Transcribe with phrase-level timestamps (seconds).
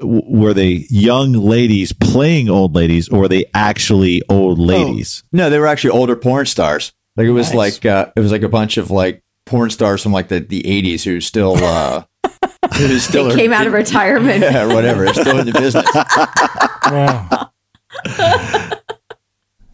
[0.00, 5.22] w- were they young ladies playing old ladies, or were they actually old ladies?
[5.32, 6.92] No, they were actually older porn stars.
[7.16, 7.56] Like it was Nice.
[7.82, 10.62] like uh, it was like a bunch of like porn stars from like the, the
[10.62, 12.04] 80s who still uh
[12.76, 14.42] who still They are- came out of retirement.
[14.42, 15.04] yeah, whatever.
[15.06, 15.86] They're still in the business.
[16.86, 17.44] Yeah.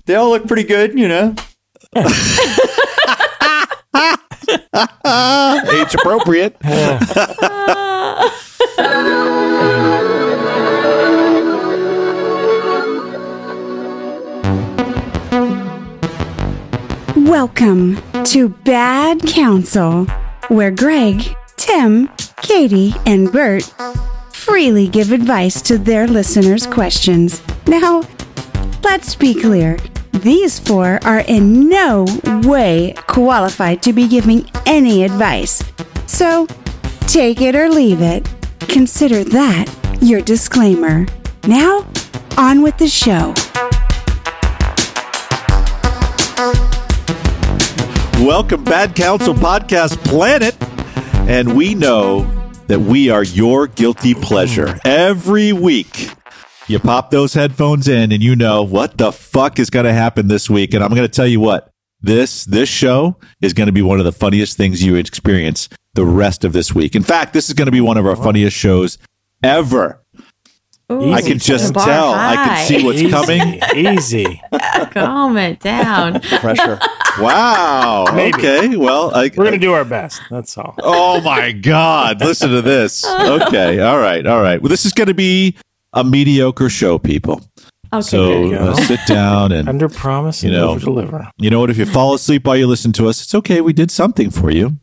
[0.07, 1.35] They all look pretty good, you know.
[5.73, 6.57] Age appropriate.
[17.25, 20.05] Welcome to Bad Counsel,
[20.49, 22.11] where Greg, Tim,
[22.43, 23.63] Katie, and Bert
[24.35, 27.41] freely give advice to their listeners' questions.
[27.67, 28.03] Now,
[28.83, 29.79] let's be clear.
[30.13, 32.05] These four are in no
[32.43, 35.63] way qualified to be giving any advice.
[36.07, 36.47] So,
[37.07, 38.29] take it or leave it.
[38.61, 41.07] Consider that your disclaimer.
[41.49, 41.87] Now,
[42.37, 43.33] on with the show.
[48.25, 50.57] Welcome, Bad Counsel Podcast Planet.
[51.29, 52.23] And we know
[52.69, 54.81] that we are your guilty pleasure.
[54.87, 56.09] Every week,
[56.67, 60.29] you pop those headphones in and you know what the fuck is going to happen
[60.29, 60.73] this week.
[60.73, 63.99] And I'm going to tell you what, this, this show is going to be one
[63.99, 66.97] of the funniest things you experience the rest of this week.
[66.97, 68.97] In fact, this is going to be one of our funniest shows
[69.43, 70.03] ever.
[70.91, 72.15] Ooh, I can just bar tell.
[72.15, 73.61] I can see what's Easy, coming.
[73.77, 74.43] Easy.
[74.93, 76.23] Calm it down.
[76.23, 76.81] Pressure.
[77.21, 78.07] Wow.
[78.15, 78.37] Maybe.
[78.39, 78.77] Okay.
[78.77, 80.21] Well, I, We're gonna do our best.
[80.31, 80.75] That's all.
[80.83, 82.21] Oh my God.
[82.21, 83.05] Listen to this.
[83.07, 83.81] Okay.
[83.81, 84.27] All right.
[84.27, 84.61] All right.
[84.61, 85.57] Well, this is going to be
[85.93, 87.41] a mediocre show, people.
[87.93, 88.71] Okay, So you go.
[88.71, 90.77] uh, sit down and Under promise You know.
[90.79, 91.31] deliver.
[91.39, 91.71] you know what?
[91.71, 93.61] If you fall asleep while you listen to us, it's okay.
[93.61, 94.77] We did something for you.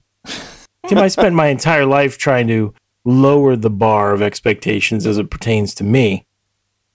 [0.88, 5.30] Tim, I spent my entire life trying to lower the bar of expectations as it
[5.30, 6.26] pertains to me.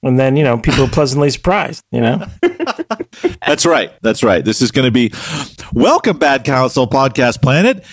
[0.03, 2.27] And then, you know, people are pleasantly surprised, you know?
[3.47, 3.92] That's right.
[4.03, 4.45] That's right.
[4.45, 5.13] This is going to be
[5.73, 7.85] welcome, Bad Counsel Podcast Planet.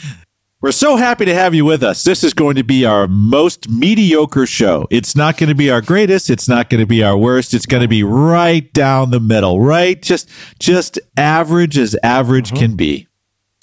[0.61, 2.05] We're so happy to have you with us.
[2.05, 4.87] This is going to be our most mediocre show.
[4.89, 6.29] It's not going to be our greatest.
[6.29, 7.53] It's not going to be our worst.
[7.53, 10.01] It's going to be right down the middle, right?
[10.01, 12.59] Just, just average as average mm-hmm.
[12.59, 13.09] can be.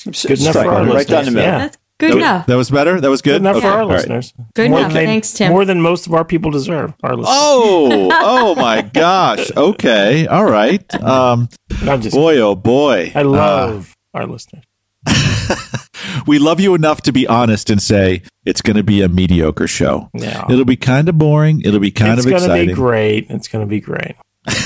[0.04, 1.50] Good enough for our right down the middle.
[1.50, 1.58] Yeah.
[1.58, 2.46] That's good That, enough.
[2.46, 3.00] that was better.
[3.00, 3.30] That was good.
[3.34, 3.66] Good enough Okay.
[3.68, 3.96] for our All right.
[3.98, 4.34] listeners.
[4.54, 4.92] Good More enough.
[4.92, 5.52] than Thanks, Tim.
[5.52, 6.94] More than most of our people deserve.
[7.04, 7.28] Our listeners.
[7.38, 9.50] Oh, oh my gosh.
[9.56, 10.26] Okay.
[10.26, 10.82] All right.
[11.00, 11.48] Um,
[11.82, 13.12] I'm just boy, oh boy.
[13.14, 14.64] I love our listeners.
[15.06, 15.56] Uh,
[16.26, 19.66] we love you enough to be honest and say it's going to be a mediocre
[19.66, 20.10] show.
[20.14, 20.44] Yeah.
[20.50, 21.60] It'll be kind of boring.
[21.64, 22.50] It'll be kind it's of exciting.
[22.50, 23.26] It's gonna be great.
[23.30, 24.16] It's gonna be great.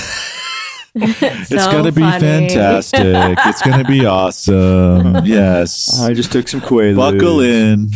[0.97, 2.21] It's going to be funny.
[2.49, 3.01] fantastic.
[3.05, 5.25] it's going to be awesome.
[5.27, 6.01] Yes.
[6.01, 6.97] I just took some Quaaludes.
[6.97, 7.89] Buckle in.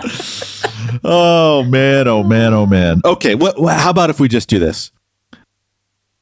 [0.00, 3.02] oh, oh man, oh man, oh man.
[3.04, 4.90] Okay, what, what how about if we just do this?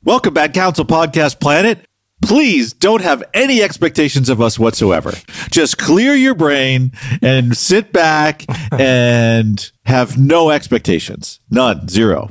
[0.03, 1.87] Welcome back, Counsel Podcast Planet.
[2.23, 5.13] Please don't have any expectations of us whatsoever.
[5.51, 11.39] Just clear your brain and sit back and have no expectations.
[11.51, 11.89] None.
[11.89, 12.31] Zero.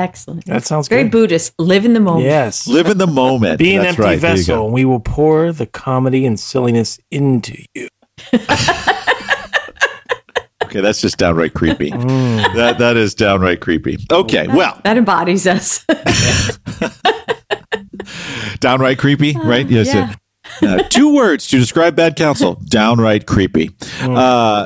[0.00, 0.44] Excellent.
[0.46, 1.12] That sounds Very good.
[1.12, 1.52] Buddhist.
[1.58, 2.24] Live in the moment.
[2.24, 2.66] Yes.
[2.66, 3.58] Live in the moment.
[3.58, 4.18] Be an That's empty right.
[4.18, 7.88] Vessel, and we will pour the comedy and silliness into you.
[10.70, 11.90] Okay, that's just downright creepy.
[11.90, 12.54] Mm.
[12.54, 13.98] That that is downright creepy.
[14.12, 15.84] Okay, well, That embodies us.
[18.60, 19.68] downright creepy, right?
[19.68, 19.92] Yes.
[19.92, 20.14] yeah.
[20.62, 23.72] Uh, two words to describe bad counsel: downright creepy.
[24.00, 24.62] Uh,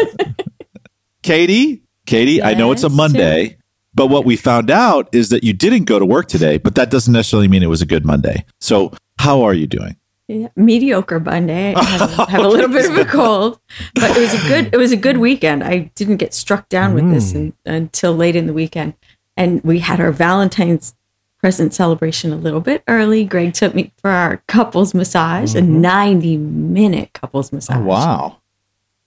[1.22, 3.56] Katie, Katie, I know it's a Yes, Monday,
[3.94, 6.90] but what we found out is that you didn't go to work today, but that
[6.90, 8.44] doesn't necessarily mean it was a good Monday.
[8.60, 9.96] So, how are you doing?
[10.26, 11.74] Yeah, mediocre Monday.
[11.74, 13.60] I have, a- have a little bit of a cold,
[13.94, 14.74] but it was a good.
[14.74, 15.62] It was a good weekend.
[15.62, 17.36] I didn't get struck down with this mm.
[17.36, 18.94] in, until late in the weekend,
[19.36, 20.94] and we had our Valentine's
[21.38, 23.22] present celebration a little bit early.
[23.22, 25.82] Greg took me for our couples massage, a mm-hmm.
[25.82, 27.76] ninety-minute couples oh, massage.
[27.76, 28.38] Oh, wow.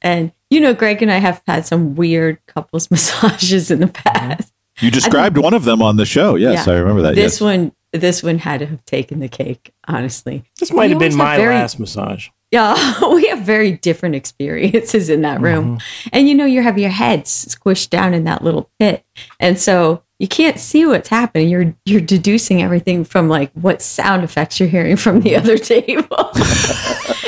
[0.03, 4.03] And you know, Greg and I have had some weird couples massages in the mm-hmm.
[4.03, 4.53] past.
[4.79, 6.35] You described one of them on the show.
[6.35, 6.73] Yes, Yeah.
[6.73, 7.15] I remember that.
[7.15, 7.41] This yes.
[7.41, 9.71] one, this one had to have taken the cake.
[9.87, 12.29] Honestly, This might We have been always have my very- last massage.
[12.51, 12.75] Yeah,
[13.13, 15.79] we have very different experiences in that room.
[15.79, 16.09] Mm-hmm.
[16.13, 19.03] And you know, you have your head squished down in that little pit.
[19.39, 21.49] And so you can't see what's happening.
[21.49, 26.31] You're you're deducing everything from like what sound effects you're hearing from the other table.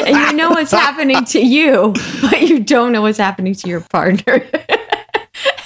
[0.06, 3.82] and you know what's happening to you, but you don't know what's happening to your
[3.82, 4.42] partner.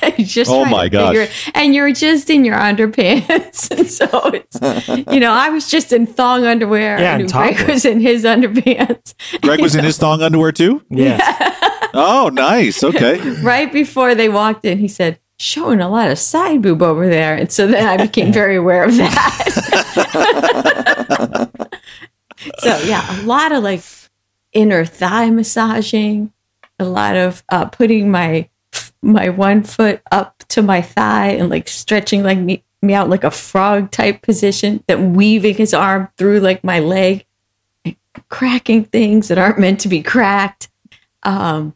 [0.01, 1.15] And you just Oh trying my to gosh.
[1.15, 3.69] figure- and you're just in your underpants.
[3.77, 4.59] And so it's
[5.11, 6.99] you know, I was just in thong underwear.
[6.99, 7.73] Yeah, and and Greg topless.
[7.73, 9.13] was in his underpants.
[9.41, 10.83] Greg was in his thong underwear too.
[10.89, 11.21] Yes.
[11.93, 12.83] Oh, nice.
[12.83, 13.19] Okay.
[13.41, 17.35] right before they walked in, he said, showing a lot of side boob over there.
[17.35, 19.19] And so then I became very aware of that.
[22.59, 23.83] so yeah, a lot of like
[24.53, 26.31] inner thigh massaging,
[26.79, 28.49] a lot of uh, putting my
[29.03, 33.23] my one foot up to my thigh and like stretching like me, me out like
[33.23, 37.25] a frog type position, then weaving his arm through like my leg,
[38.29, 40.69] cracking things that aren't meant to be cracked.
[41.23, 41.75] Um,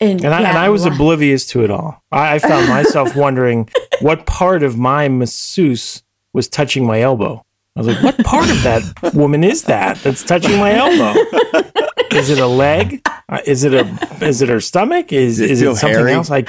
[0.00, 2.02] and, And I, and I was oblivious to it all.
[2.10, 3.68] I, I found myself wondering
[4.00, 6.02] what part of my masseuse
[6.32, 7.44] was touching my elbow.
[7.76, 11.18] I was like, what part of that woman is that that's touching my elbow?
[12.12, 13.00] Is it a leg?
[13.30, 13.88] Uh, Is it a
[14.20, 15.14] is it her stomach?
[15.14, 16.12] Is Does it is it something hairy?
[16.12, 16.30] else?
[16.30, 16.44] I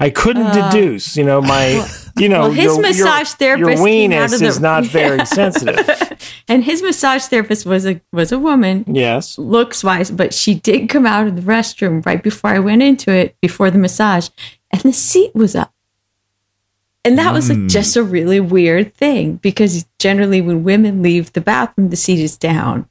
[0.00, 1.16] I couldn't deduce.
[1.16, 1.86] You know my
[2.18, 4.46] you know Uh, well, his your, massage your, therapist your came out weenus of the-
[4.46, 6.18] is not very sensitive.
[6.48, 9.38] and his massage therapist was a was a woman Yes.
[9.38, 13.12] looks wise, but she did come out of the restroom right before I went into
[13.12, 14.28] it before the massage,
[14.72, 15.72] and the seat was up.
[17.04, 21.40] And that was like just a really weird thing because generally when women leave the
[21.40, 22.88] bathroom, the seat is down.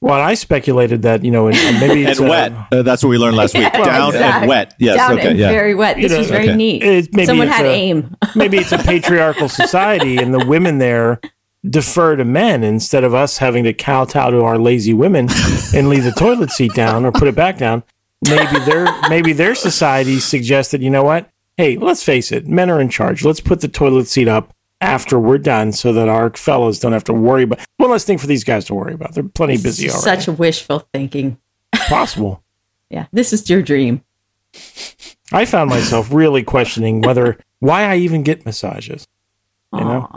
[0.00, 2.52] Well, I speculated that you know, and maybe it's uh, wet.
[2.72, 3.64] Uh, that's what we learned last week.
[3.64, 4.74] Yeah, Down exact- and wet.
[4.78, 4.96] Yes.
[4.96, 5.30] down okay.
[5.30, 5.50] and yeah.
[5.50, 5.96] very wet.
[5.96, 6.56] This know, was very okay.
[6.56, 6.82] neat.
[6.82, 8.16] It- maybe Someone had a- aim.
[8.36, 11.20] maybe it's a patriarchal society and the women there
[11.68, 15.28] defer to men instead of us having to kowtow to our lazy women
[15.74, 17.82] and leave the toilet seat down or put it back down.
[18.22, 21.28] Maybe their maybe their society suggests that you know what?
[21.58, 23.24] Hey, let's face it, men are in charge.
[23.24, 27.02] Let's put the toilet seat up after we're done so that our fellows don't have
[27.04, 29.12] to worry about one less thing for these guys to worry about.
[29.14, 30.22] They're plenty busy It's already.
[30.22, 31.36] Such wishful thinking.
[31.74, 32.42] possible.
[32.90, 34.02] Yeah, this is your dream.
[35.30, 39.06] I found myself really questioning whether why I even get massages.
[39.74, 40.08] You know?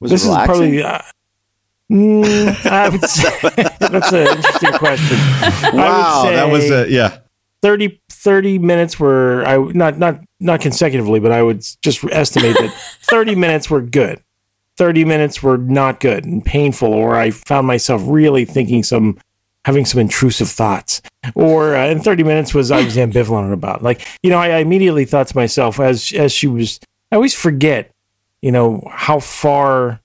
[0.00, 0.82] Was this it is probably.
[0.82, 1.02] Uh,
[1.92, 3.28] mm, I would say
[3.78, 5.18] that's an interesting question.
[5.76, 6.22] Wow.
[6.24, 7.18] I would say That was a, yeah.
[7.62, 12.72] 30, 30 minutes were I not not not consecutively, but I would just estimate that
[13.02, 14.22] thirty minutes were good.
[14.76, 19.18] Thirty minutes were not good and painful, or I found myself really thinking some,
[19.64, 21.02] having some intrusive thoughts,
[21.34, 23.82] or uh, and thirty minutes was I was ambivalent about.
[23.82, 26.78] Like you know, I, I immediately thought to myself as as she was.
[27.10, 27.90] I always forget,
[28.42, 30.00] you know, how far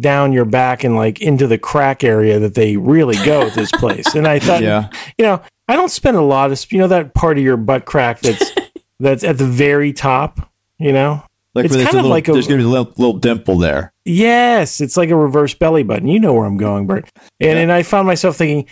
[0.00, 3.70] down your back and like into the crack area that they really go at this
[3.70, 4.14] place.
[4.16, 4.88] And I thought, Yeah.
[5.18, 7.84] you know, I don't spend a lot of, you know, that part of your butt
[7.86, 8.50] crack that's
[9.00, 10.50] that's at the very top.
[10.78, 11.22] You know,
[11.54, 13.58] Like It's there's kind of little, like a- there's gonna be a little, little dimple
[13.58, 13.92] there.
[14.04, 16.08] yes, it's like a reverse belly button.
[16.08, 17.08] You know where I'm going, Bert.
[17.40, 18.68] And and I found myself thinking,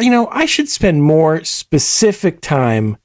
[0.00, 2.96] you know, I should spend more specific time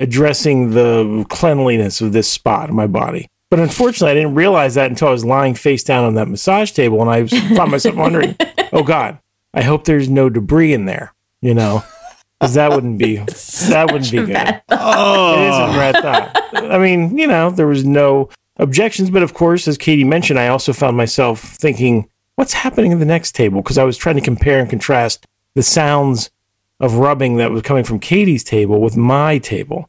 [0.00, 3.28] addressing the cleanliness of this spot in my body.
[3.50, 6.70] But unfortunately, I didn't realize that until I was lying face down on that massage
[6.72, 7.26] table, and I
[7.56, 8.36] found myself wondering,
[8.72, 9.18] "Oh God,
[9.54, 11.82] I hope there's no debris in there." You know,
[12.38, 13.16] because that wouldn't be
[13.68, 14.32] that wouldn't be good.
[14.32, 14.62] Bad.
[14.70, 16.70] It is a bad thought.
[16.70, 20.48] I mean, you know, there was no objections, but of course, as Katie mentioned, I
[20.48, 23.62] also found myself thinking, what's happening at the next table?
[23.62, 26.30] Because I was trying to compare and contrast the sounds
[26.80, 29.88] of rubbing that was coming from Katie's table with my table.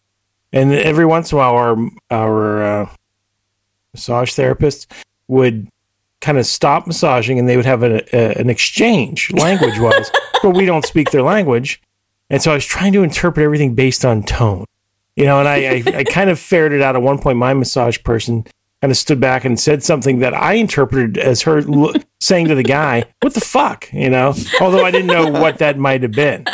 [0.51, 1.77] And every once in a while, our,
[2.09, 2.89] our uh,
[3.93, 4.91] massage therapist
[5.27, 5.67] would
[6.21, 10.11] kind of stop massaging and they would have a, a, an exchange language wise,
[10.43, 11.81] but we don't speak their language.
[12.29, 14.65] And so I was trying to interpret everything based on tone,
[15.15, 18.01] you know, and I, I, I kind of ferreted out at one point my massage
[18.03, 18.45] person
[18.81, 22.55] kind of stood back and said something that I interpreted as her lo- saying to
[22.55, 26.11] the guy, what the fuck, you know, although I didn't know what that might have
[26.11, 26.45] been.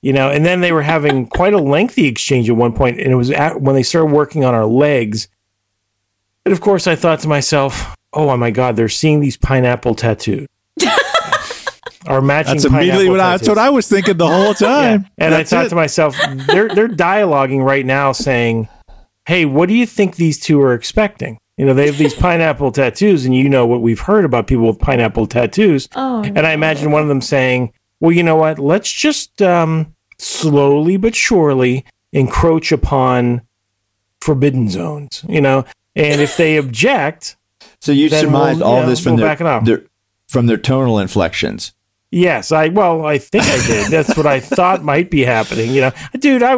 [0.00, 3.10] You know, and then they were having quite a lengthy exchange at one point, and
[3.10, 5.26] it was at, when they started working on our legs.
[6.46, 10.46] And of course, I thought to myself, "Oh my God, they're seeing these pineapple tattoos."
[12.06, 12.54] Our matching.
[12.54, 15.06] That's immediately what I, that's what I was thinking the whole time.
[15.18, 15.68] And That's I thought it.
[15.70, 18.68] to myself, they're they're dialoguing right now, saying,
[19.26, 22.70] "Hey, what do you think these two are expecting?" You know, they have these pineapple
[22.70, 25.88] tattoos, and you know what we've heard about people with pineapple tattoos.
[25.96, 28.60] Oh, And I imagine one of them saying, "Well, you know what?
[28.60, 33.42] Let's just um, slowly but surely encroach upon
[34.20, 35.64] forbidden zones." You know,
[35.96, 37.36] and if they object,
[37.80, 39.64] So you Then surmised we'll, all you know, this from we'll their, back it up.
[39.64, 39.82] their
[40.28, 41.72] from their tonal inflections.
[42.10, 43.90] Yes, I well, I think I did.
[43.90, 45.72] That's what I thought might be happening.
[45.72, 46.56] You know, dude, I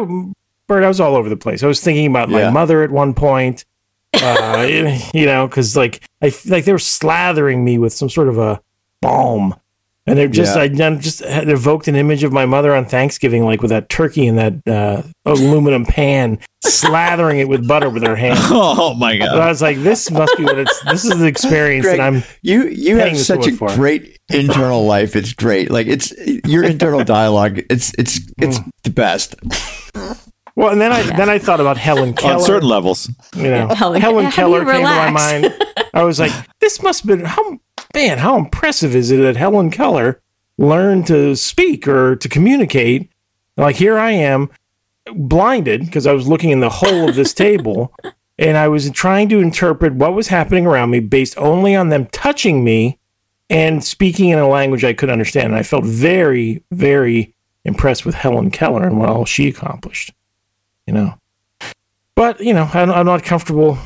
[0.67, 1.63] Bert, I was all over the place.
[1.63, 3.65] I was thinking about my mother at one point.
[4.13, 4.65] Uh,
[5.13, 8.61] you know, because like I like they were slathering me with some sort of a
[9.01, 9.55] balm,
[10.07, 10.63] and they're just Yeah.
[10.63, 13.89] I done- just had evoked an image of my mother on Thanksgiving, like with that
[13.89, 18.39] turkey in that uh, aluminum pan, slathering it with butter with her hand.
[18.53, 20.81] Oh my And I was like, this must be what it's.
[20.85, 22.23] This is the experience Greg, that I'm.
[22.41, 23.69] You you have such a for.
[23.75, 25.15] great internal life.
[25.15, 25.69] It's great.
[25.71, 26.13] Like it's
[26.45, 27.59] your internal dialogue.
[27.69, 28.69] It's it's it's Mm.
[28.83, 29.35] the best.
[30.55, 32.35] Well, and then I then I thought about Helen Keller.
[32.35, 33.09] On certain levels.
[33.35, 35.53] you know, Helen- Helen, Keller you came to my mind.
[35.93, 37.57] I was like, this must have been how
[37.93, 40.21] man, how impressive is it that Helen Keller
[40.57, 43.11] learned to speak or to communicate?
[43.57, 44.49] Like here I am,
[45.13, 47.93] blinded because I was looking in the hole of this table,
[48.39, 52.07] and I was trying to interpret what was happening around me based only on them
[52.07, 52.97] touching me
[53.49, 55.47] and speaking in a language I could understand.
[55.47, 60.13] And I felt very, very impressed with Helen Keller and what all she accomplished.
[60.87, 61.13] You know,
[62.15, 63.77] but you know, I'm, I'm not comfortable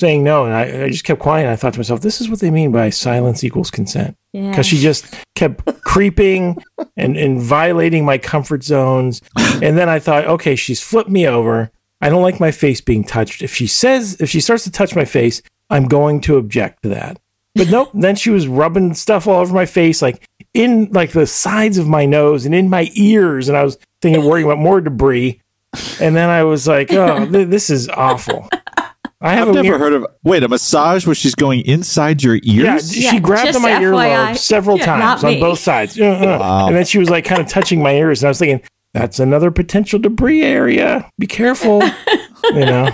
[0.00, 1.42] saying no, and I, I just kept quiet.
[1.42, 4.50] And I thought to myself, this is what they mean by silence equals consent, Yeah.
[4.50, 6.56] because she just kept creeping
[6.96, 9.20] and and violating my comfort zones.
[9.36, 11.70] And then I thought, okay, she's flipped me over.
[12.00, 13.42] I don't like my face being touched.
[13.42, 16.88] If she says, if she starts to touch my face, I'm going to object to
[16.88, 17.20] that.
[17.54, 17.90] But nope.
[17.92, 21.86] then she was rubbing stuff all over my face, like in like the sides of
[21.86, 25.40] my nose and in my ears, and I was thinking, worrying about more debris.
[26.00, 28.48] And then I was like, oh, th- this is awful.
[29.22, 30.06] I have I've never weird- heard of.
[30.24, 32.96] Wait, a massage where she's going inside your ears?
[32.96, 33.10] yeah, ears?
[33.10, 33.80] she grabbed on my FYI.
[33.82, 36.00] earlobe several Yeah, times on both sides.
[36.00, 36.38] Uh.
[36.40, 36.66] Wow.
[36.68, 38.22] And then she was like kind of touching my ears.
[38.22, 41.10] And I was thinking, that's another potential debris area.
[41.18, 41.82] Be careful.
[42.44, 42.90] you know?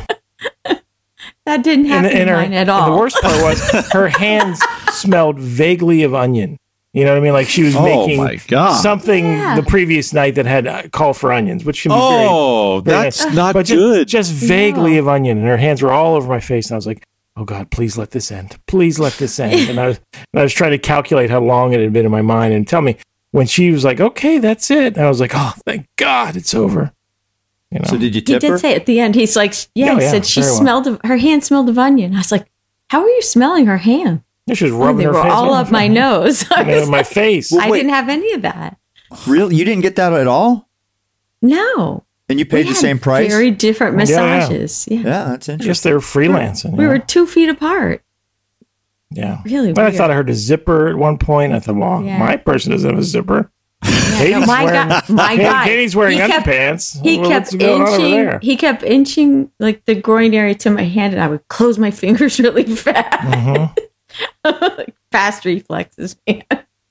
[1.45, 2.91] that didn't happen and, and her, mine at and all.
[2.91, 6.59] the worst part was her hands smelled vaguely of onion.
[6.97, 7.33] You know what I mean?
[7.35, 8.39] Like she was Oh making
[8.81, 9.57] something Yeah.
[9.57, 13.03] the previous night that had uh, called for onions, which can be very Oh, very
[13.03, 13.35] that's nice.
[13.35, 14.09] not but ju- good.
[14.09, 15.01] Just, vaguely No.
[15.01, 17.05] of onion, and her hands were all over my face, and I was like,
[17.37, 18.57] "Oh God, please let this end!
[18.67, 20.01] Please let this end!" and I was,
[20.33, 22.67] and I was trying to calculate how long it had been in my mind, and
[22.67, 22.97] tell me
[23.31, 26.55] when she was like, "Okay, that's it," and I was like, "Oh, thank God, it's
[26.55, 26.93] over."
[27.71, 28.57] You know, So did you he did her?
[28.59, 30.61] say at the end, he's like, yeah, Oh, he yeah, said she very well.
[30.63, 32.15] smelled of, her hand smelled of onion.
[32.15, 32.47] I was like,
[32.91, 34.23] how are you smelling her hand?
[34.47, 36.45] Yeah, she was Oh, rubbing they her were face all up my nose.
[36.57, 37.51] I, Yeah, was my like, face.
[37.51, 37.79] Well, I wait.
[37.79, 38.77] didn't have any of that.
[39.27, 39.57] Really?
[39.57, 40.69] You didn't get that at all?
[41.43, 42.05] No.
[42.29, 43.31] And you We paid the had same price?
[43.31, 44.39] Very different Yeah, yeah.
[44.39, 44.89] massages.
[44.91, 44.99] Yeah.
[44.99, 45.69] yeah, that's interesting.
[45.69, 46.73] Yes, they were freelancing.
[46.77, 46.91] We yeah.
[46.91, 48.03] were two feet apart.
[49.11, 49.43] yeah.
[49.45, 51.53] Really But I thought I heard a zipper at one point.
[51.53, 52.19] I thought, well, Yeah.
[52.19, 53.51] my person doesn't have a zipper.
[53.85, 55.65] Yeah, no, Katie's my wearing- guy, my Katie- guy.
[55.67, 57.03] Katie's wearing he kept, underpants.
[57.03, 58.41] he Well, kept what's going on over inching.
[58.41, 61.91] He kept inching like the groin area to my hand, and I would close my
[62.03, 63.13] fingers really fast.
[63.23, 63.77] Mhm.
[64.45, 66.43] Like fast reflexes, man.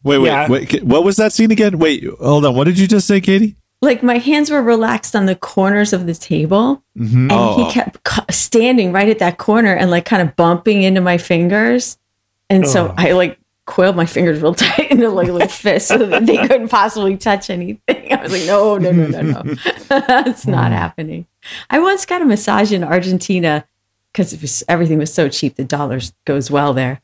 [0.04, 0.48] wait, wait, Yeah.
[0.50, 0.84] wait.
[0.84, 1.78] What was that scene again?
[1.80, 2.56] Wait, hold on.
[2.56, 3.56] What did you just say, Katie?
[3.82, 7.14] Like my hands were relaxed on the corners of the table, Mhm.
[7.14, 7.66] and Oh.
[7.66, 8.00] he kept
[8.34, 11.98] standing right at that corner and like kind of bumping into my fingers,
[12.50, 12.94] and so Oh.
[12.98, 16.38] I like coiled my fingers real tight into like a little fist so that they
[16.38, 18.12] couldn't possibly touch anything.
[18.14, 19.56] I was like, no, no, no, no, no,
[19.90, 21.26] it's not happening.
[21.70, 23.66] I once got a massage in Argentina
[24.14, 25.56] because it was everything was so cheap.
[25.56, 27.02] The dollars goes well there,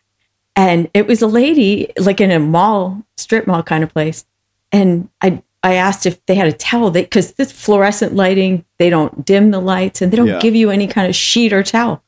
[0.56, 4.26] and it was a lady like in a mall, strip mall kind of place,
[4.72, 5.42] and I.
[5.64, 9.60] I asked if they had a towel because this fluorescent lighting, they don't dim the
[9.62, 10.40] lights and they don't Yeah.
[10.40, 12.02] give you any kind of sheet or towel.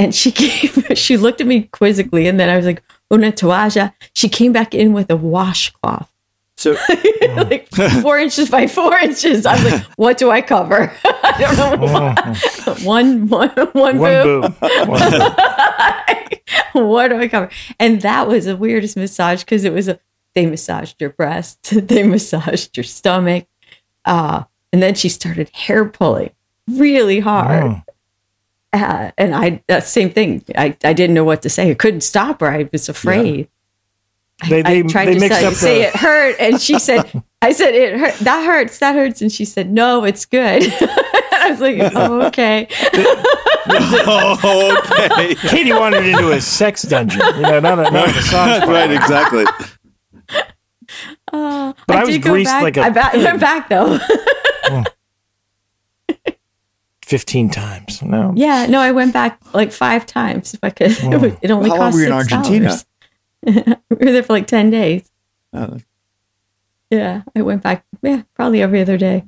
[0.00, 2.82] And she gave, she looked at me quizzically, and then I was like,
[3.14, 6.11] "Una toalla." She came back in with a washcloth,
[6.62, 6.76] So
[7.36, 7.68] like
[8.02, 9.46] four inches by four inches.
[9.46, 11.92] I was like, "What do I cover?" I don't know.
[11.92, 12.82] What.
[12.82, 14.42] One, one, one, One boob.
[14.60, 15.32] boob.
[16.74, 17.50] What do I cover?
[17.80, 19.98] And that was the weirdest massage because it was a
[20.34, 23.46] they massaged your breast, they massaged your stomach,
[24.04, 26.30] uh, and then she started hair pulling
[26.68, 27.64] really hard.
[27.64, 27.82] Oh.
[28.72, 30.42] Uh, and I, uh, same thing.
[30.56, 31.70] I, I didn't know what to say.
[31.70, 32.46] I couldn't stop her.
[32.48, 33.48] I was afraid.
[34.48, 37.22] They, I tried they to mixed say, up say the, it hurt, and she said,
[37.40, 38.14] "I said it hurt.
[38.20, 38.78] That hurts.
[38.80, 42.66] That hurts." And she said, "No, it's good." I was like, "Oh, okay."
[43.68, 45.34] oh, okay.
[45.48, 47.20] Katie wandered into a sex dungeon.
[47.36, 48.68] You know, not a, not a massage.
[48.68, 49.44] right, exactly.
[51.32, 52.62] Uh, But I was greased back.
[52.62, 53.98] like a I ba- went back though.
[57.04, 58.02] 15 times.
[58.02, 58.32] No.
[58.36, 60.92] yeah, no, I went back like five times if I could.
[60.92, 62.14] It, was- it only How long were you in $6.
[62.14, 62.76] Argentina?
[63.46, 63.54] we
[63.90, 65.10] were there for like ten days.
[65.52, 65.78] uh,
[66.90, 67.84] Yeah, I went back.
[68.02, 69.24] Yeah, probably every other day.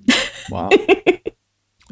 [0.50, 0.70] wow.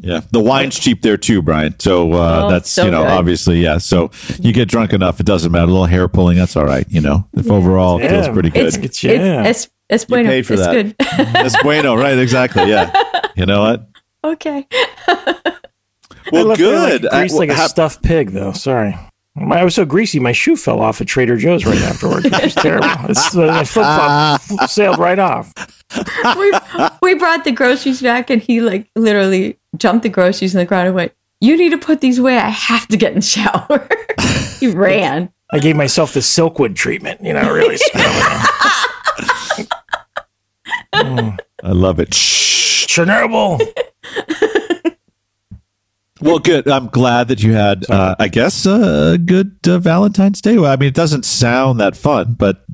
[0.05, 1.79] Yeah, the wine's cheap there too, Brian.
[1.79, 3.11] So uh, Oh, that's so you know good.
[3.11, 3.77] obviously yeah.
[3.77, 4.11] So
[4.41, 5.63] you get drunk enough, it doesn't matter.
[5.63, 6.85] A little hair pulling, that's all right.
[6.89, 8.65] You know, if overall it feels pretty good.
[8.65, 9.45] It's It's- it's yeah.
[9.45, 10.27] it's, it's bueno.
[10.27, 10.73] paid for it's that.
[10.73, 10.95] good.
[11.33, 12.17] That's bueno, right?
[12.19, 12.69] Exactly.
[12.69, 12.91] Yeah.
[13.37, 13.87] You know what?
[14.25, 14.67] okay.
[16.33, 17.03] Well, good.
[17.03, 18.51] Like, I- greased like a ha- stuffed pig, though.
[18.53, 18.97] Sorry.
[19.35, 22.25] My, I was so greasy, my shoe fell off at Trader Joe's right afterwards.
[22.25, 22.87] It was terrible.
[23.09, 25.51] It's, uh, my flip flop sailed right off.
[26.37, 26.51] we,
[27.01, 30.87] we brought the groceries back and he like literally jumped the groceries in the ground
[30.87, 32.37] and went, You need to put these away.
[32.37, 33.87] I have to get in the shower.
[34.59, 35.31] he ran.
[35.51, 37.77] I gave myself the Silkwood treatment, you know, really.
[40.93, 41.37] I
[41.71, 42.13] love it.
[42.13, 42.85] Shh.
[42.87, 43.59] Chernobyl.
[46.23, 46.67] Well, good.
[46.67, 50.57] I'm glad that you had, uh, I guess, a good uh, Valentine's Day.
[50.57, 52.65] Well, I mean, it doesn't sound that fun, but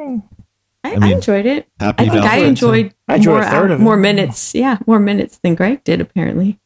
[0.00, 0.20] I,
[0.84, 1.66] I, mean, enjoyed it.
[1.80, 2.48] happy I think I Valentine's Day.
[2.48, 3.82] enjoyed, I enjoyed more, a third hou- of it.
[3.82, 4.54] more minutes.
[4.54, 6.58] Yeah, more minutes than Greg did, apparently.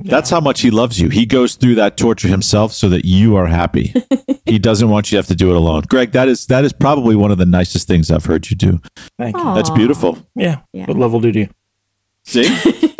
[0.00, 1.08] That's how much he loves you.
[1.08, 3.92] He goes through that torture himself so that you are happy.
[4.46, 5.82] he doesn't want you to have to do it alone.
[5.88, 8.80] Greg, that is that is probably one of the nicest things I've heard you do.
[9.18, 9.54] Thank you.
[9.54, 10.18] That's beautiful.
[10.36, 10.60] Yeah.
[10.72, 10.84] Yeah.
[10.84, 11.48] What level will do you?
[12.24, 12.46] See?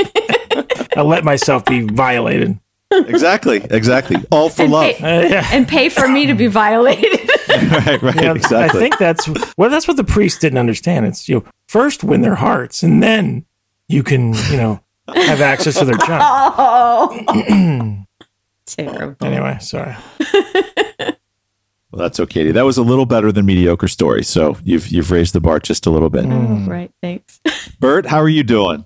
[0.96, 2.58] I let myself be violated.
[2.90, 3.64] Exactly.
[3.70, 4.16] Exactly.
[4.30, 4.94] All for And love.
[5.02, 5.48] Uh, yeah.
[5.52, 7.28] And pay for me to be violated.
[7.48, 8.14] right, right.
[8.16, 8.78] Yeah, exactly.
[8.78, 9.70] I think that's well.
[9.70, 11.06] That's what the priest didn't understand.
[11.06, 13.44] It's you know, first win their hearts, and then
[13.88, 14.80] you can you know
[15.14, 16.22] have access to their junk.
[16.22, 18.04] oh,
[18.66, 19.26] terrible.
[19.26, 19.96] Anyway, sorry.
[21.00, 21.12] well,
[21.92, 22.50] that's okay.
[22.50, 24.24] That was a little better than mediocre story.
[24.24, 26.26] So you've you've raised the bar just a little bit.
[26.26, 26.90] Oh, right.
[27.02, 27.40] Thanks.
[27.80, 28.84] Bert, how are you doing?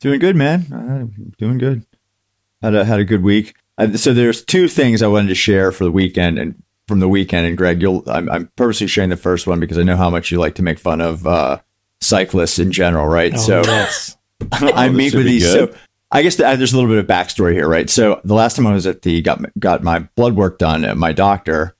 [0.00, 0.72] Doing good, man.
[0.72, 1.06] Uh,
[1.38, 1.86] doing good.
[2.62, 3.54] Had a had a good week.
[3.78, 7.08] Uh, so there's two things I wanted to share for the weekend and from the
[7.08, 7.46] weekend.
[7.46, 10.30] And Greg, you'll I'm, I'm purposely sharing the first one because I know how much
[10.30, 11.60] you like to make fun of uh,
[12.00, 13.32] cyclists in general, right?
[13.34, 14.16] Oh, so yes.
[14.52, 15.44] I this meet with these.
[15.44, 15.72] good.
[15.72, 15.78] So
[16.10, 17.88] I guess the, there's a little bit of backstory here, right?
[17.88, 20.96] So the last time I was at the got got my blood work done at
[20.96, 21.74] my doctor,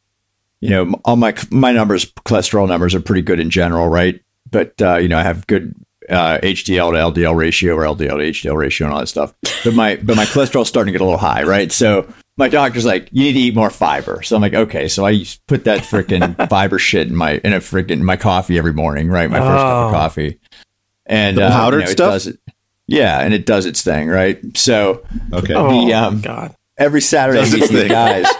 [0.60, 4.22] you know, all my my numbers, cholesterol numbers are pretty good in general, right?
[4.50, 5.74] But uh, you know, I have good
[6.08, 9.34] uh, HDL to LDL ratio or LDL to HDL ratio and all that stuff.
[9.64, 11.70] But my but my cholesterol's starting to get a little high, right?
[11.72, 14.22] So my doctor's like, you need to eat more fiber.
[14.22, 14.88] So I'm like, okay.
[14.88, 18.72] So I put that freaking fiber shit in my in a freaking my coffee every
[18.72, 19.30] morning, right?
[19.30, 19.92] My first cup of Oh.
[19.96, 20.40] coffee.
[21.06, 22.12] And The uh, powdered you know, it stuff?
[22.14, 22.40] does it-
[22.88, 24.38] yeah, and it does its thing, right?
[24.56, 25.54] So Okay.
[25.54, 26.54] Oh The, um, God.
[26.76, 28.26] every Saturday I meet these guys.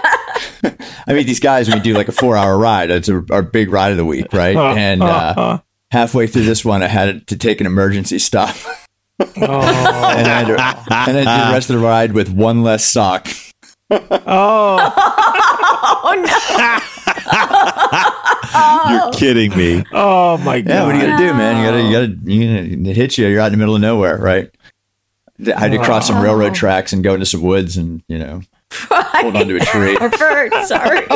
[1.06, 2.90] I meet these guys and we do like a four hour ride.
[2.90, 4.56] It's a, our big ride of the week, right?
[4.56, 5.58] Uh, And uh, uh, uh.
[5.92, 8.56] Halfway through this one, I had to take an emergency stop,
[9.20, 12.62] Oh, and I had to, and I did the rest of the ride with one
[12.62, 13.28] less sock.
[13.90, 14.00] oh,
[16.04, 16.32] oh no!
[18.90, 19.84] You're kidding me.
[19.92, 20.70] oh my God.
[20.70, 21.58] Yeah, what are you gonna do, man?
[21.58, 23.28] You gotta, you gotta, you gotta, it hits you.
[23.28, 24.50] You're out in the middle of nowhere, right?
[25.46, 26.54] I had to cross some railroad oh.
[26.54, 29.96] tracks and go into some woods, and you know, hold onto a tree.
[30.00, 31.06] Or Bert, sorry.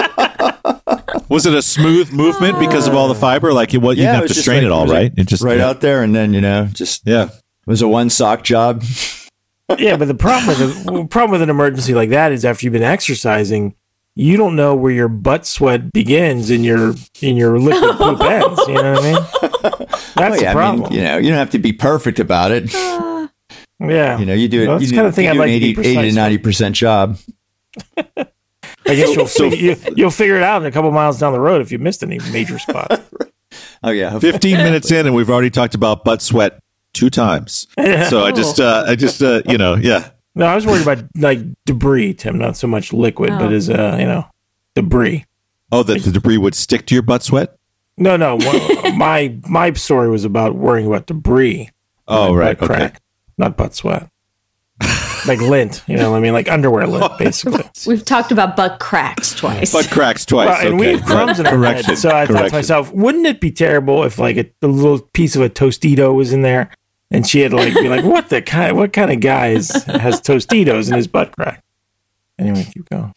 [1.29, 3.53] Was it a smooth movement because of all the fiber?
[3.53, 5.13] Like you, what you Yeah, didn't have to strain like- it it all, was right?
[5.17, 5.69] It just right yeah.
[5.69, 7.25] out there, and then you know, just Yeah.
[7.25, 7.31] it
[7.67, 8.83] was a one sock job.
[9.81, 12.73] Yeah, but the problem with the problem with an emergency like that is after you've
[12.73, 13.75] been exercising,
[14.15, 18.61] you don't know where your butt sweat begins and your in your liquid poop ends.
[18.69, 19.23] You know what I mean?
[19.43, 20.83] That's Oh, the yeah, I problem.
[20.91, 22.73] mean, you know, you don't have to be perfect about it.
[22.73, 24.69] yeah, You know, you do it.
[24.69, 25.99] Well, that's you the do, kind of thing you I'd like an to be 80,
[25.99, 27.19] 80 to ninety percent job.
[28.89, 31.41] I guess you'll, fig- you, you'll figure it out in a couple miles down the
[31.41, 32.97] road if you missed any major spots.
[33.83, 36.61] Oh yeah, 15 minutes in, and we've already talked about butt sweat
[36.93, 37.67] two times.
[37.79, 40.11] So I just, uh, I just, uh, you know, yeah.
[40.35, 43.55] No, I was worried about like debris, Tim, not so much liquid, but Oh.
[43.55, 44.27] as uh, you know,
[44.75, 45.25] debris.
[45.71, 47.57] Oh, that the debris would stick to your butt sweat.
[47.97, 48.37] No, no.
[48.37, 51.71] one- my my story was about worrying about debris.
[52.09, 52.59] Oh, not right.
[52.59, 52.79] butt Okay.
[52.79, 53.03] crack,
[53.39, 54.09] not butt sweat.
[55.27, 57.65] Like lint, you know, what I mean, like underwear lint, basically.
[57.87, 59.73] We've talked about butt cracks twice.
[59.73, 60.49] Butt cracks twice.
[60.49, 60.93] Well, and okay.
[60.93, 61.87] we have crumbs in our Correction.
[61.87, 61.99] head.
[61.99, 65.37] So I thought to myself, wouldn't it be terrible if like a, a little piece
[65.37, 66.71] of a Tostito was in there,
[67.11, 69.71] and she had to like be like, what the kind, what kind of guy is,
[69.85, 71.63] has Tostitos in his butt crack?
[72.39, 73.13] Anyway, keep going.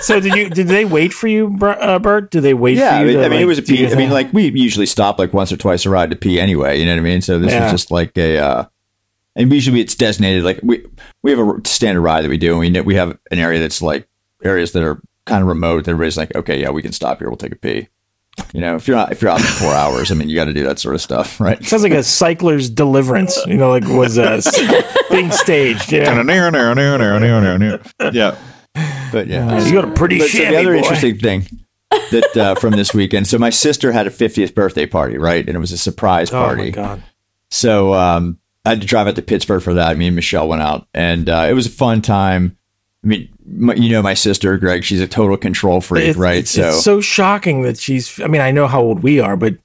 [0.00, 0.48] so did you?
[0.48, 2.30] Did they wait for you, Br- uh, Bert?
[2.30, 2.90] Did they wait yeah.
[2.90, 3.06] for I you?
[3.06, 3.86] mean, to, I mean, it like, was a pee.
[3.86, 6.78] I mean, like we usually stop like once or twice a ride to pee anyway.
[6.78, 7.20] You know what I mean?
[7.20, 7.64] So this Yeah.
[7.64, 8.38] was just like a.
[8.38, 8.64] Uh,
[9.36, 10.84] and usually it's designated like we
[11.22, 13.82] we have a standard ride that we do, and we we have an area that's
[13.82, 14.08] like
[14.42, 15.84] areas that are kind of remote.
[15.84, 17.28] That everybody's like, okay, yeah, we can stop here.
[17.28, 17.88] We'll take a pee.
[18.52, 20.46] You know, if you're not if you're out for four hours, I mean, you got
[20.46, 21.62] to do that sort of stuff, right?
[21.64, 23.36] Sounds like a cycler's deliverance.
[23.46, 24.40] You know, like was uh,
[25.10, 25.92] being staged.
[25.92, 26.10] Yeah,
[28.12, 28.38] yeah.
[29.12, 31.46] But yeah, you got a pretty But so the other interesting thing
[31.90, 35.46] that uh, from this weekend, so my sister had a 50th birthday party, right?
[35.46, 36.62] And it was a surprise party.
[36.62, 37.02] Oh my god!
[37.50, 39.96] So um, I had to drive out to Pittsburgh for that.
[39.96, 42.58] Me and Michelle went out, and uh, it was a fun time.
[43.04, 44.82] I mean, my, you know my sister, Greg.
[44.84, 46.38] She's a total control freak, It's- right?
[46.38, 48.20] It's, so, it's so shocking that she's.
[48.20, 49.56] I mean, I know how old we are, but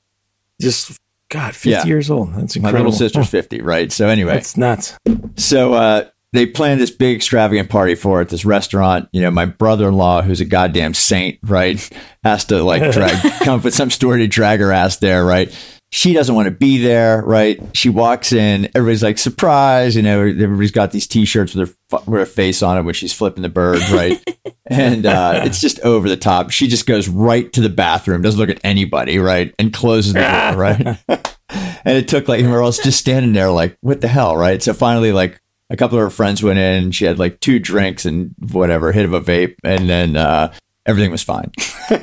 [0.62, 0.98] just
[1.30, 1.86] God, fifty Yeah.
[1.86, 2.36] years old.
[2.36, 2.84] That's incredible.
[2.84, 3.92] my little sister's 50, right?
[3.92, 4.96] So anyway, it's nuts.
[5.38, 9.10] So uh, they planned this big extravagant party for at this restaurant.
[9.12, 11.90] You know, my brother-in-law, who's a goddamn saint, right,
[12.24, 15.52] has to like drag come up with some story to drag her ass there, right?
[15.94, 17.60] She doesn't want to be there, right?
[17.74, 20.22] She walks in, everybody's like surprise, you know.
[20.22, 23.50] Everybody's got these T-shirts with her with her face on it when she's flipping the
[23.50, 24.24] bird, right?
[24.68, 26.52] and uh, it's just over the top.
[26.52, 30.22] She just goes right to the bathroom, doesn't look at anybody, right, and closes the
[30.22, 30.98] door, right?
[31.50, 34.64] and it took like we're all just standing there like, what the hell, right?
[34.64, 36.92] So finally, like a couple of her friends went in.
[36.92, 40.54] She had like two drinks and whatever, hit of a vape, and then uh,
[40.86, 41.52] everything was fine.
[41.90, 42.00] and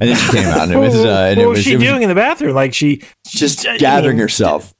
[0.00, 0.94] then she came out, and it was.
[0.94, 2.54] Uh, and what it was was she it was doing in the bathroom?
[2.54, 4.74] Like she just I gathering mean, herself.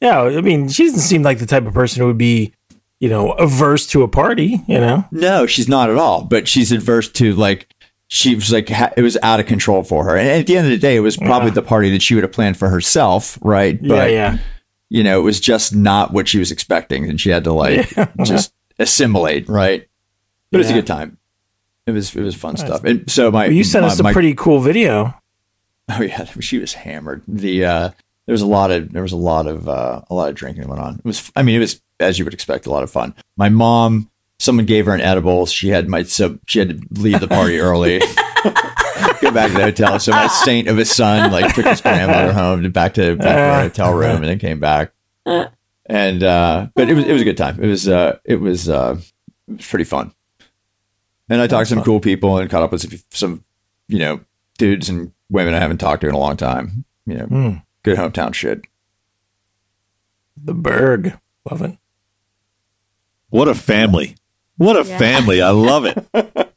[0.00, 2.54] Yeah, I mean, she doesn't seem like the type of person who would be,
[3.00, 4.62] you know, averse to a party.
[4.66, 6.22] You know, No, she's not at all.
[6.24, 7.68] But she's averse to like
[8.06, 10.16] she was like ha- it was out of control for her.
[10.16, 11.54] And at the end of the day, it was probably Yeah.
[11.54, 13.78] the party that she would have planned for herself, right?
[13.82, 14.38] yeah, yeah.
[14.88, 17.90] you know, it was just not what she was expecting, and she had to like
[18.24, 19.86] just assimilate, right?
[20.50, 21.17] But it was a good time.
[21.88, 22.84] It was it was fun stuff.
[22.84, 25.14] And so my Well, you sent my, us a my- pretty cool video.
[25.90, 27.22] oh yeah, she was hammered.
[27.26, 27.90] The uh,
[28.26, 30.62] there was a lot of there was a lot of uh, a lot of drinking
[30.64, 30.96] that went on.
[30.96, 33.14] It was I mean it was as you would expect a lot of fun.
[33.38, 35.46] My mom, someone gave her an edible.
[35.46, 38.00] She had my so she had to leave the party early.
[39.20, 39.98] Go back to the hotel.
[39.98, 43.24] So my saint of a son like took his grandmother home to back to back
[43.36, 44.92] to our hotel room and then came back.
[45.86, 47.58] And uh, but it was it was a good time.
[47.62, 49.00] It was uh, it was uh,
[49.48, 50.12] it was pretty fun.
[51.28, 53.44] And I talked to some cool people and caught up with some, some
[53.88, 54.20] you know
[54.58, 56.84] dudes and women I haven't talked to in a long time.
[57.06, 57.50] You know, Hmm.
[57.82, 58.62] good hometown shit.
[60.42, 61.18] The Berg,
[61.50, 61.76] love it.
[63.30, 64.16] What a family.
[64.56, 64.98] What a Yeah.
[64.98, 65.42] family.
[65.42, 66.06] I love it.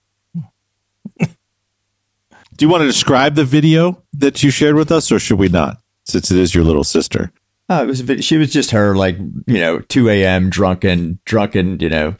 [2.58, 5.48] Do you want to describe the video that you shared with us, or should we
[5.50, 5.82] not?
[6.06, 7.32] Since it is your little sister.
[7.70, 10.50] Oh, it was a vid- she was just her like you know 2 a.m.
[10.50, 12.16] drunken drunken you know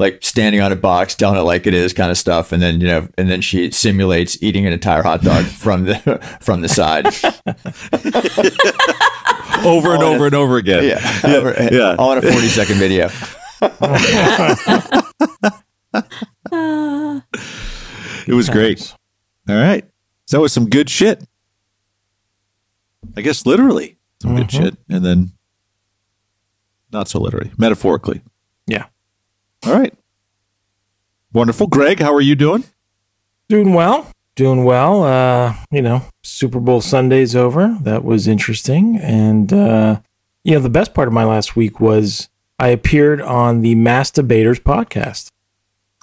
[0.00, 2.80] like standing on a box telling it like it is kind of stuff and then
[2.80, 5.94] you know and then she simulates eating an entire hot dog from the
[6.40, 7.06] from the side
[9.64, 10.84] Over and over and over again.
[10.84, 11.68] yeah Yeah.
[11.70, 11.94] yeah.
[11.98, 13.08] all in a 40 second video
[18.26, 18.94] It was great.
[19.48, 19.84] All right.
[20.26, 21.24] So that was some good shit.
[23.16, 24.62] I guess literally some good Mhm.
[24.62, 24.76] shit.
[24.88, 25.32] And then
[26.92, 28.20] not so literally, metaphorically.
[28.66, 28.86] Yeah.
[29.66, 29.94] All right.
[31.32, 31.66] Wonderful.
[31.68, 32.64] Greg, how are you doing?
[33.48, 34.10] Doing well.
[34.34, 35.04] Doing well.
[35.04, 37.78] Uh, you know, Super Bowl Sunday's over.
[37.82, 38.96] That was interesting.
[38.98, 40.00] And uh,
[40.44, 44.10] you know, the best part of my last week was I appeared on the Mass
[44.10, 45.28] Debaters podcast.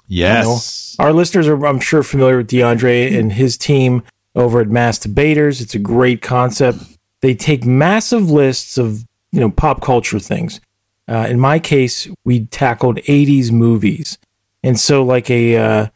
[0.06, 0.96] Yes.
[0.98, 4.02] Our listeners are, I'm sure, familiar with DeAndre and his team
[4.34, 5.60] over at Mass Debaters.
[5.60, 6.78] It's a great concept.
[7.20, 10.60] They take massive lists of you know pop culture things.
[11.08, 14.18] Uh, in my case, we tackled 80s movies,
[14.62, 15.86] and so like a uh,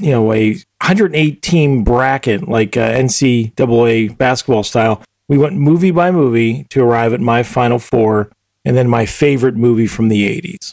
[0.00, 5.02] you know a 108 team bracket, like uh, NCAA basketball style.
[5.28, 8.30] We went movie by movie to arrive at my final four,
[8.64, 10.72] and then my favorite movie from the 80s.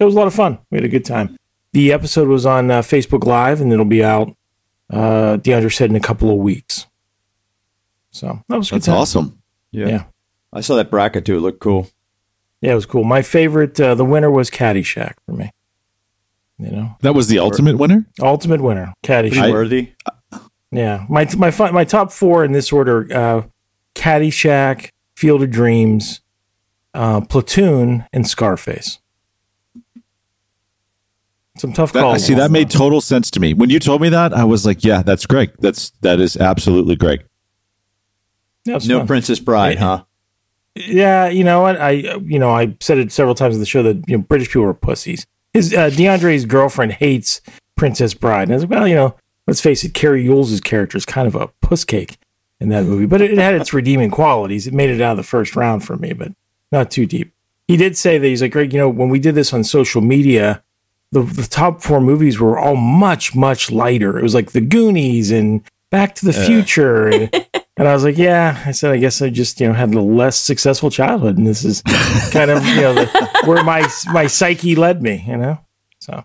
[0.00, 0.58] It was a lot of fun.
[0.70, 1.36] We had a good time.
[1.72, 4.34] The episode was on uh, Facebook Live, and it'll be out.
[4.90, 6.86] Uh, DeAndre said in a couple of weeks.
[8.10, 8.96] So that was a good That's time.
[8.96, 9.42] awesome.
[9.70, 9.86] yeah.
[9.88, 10.04] Yeah.
[10.52, 11.88] I saw that bracket too it looked cool
[12.64, 13.04] Yeah, it was cool.
[13.04, 15.50] My favorite, uh, the winner was Caddyshack for me.
[16.58, 18.06] You know, That was the ultimate winner?
[18.22, 19.50] ultimate winner, pretty Caddyshack.
[19.52, 19.92] worthy
[20.70, 23.42] yeah, my my my top four in this order: uh,
[23.94, 26.20] Caddyshack, Field of Dreams,
[26.94, 28.98] uh, Platoon, and Scarface.
[31.56, 32.14] Some tough That, calls.
[32.14, 33.54] I see that made total sense to me.
[33.54, 35.52] When you told me that, I was like, yeah, that's Greg.
[35.60, 37.24] That's that is absolutely Greg.
[38.64, 39.06] Yeah, no fun.
[39.06, 40.04] princess bride huh
[40.74, 41.80] Yeah, you know what?
[41.80, 44.48] I you know I said it several times in the show that you know British
[44.48, 45.26] people are pussies.
[45.52, 47.40] His uh, DeAndre's girlfriend hates
[47.76, 49.14] Princess Bride, and I was like, well, you know,
[49.46, 52.18] let's face it, Cary Elwes' character is kind of a puss cake
[52.60, 54.66] in that movie, but it, it had its redeeming qualities.
[54.66, 56.32] It made it out of the first round for me, but
[56.72, 57.32] not too deep.
[57.68, 60.00] He did say that he's like, Greg, you know, when we did this on social
[60.02, 60.62] media,
[61.12, 64.18] the, the top four movies were all much much lighter.
[64.18, 67.08] It was like The Goonies and Back to the Future.
[67.08, 68.62] And, and I was like, yeah.
[68.64, 71.38] I said, I guess I just, you know, had a less successful childhood.
[71.38, 71.82] And this is
[72.30, 75.58] kind of, you know, the, where my, my psyche led me, you know?
[75.98, 76.24] So,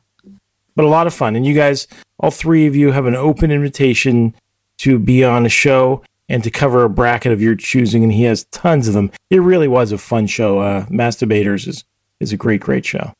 [0.75, 1.35] but a lot of fun.
[1.35, 1.87] And you guys,
[2.19, 4.35] all three of you have an open invitation
[4.79, 8.03] to be on a show and to cover a bracket of your choosing.
[8.03, 9.11] And he has tons of them.
[9.31, 10.59] It really was a fun show.
[10.59, 11.83] Uh, Mass Debaters is,
[12.19, 13.13] is a great, great show.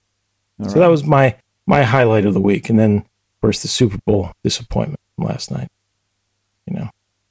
[0.67, 2.69] so that was my, my highlight of the week.
[2.69, 5.69] And then, of course, the Super Bowl disappointment from last night.
[6.67, 6.89] You know,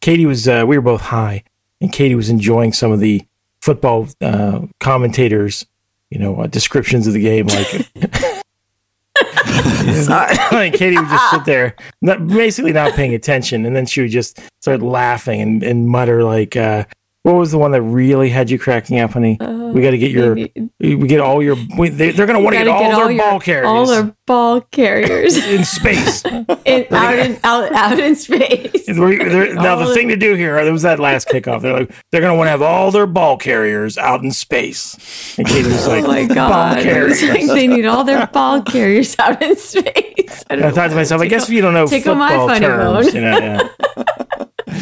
[0.08, 1.44] Katie was, uh, we were both high,
[1.82, 3.26] and Katie was enjoying some of the
[3.60, 5.66] football uh, commentators,
[6.08, 7.46] you know, uh, descriptions of the game.
[7.46, 7.74] Like,
[10.50, 14.10] like Katie would just sit there, not, basically not paying attention, and then she would
[14.10, 16.86] just start laughing and, and mutter like, uh,
[17.28, 19.36] What was the one that really had you cracking up, honey?
[19.38, 20.34] Oh, we got to get your,
[20.80, 21.56] we get all your.
[21.76, 24.16] We, they, they're going to want to get all, their your- ball carriers All their
[24.26, 26.24] ball carriers in space.
[26.64, 28.86] in, out, in, out, out in space.
[28.86, 28.96] They're-
[29.28, 31.60] they're- now the All thing to do here, there was that last kickoff.
[31.60, 35.36] They're like, they're going to want to have all their ball carriers out in space.
[35.38, 36.78] And Katie was oh like, Oh my ball god!
[36.82, 37.22] carriers.
[37.22, 40.44] Like they need all their ball carriers out in space.
[40.48, 43.20] I, I thought to myself, I guess if you don't know my football terms, you
[43.20, 44.04] know, yeah.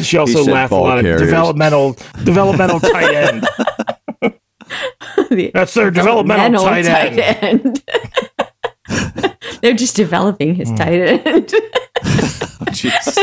[0.03, 1.21] She also said laughed a lot carriers.
[1.21, 3.47] at developmental developmental tight end.
[5.29, 7.83] The That's their developmental, mental tight end.
[7.87, 9.37] end.
[9.61, 10.75] They're just developing his Hmm.
[10.75, 11.47] tight end.
[12.77, 13.17] Jeez.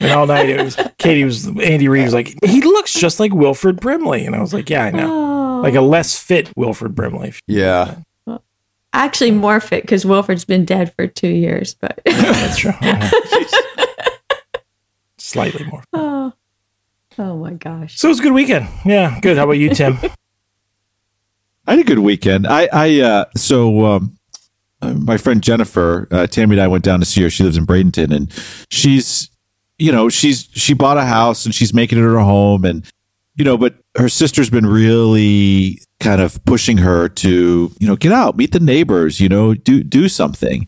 [0.00, 3.32] And all night it was Katie was Andy Reid was like, he looks just like
[3.32, 5.60] Wilford Brimley, and I was like, yeah, I know, oh.
[5.62, 7.34] like a less fit Wilford Brimley.
[7.46, 7.96] Yeah.
[8.92, 12.72] Actually, more fit because Wilford's been dead for two years, but That's true.
[15.30, 15.42] Yeah.
[15.42, 15.84] Slightly more.
[15.92, 16.32] oh,
[17.18, 17.98] oh my gosh.
[17.98, 18.68] So it was a good weekend.
[18.84, 19.36] Yeah, good.
[19.36, 19.98] How about you, Tim?
[21.66, 22.46] I had a good weekend.
[22.46, 24.16] I, I, uh, so, um,
[24.82, 27.30] uh, my friend Jennifer, uh, Tammy and I went down to see her.
[27.30, 28.32] She lives in Bradenton and
[28.70, 29.28] she's,
[29.78, 32.84] you know, she's, she bought a house and she's making it her home and,
[33.36, 38.12] you know, but her sister's been really kind of pushing her to, you know, get
[38.12, 40.66] out, meet the neighbors, you know, do, do something.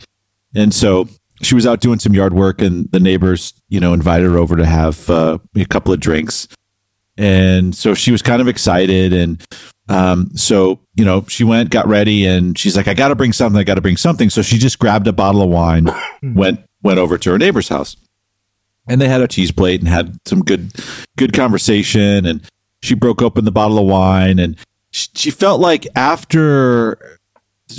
[0.54, 1.08] And so
[1.42, 4.56] she was out doing some yard work and the neighbors, you know, invited her over
[4.56, 6.48] to have uh, a couple of drinks.
[7.18, 9.12] And so she was kind of excited.
[9.12, 9.44] And
[9.88, 13.32] um, so, you know, she went, got ready, and she's like, I got to bring
[13.32, 13.58] something.
[13.58, 14.30] I got to bring something.
[14.30, 15.88] So she just grabbed a bottle of wine,
[16.22, 17.96] went, went over to her neighbor's house.
[18.88, 20.72] And they had a cheese plate and had some good,
[21.16, 22.24] good conversation.
[22.26, 22.42] And
[22.82, 24.56] she broke open the bottle of wine and
[24.90, 27.18] she, she felt like after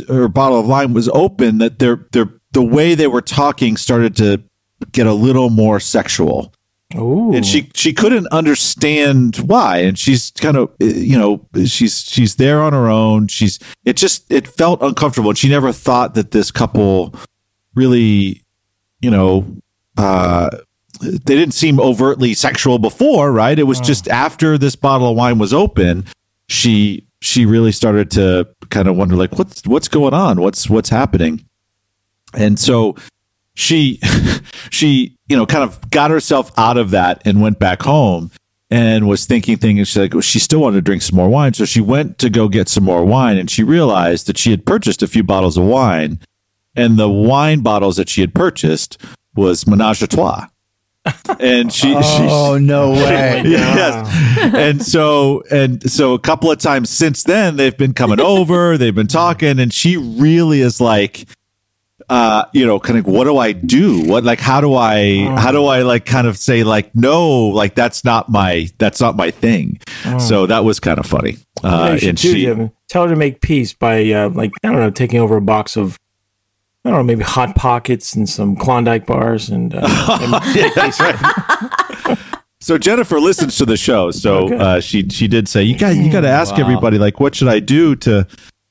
[0.08, 4.16] her bottle of wine was open that their, their, the way they were talking started
[4.18, 4.44] to
[4.92, 6.54] get a little more sexual.
[6.96, 7.34] Ooh.
[7.34, 9.80] and she she couldn't understand why.
[9.80, 13.28] And she's kind of uh, you know she's she's there on her own.
[13.28, 15.32] She's it just it felt uncomfortable.
[15.32, 17.16] And she never thought that this couple
[17.74, 18.44] really
[19.02, 19.46] you know
[19.98, 20.50] uh
[21.02, 23.58] they didn't seem overtly sexual before right?
[23.58, 26.06] It was just after this bottle of wine was open
[26.48, 30.40] she she really started to kind of wonder like what's what's going on?
[30.42, 31.44] What's what's happening
[32.34, 32.96] and so
[33.56, 34.00] she
[34.70, 38.32] she you know kind of got herself out of that and went back home
[38.70, 41.54] and was thinking thinking she's like well, she still wanted to drink some more wine
[41.54, 44.66] so she went to go get some more wine and she realized that she had
[44.66, 46.20] purchased a few bottles of wine
[46.76, 49.00] and the wine bottles that she had purchased
[49.36, 50.48] was menage a trois
[51.40, 53.44] and she Oh she no way!
[53.46, 54.54] yes.
[54.54, 58.96] And so and so a couple of times since then they've been coming over, they've
[58.96, 61.26] been talking and she really is like
[62.10, 64.02] uh you know kind of what do I do?
[64.06, 67.76] What like how do I how do I like kind of say like no, like
[67.76, 69.80] that's not my that's not my thing.
[70.20, 71.38] So that was kind of funny.
[71.64, 72.72] Uh and she Jim.
[72.90, 75.78] Tell her to make peace by uh, like I don't know, taking over a box
[75.78, 75.98] of
[76.86, 79.80] I don't know, maybe hot pockets and some Klondike bars and, uh,
[82.06, 82.18] and
[82.62, 84.56] So Jennifer listens to the show, so Okay.
[84.58, 87.48] uh, she she did say you got you got to ask everybody like what should
[87.50, 88.28] I do to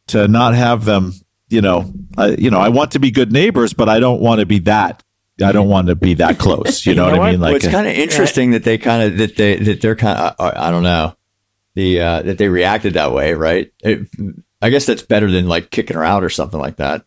[0.09, 1.13] to not have them
[1.53, 4.41] you know uh, you know I want to be good neighbors, but I don't want
[4.41, 5.03] to be that
[5.43, 6.85] I don't want to be that close.
[6.87, 7.31] You know, You know what I what?
[7.33, 7.41] mean?
[7.41, 10.19] well, Like it's kind of interesting that they kind of that they that they're kind
[10.19, 11.17] of I, I don't know
[11.75, 13.73] the uh, that they reacted that way, right?
[13.83, 14.09] It,
[14.61, 17.05] I guess that's better than like kicking her out or something like that.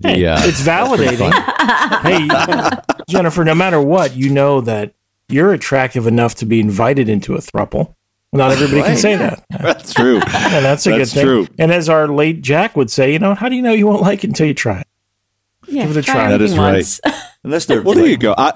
[0.00, 1.30] The, Hey, uh, it's validating.
[2.02, 4.94] hey, Jennifer, no matter what, you know that
[5.28, 7.94] you're attractive enough to be invited into a thruple.
[8.32, 9.44] Not everybody can say that.
[9.60, 10.16] that's true.
[10.16, 11.24] And that's a That's good thing.
[11.24, 11.46] true.
[11.58, 14.02] And as our late Jack would say, you know, how do you know you won't
[14.02, 14.86] like it until you try it?
[15.66, 16.28] Yeah, Give it a try try.
[16.30, 17.22] That is everything right.
[17.44, 18.34] unless they're Well, there you go.
[18.38, 18.52] I, I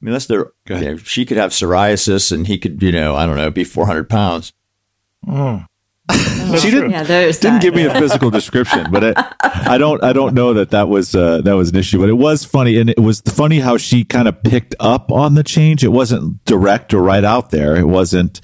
[0.00, 0.82] mean, unless they're Go ahead.
[0.82, 3.64] you know, she could have psoriasis and he could, you know, I don't know, be
[3.64, 4.52] 400 pounds.
[5.26, 5.66] Mm.
[6.58, 7.62] She didn't yeah, didn't that.
[7.62, 11.14] give me a physical description, but it, I don't I don't know that that was
[11.14, 11.98] uh, that was an issue.
[11.98, 15.34] But it was funny, and it was funny how she kind of picked up on
[15.34, 15.84] the change.
[15.84, 17.76] It wasn't direct or right out there.
[17.76, 18.40] It wasn't,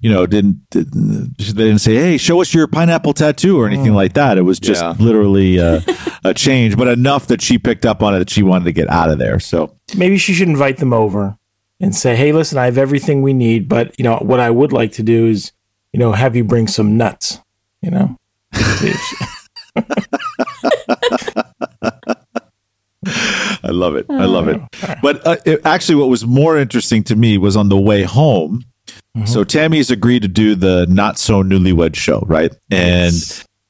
[0.00, 3.94] you know, didn't, didn't they didn't say, "Hey, show us your pineapple tattoo" or anything
[3.94, 4.38] like that.
[4.38, 4.94] It was just Yeah.
[4.98, 5.80] literally uh,
[6.24, 8.88] a change, but enough that she picked up on it that she wanted to get
[8.90, 9.38] out of there.
[9.40, 11.36] So Maybe she should invite them over
[11.80, 14.72] and say, "Hey, listen, I have everything we need, but you know what I would
[14.72, 15.52] like to do is,
[15.92, 17.40] you know, have you bring some nuts."
[17.82, 18.16] You know,
[23.62, 24.06] I love it.
[24.08, 24.60] I love it.
[25.02, 28.64] But uh, it, actually, what was more interesting to me was on the way home.
[29.24, 32.54] So Tammy's agreed to do the not so newlywed show, right?
[32.70, 33.14] And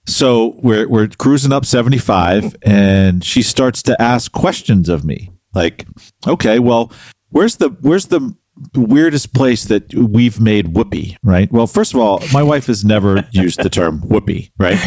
[0.06, 5.30] so we're we're cruising up 75 and she starts to ask questions of me.
[5.54, 5.86] Like,
[6.26, 6.92] okay, well,
[7.30, 8.34] where's the where's the
[8.74, 11.50] weirdest place that we've made whoopee, right?
[11.52, 14.78] Well, first of all, my wife has never used the term whoopee, right?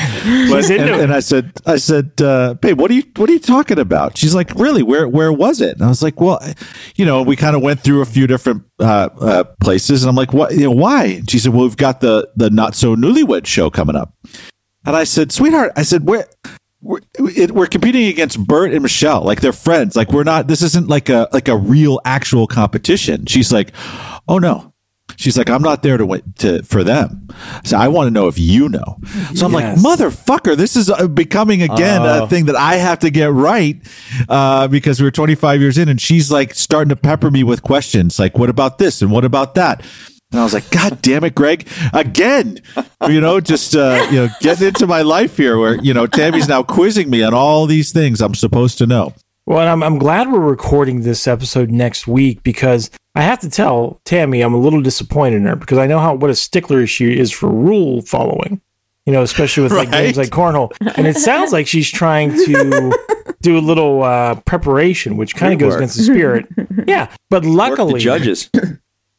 [0.49, 3.39] But, and, and I said, I said, uh, babe, what are you, what are you
[3.39, 4.17] talking about?
[4.17, 4.83] She's like, really?
[4.83, 5.75] Where, where was it?
[5.77, 6.39] And I was like, well,
[6.95, 10.15] you know, we kind of went through a few different uh, uh, places, and I'm
[10.15, 10.53] like, what?
[10.53, 11.05] You know, why?
[11.05, 14.13] And she said, well, we've got the the not so newlywed show coming up,
[14.85, 16.27] and I said, sweetheart, I said, where?
[16.81, 19.95] We're, it, we're competing against Bert and Michelle, like they're friends.
[19.95, 20.47] Like we're not.
[20.47, 23.25] This isn't like a like a real actual competition.
[23.27, 23.71] She's like,
[24.27, 24.67] oh no.
[25.17, 27.27] She's like, I'm not there to win to for them.
[27.65, 28.97] So I want to know if you know.
[29.35, 29.83] So I'm Yes.
[29.83, 32.23] like, motherfucker, this is uh, becoming again Oh.
[32.23, 33.75] a thing that I have to get right
[34.29, 38.17] uh, because we're 25 years in, and she's like starting to pepper me with questions
[38.19, 39.83] like, what about this and what about that?
[40.31, 42.59] And I was like, God damn it, Greg, again,
[43.07, 46.47] you know, just, uh, you know, getting into my life here where, you know, Tammy's
[46.47, 49.13] now quizzing me on all these things I'm supposed to know.
[49.45, 53.49] Well, and I'm, I'm glad we're recording this episode next week because I have to
[53.49, 56.87] tell Tammy I'm a little disappointed in her because I know how what a stickler
[56.87, 58.61] she is for rule following.
[59.07, 60.03] You know, especially with like Right.
[60.05, 62.93] games like cornhole, and it sounds like she's trying to
[63.41, 65.77] do a little uh, preparation, which kind of goes Pre-work.
[65.79, 66.47] against the spirit.
[66.87, 68.49] Yeah, but Work luckily, the judges.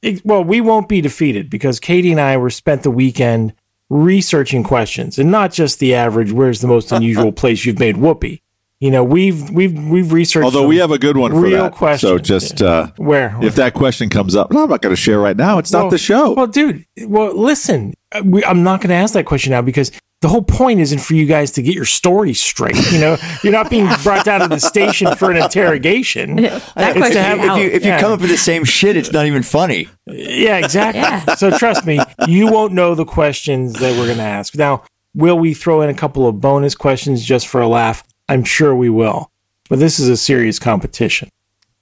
[0.03, 3.55] it- well, we won't be defeated because Katie and I were spent the weekend
[3.89, 6.33] researching questions and not just the average.
[6.33, 8.43] Where's the most unusual place you've made whoopee?
[8.83, 10.45] You know, we've we've we've researched.
[10.45, 11.73] Although we have a good one for real that.
[11.73, 12.09] question.
[12.09, 15.21] So just, uh, where if that question comes up, no, I'm not going to share
[15.21, 15.59] right now.
[15.59, 16.33] It's not the show.
[16.33, 19.93] Well, dude, well, listen, uh, we, I'm not going to ask that question now because
[20.21, 22.75] the whole point isn't for you guys to get your story straight.
[22.91, 26.37] You know, you're not being brought down to the station for an interrogation.
[26.43, 28.01] That It's to question have- If you if you Yeah.
[28.01, 29.89] come up with the same shit, it's not even funny.
[30.09, 31.03] Yeah, exactly.
[31.03, 31.37] Yeah.
[31.37, 34.57] So trust me, you won't know the questions that we're going to ask.
[34.57, 34.83] Now,
[35.15, 38.03] will we throw in a couple of bonus questions just for a laugh?
[38.33, 39.31] I'm sure we will.
[39.69, 41.29] But this is a serious competition.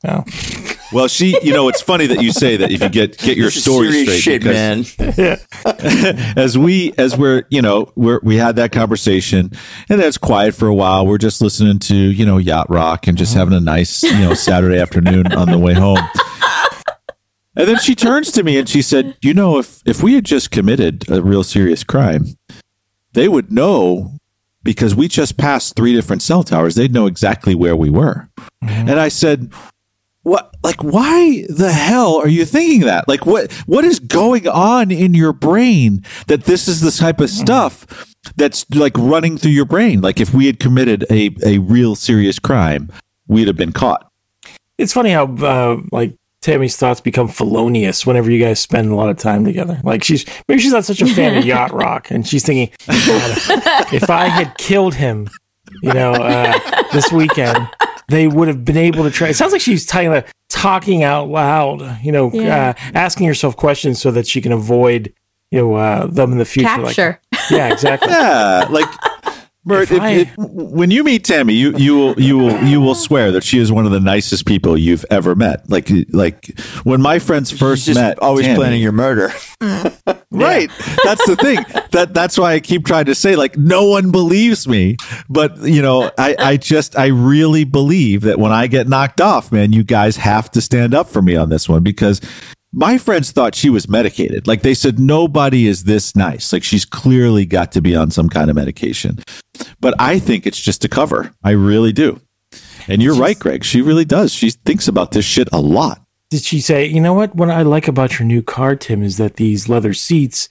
[0.02, 0.24] No.
[0.92, 3.52] Well, she, you know, it's funny that you say that if you get get your
[3.52, 5.38] story straight, shit, because man.
[6.36, 9.52] as we as we're you know we're we had that conversation
[9.88, 11.06] and then it's quiet for a while.
[11.06, 13.44] We're just listening to you know yacht rock and just uh-huh.
[13.44, 16.00] having a nice you know Saturday afternoon on the way home.
[17.54, 20.24] And then she turns to me and she said, "You know, if if we had
[20.24, 22.26] just committed a real serious crime,
[23.12, 24.19] they would know."
[24.62, 28.28] Because we just passed three different cell towers, they'd know exactly where we were.
[28.60, 29.52] And I said,
[30.22, 33.08] what like why the hell are you thinking that?
[33.08, 37.30] Like what what is going on in your brain that this is the type of
[37.30, 40.02] stuff that's like running through your brain?
[40.02, 42.90] Like if we had committed a a real serious crime
[43.28, 44.10] we'd have been caught.
[44.76, 49.10] It's funny how uh, like Tammy's thoughts become felonious whenever you guys spend a lot
[49.10, 49.80] of time together.
[49.84, 52.98] Like she's maybe she's not such a fan of yacht rock, and she's thinking, "God,
[53.36, 55.28] if, if I had killed him,
[55.82, 56.58] you know, uh,
[56.92, 57.68] this weekend,
[58.08, 61.28] they would have been able to try." It sounds like she's kind of talking out
[61.28, 62.74] loud, you know, Yeah.
[62.76, 65.12] uh, asking herself questions so that she can avoid,
[65.50, 66.68] you know, uh, them in the future.
[66.78, 67.20] Like- Capture.
[67.50, 68.10] yeah, exactly.
[68.10, 68.88] yeah like
[69.64, 72.80] Bert, If if, I- if- when you meet Tammy, you you will you will you
[72.80, 75.68] will swear that she is one of the nicest people you've ever met.
[75.68, 79.32] Like like when my friends first Just met, always Tammy- planning your murder.
[80.32, 80.70] Right.
[81.04, 81.58] That's the thing.
[81.90, 84.96] That that's why I keep trying to say like no one believes me.
[85.28, 89.50] But you know, I, I just I really believe that when I get knocked off,
[89.50, 92.20] man, you guys have to stand up for me on this one because
[92.72, 94.46] my friends thought she was medicated.
[94.46, 96.52] Like they said nobody is this nice.
[96.52, 99.18] Like she's clearly got to be on some kind of medication.
[99.80, 101.32] But I think it's just a cover.
[101.42, 102.20] I really do.
[102.88, 103.64] And you're right, Greg.
[103.64, 104.32] She really does.
[104.32, 106.02] She thinks about this shit a lot.
[106.30, 107.34] Did she say, you know what?
[107.34, 110.48] What I like about your new car, Tim, is that these leather seats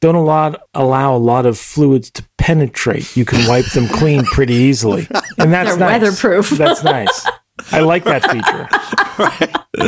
[0.00, 3.16] don't allow, allow a lot of fluids to penetrate.
[3.16, 5.08] You can wipe them clean pretty easily.
[5.38, 6.00] And that's They're nice.
[6.02, 6.50] weatherproof.
[6.50, 7.26] That's nice.
[7.72, 8.68] I like that feature.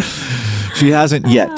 [0.74, 1.48] She hasn't yet.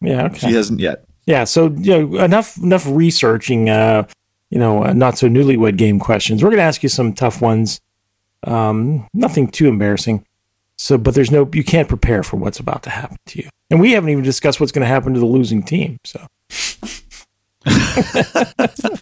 [0.00, 0.38] Yeah, okay.
[0.38, 1.06] She hasn't yet.
[1.26, 4.04] Yeah, so you know, enough enough researching uh,
[4.52, 6.42] you know, uh, not so newlywed game questions.
[6.42, 7.80] We're going to ask you some tough ones.
[8.44, 10.26] Um, nothing too embarrassing.
[10.76, 13.48] So, but there's no, you can't prepare for what's about to happen to you.
[13.70, 15.98] And we haven't even discussed what's going to happen to the losing team.
[16.04, 16.26] So,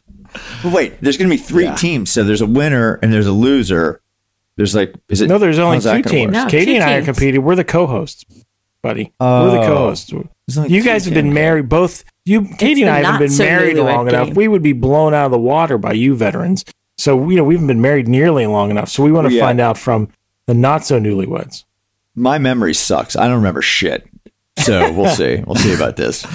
[0.65, 2.13] wait, there's going to be three teams.
[2.13, 4.01] So there's a winner and there's a loser.
[4.61, 5.29] There's like, is it?
[5.29, 6.35] no, there's only two teams.
[6.35, 7.43] No, Katie two and I are competing.
[7.43, 8.27] We're the co-hosts,
[8.83, 9.05] buddy.
[9.19, 9.67] We're the Oh.
[9.67, 10.13] co-hosts.
[10.47, 11.35] There's You guys have been teams.
[11.35, 11.71] married.
[11.71, 14.35] Both you, Katie and I haven't been so married newlywed long enough.
[14.35, 16.67] We would be blown out of the water by you veterans.
[16.99, 18.91] So you know we haven't been married nearly long enough.
[18.91, 19.43] So we want to oh, Yeah.
[19.47, 20.09] find out from
[20.45, 21.65] the not so newlyweds.
[22.15, 23.17] My memory sucks.
[23.17, 24.07] I don't remember shit.
[24.59, 25.43] So we'll see.
[25.47, 26.27] We'll see about this.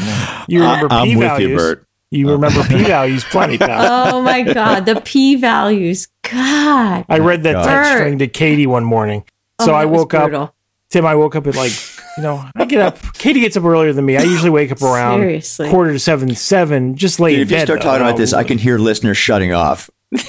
[0.48, 1.62] You remember I- I'm p with you, values.
[1.62, 1.86] Bert.
[2.16, 4.16] You remember p values plenty, pal.
[4.16, 4.86] Oh my God.
[4.86, 6.08] The p values.
[6.30, 7.06] God.
[7.10, 7.66] I read that God.
[7.66, 9.24] text string to Katie one morning.
[9.60, 10.56] Oh, So I woke up.
[10.90, 11.06] Tim.
[11.06, 11.72] I woke up at like
[12.18, 12.98] you know, I get up.
[13.16, 14.16] Katie gets up earlier than me.
[14.18, 15.70] I usually wake up around Seriously.
[15.70, 16.96] quarter to seven, seven.
[16.96, 17.86] Just lay Dude, in if you bed, start though.
[17.90, 19.90] talking about this, I can hear listeners shutting off.
[20.12, 20.24] if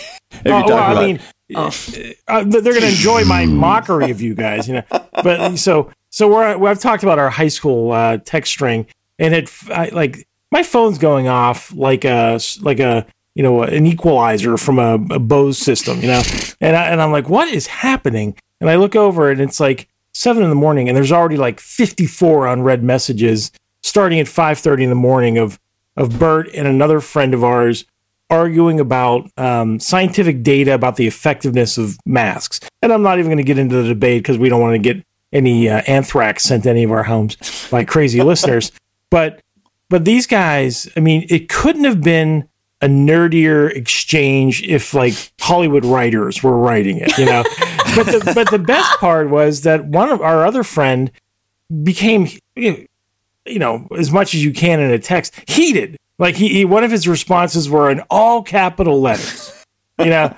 [0.45, 1.20] you Oh, talk well, I about- mean,
[1.55, 4.82] uh, they're going to enjoy my mockery of you guys, you know.
[5.22, 8.87] But so, so we're, I've talked about our high school uh, text string,
[9.20, 10.26] and it I, like
[10.57, 15.19] my phone's going off like a like a you know an equalizer from a, a
[15.19, 16.23] Bose system, you know.
[16.63, 18.35] And I, and I'm like, what is happening?
[18.63, 21.61] And I look over, and it's like seven in the morning, and there's already like
[21.61, 23.53] 54 unread messages
[23.83, 25.61] starting at 5:30 in the morning of
[25.95, 27.85] of Bert and another friend of ours
[28.31, 32.61] arguing about um, scientific data about the effectiveness of masks.
[32.81, 34.95] And I'm not even going to get into the debate because we don't want to
[34.95, 35.05] get
[35.35, 37.37] any uh, anthrax sent to any of our homes
[37.71, 38.73] by crazy listeners.
[39.11, 39.41] But
[39.89, 42.49] but these guys, I mean, it couldn't have been
[42.80, 47.43] a nerdier exchange if like Hollywood writers were writing it, you know.
[47.97, 51.11] but the but the best part was that one of our other friend
[51.82, 52.87] became you
[53.47, 55.97] know as much as you can in a text heated.
[56.18, 59.57] Like he, he one of his responses were in all capital letters
[59.99, 60.34] you know?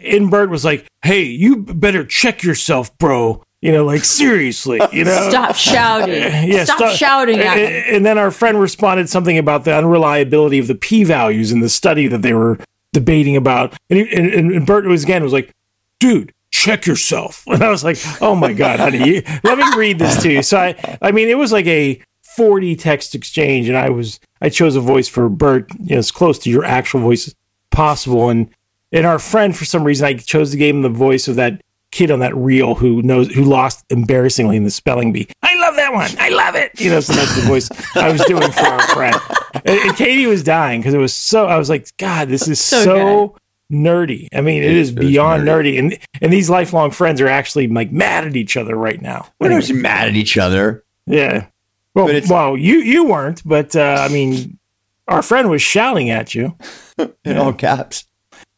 [0.00, 5.04] And Bert was like hey you better check yourself bro you know like seriously you
[5.04, 6.14] know Stop shouting.
[6.52, 10.58] Yeah, Stop stop- shouting at and, and then our friend responded something about the unreliability
[10.58, 12.58] of the p values in the study that they were
[12.92, 13.74] debating about.
[13.90, 15.50] And, he, and, and Bert was again was like,
[15.98, 19.98] "Dude, check yourself." And I was like, "Oh my god, honey, you- let me read
[19.98, 22.00] this to you." So I, I mean, it was like a
[22.36, 26.10] forty text exchange, and I was I chose a voice for Bert, you know, as
[26.10, 27.34] close to your actual voice as
[27.70, 28.28] possible.
[28.28, 28.50] And
[28.92, 31.62] and our friend, for some reason, I chose to give him the voice of that
[31.94, 35.28] kid on that reel who knows who lost embarrassingly in the spelling bee.
[35.42, 36.10] I love that one.
[36.18, 36.78] I love it.
[36.80, 39.16] You know, so that's the voice I was doing for our friend.
[39.64, 41.46] And, and Katie was dying because it was so.
[41.46, 43.36] I was like, God, this is so, So
[43.72, 44.28] nerdy.
[44.34, 45.78] I mean, it is is beyond nerdy.
[45.78, 49.28] And and these lifelong friends are actually like mad at each other right now.
[49.40, 50.84] we're not mad at each other.
[51.06, 51.46] Yeah.
[51.94, 54.58] Well, But it's- well, you you weren't, but uh, I mean,
[55.06, 56.56] our friend was shouting at you.
[57.24, 58.04] In all caps.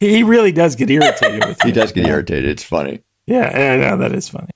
[0.01, 1.69] He, he really does get irritated with you.
[1.71, 2.49] He does get irritated.
[2.51, 3.03] It's funny.
[3.27, 4.51] Yeah, I know that is funny.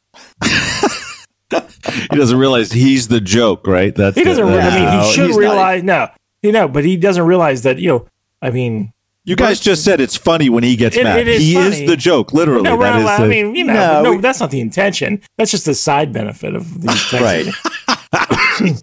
[2.11, 3.95] He doesn't realize he's the joke, right?
[3.95, 4.45] That's He doesn't.
[4.47, 5.41] the- Re- I mean, he should he's not.
[5.41, 5.83] realize.
[5.83, 6.09] No,
[6.43, 7.79] you know, but he doesn't realize that.
[7.79, 8.07] You know,
[8.41, 8.93] I mean,
[9.25, 11.19] you guys just said it's funny when he gets It- mad.
[11.21, 11.83] it is he funny.
[11.83, 12.63] is the joke, literally.
[12.63, 15.21] no, that is I mean, you know, No, no, we- that's not the intention.
[15.37, 17.23] That's just the side benefit of these things.
[17.23, 18.77] Right.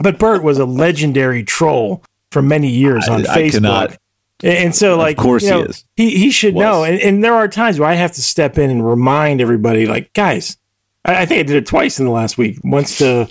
[0.00, 2.02] But Bert was a legendary troll
[2.32, 3.52] for many years on I- I Facebook.
[3.52, 3.96] cannot-
[4.44, 5.84] And so, like, of course you know, he is.
[5.96, 6.84] He, he should know.
[6.84, 10.12] And, and there are times where I have to step in and remind everybody, like,
[10.12, 10.58] guys,
[11.04, 12.58] I, I think I did it twice in the last week.
[12.62, 13.26] Once to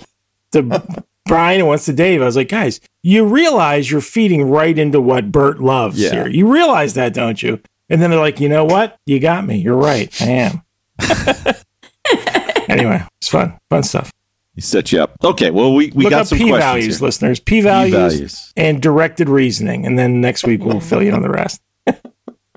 [0.52, 0.62] to
[1.26, 2.20] Brian and once to Dave.
[2.20, 6.10] I was like, guys, you realize you're feeding right into what Bert loves Yeah.
[6.10, 6.26] here.
[6.28, 7.60] You realize that, don't you?
[7.88, 8.98] And then they're like, you know what?
[9.06, 9.58] You got me.
[9.58, 10.12] You're right.
[10.20, 10.62] I am.
[12.68, 13.58] anyway, it's fun.
[13.70, 14.12] Fun stuff.
[14.54, 15.16] He set you up.
[15.24, 17.06] Okay, well, we, we Look got some P questions values, here.
[17.06, 17.40] listeners.
[17.40, 18.52] P values P-values.
[18.56, 19.84] and directed reasoning.
[19.84, 21.60] And then next week we'll fill you in on the rest.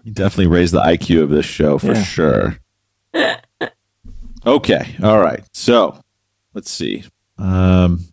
[0.04, 2.04] You definitely raised the IQ of this show for Yeah.
[2.04, 2.60] sure.
[4.45, 5.43] okay, all right.
[5.52, 6.00] So
[6.54, 7.04] let's see.
[7.38, 8.06] Um,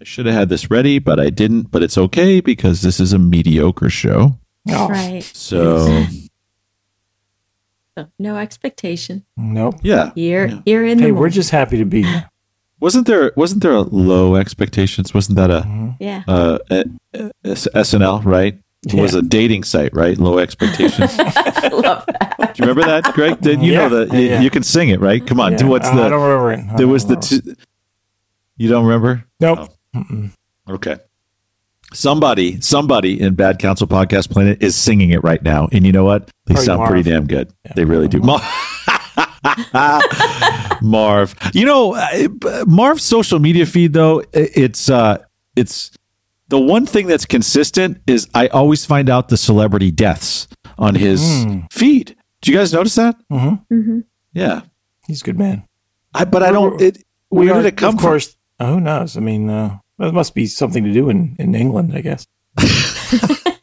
[0.00, 1.72] I should have had this ready, but I didn't.
[1.72, 4.38] But it's okay because this is a mediocre show.
[4.68, 5.24] Oh, Right.
[5.24, 6.04] So
[7.96, 9.24] So, no expectation.
[9.36, 9.76] Nope.
[9.82, 10.60] yeah, You're Yeah.
[10.66, 12.30] you're in Hey, the we're just happy to be here.
[12.80, 15.14] Wasn't there wasn't there a low expectations?
[15.14, 16.22] Wasn't that a yeah.
[16.28, 18.58] uh, a- a- S- SNL right?
[18.86, 20.16] It was a dating site, right?
[20.16, 21.10] Low expectations.
[21.18, 22.52] I love that.
[22.54, 23.40] Do you remember that, Greg?
[23.40, 23.88] Did you Yeah.
[23.88, 24.12] know that?
[24.14, 24.40] You- Yeah.
[24.42, 25.26] You can sing it, right?
[25.26, 25.52] Come on.
[25.52, 25.58] Yeah.
[25.58, 26.02] Do what's Uh, the?
[26.02, 26.72] I don't remember it.
[26.72, 27.16] I there was the.
[27.16, 27.26] remember.
[27.26, 27.56] Two,
[28.58, 29.24] you don't remember?
[29.40, 29.70] Nope.
[30.68, 30.96] Okay.
[31.92, 36.04] Somebody, somebody in Bad Counsel Podcast Planet is singing it right now, and you know
[36.04, 36.26] what?
[36.46, 36.90] They Probably sound Marv.
[36.90, 37.50] pretty damn good.
[37.74, 38.18] They really do.
[38.20, 38.40] Mar-
[40.82, 45.18] Marv, you know, uh, Marv's social media feed though, it's uh,
[45.56, 45.90] it's
[46.48, 51.20] the one thing that's consistent is I always find out the celebrity deaths on his
[51.22, 51.72] Mm.
[51.72, 52.14] feed.
[52.42, 53.16] Do you guys notice that?
[53.30, 54.00] hmm
[54.32, 54.62] Yeah,
[55.06, 55.64] He's a good man.
[56.14, 56.80] I but I don't.
[56.80, 58.10] It, where did it come of from?
[58.10, 58.36] course.
[58.60, 59.16] uh, who knows?
[59.16, 62.26] I mean, uh, there must be something to do in, in England, I guess.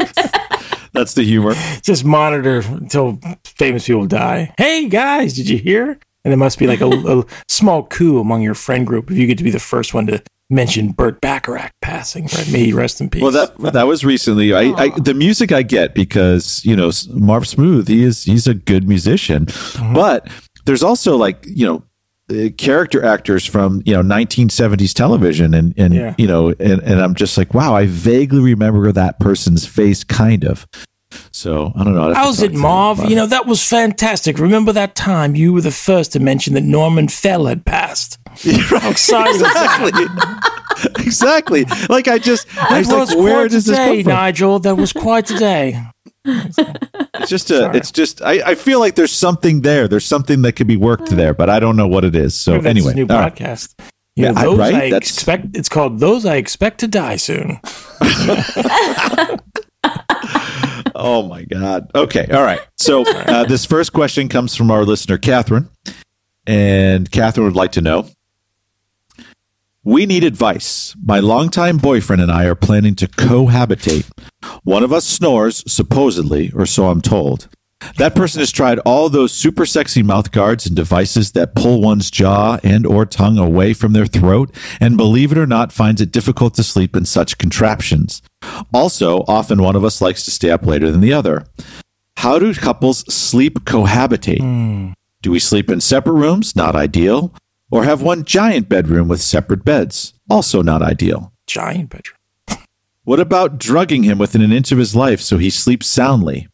[0.94, 1.56] That's the humor.
[1.82, 4.54] Just monitor until famous people die.
[4.58, 6.00] Hey, guys, did you hear?
[6.24, 6.88] And it must be like a,
[7.20, 10.08] a small coup among your friend group if you get to be the first one
[10.08, 12.26] to mention Burt Bacharach passing.
[12.26, 12.52] Right?
[12.52, 13.22] May he rest in peace.
[13.22, 14.54] Well, that that was recently.
[14.54, 17.88] I, I the music I get because you know Marv Smooth.
[17.88, 19.94] He is he's a good musician, mm-hmm.
[19.94, 20.30] but
[20.66, 21.84] there's also like you know
[22.32, 26.16] Uh, character actors from you know 1970s television, and and Yeah.
[26.18, 30.46] you know, and and I'm just like, wow, I vaguely remember that person's face, kind
[30.46, 30.66] of.
[31.32, 32.04] So I don't know.
[32.04, 33.08] I'd have to How's it, Marv?
[33.10, 34.40] You know, that was fantastic.
[34.40, 38.18] Remember that time you were the first to mention that Norman Fell had passed?
[38.72, 38.90] Right.
[38.90, 40.06] exactly.
[41.06, 41.66] exactly.
[41.90, 44.14] Like I just, I was was like, where does a this come from?
[44.14, 44.60] Nigel.
[44.60, 45.80] That was quite a day.
[46.26, 47.78] It's just a, Sorry.
[47.78, 49.88] it's just, I, I feel like there's something there.
[49.88, 52.34] There's something that could be worked there, but I don't know what it is.
[52.36, 53.34] So Maybe anyway, new right.
[53.36, 53.74] podcast.
[54.16, 54.92] You Yeah, know, I- those I, right?
[54.92, 55.56] That's- expect.
[55.58, 57.60] It's called "Those I Expect to Die Soon."
[60.96, 61.90] Oh my God.
[61.96, 62.28] Okay.
[62.32, 62.62] All right.
[62.78, 65.68] So uh, this first question comes from our listener, Catherine.
[66.46, 68.08] And Catherine would like to know
[69.86, 70.96] We need advice.
[71.04, 74.10] My longtime boyfriend and I are planning to cohabitate.
[74.64, 77.50] One of us snores, supposedly, or so I'm told.
[77.98, 82.10] That person has tried all those super sexy mouth guards and devices that pull one's
[82.10, 86.14] jaw and or tongue away from their throat and believe it or not finds it
[86.14, 88.22] difficult to sleep in such contraptions.
[88.74, 91.46] Also, often one of us likes to stay up later than the other.
[92.20, 94.40] How do couples sleep cohabitate?
[94.40, 94.94] Hmm.
[95.22, 96.56] Do we sleep in separate rooms?
[96.56, 97.34] Not ideal.
[97.74, 100.14] Or have one giant bedroom with separate beds?
[100.30, 101.34] Also not ideal.
[101.48, 102.18] Giant bedroom.
[103.04, 106.48] What about drugging him within an inch of his life so he sleeps soundly?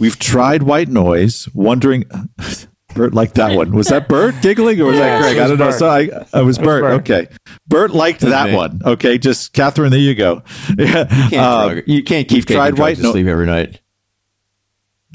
[0.00, 2.04] We've tried white noise, wondering.
[2.96, 3.70] Bert liked that one.
[3.72, 5.36] Was that Bert giggling or was Yeah, that Greg?
[5.36, 5.70] it I don't know.
[5.70, 6.82] So I, I was Bert.
[6.82, 7.00] Bert.
[7.02, 7.28] Okay.
[7.68, 8.56] Bert liked that me.
[8.56, 8.80] one.
[8.84, 9.18] Okay.
[9.18, 10.42] Just Catherine, there you go.
[10.78, 11.04] Yeah.
[11.06, 13.80] Can't Uh, drug- you can't keep taking tried white to no- sleep every night.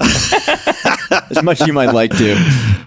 [0.00, 2.79] as much as you might like to.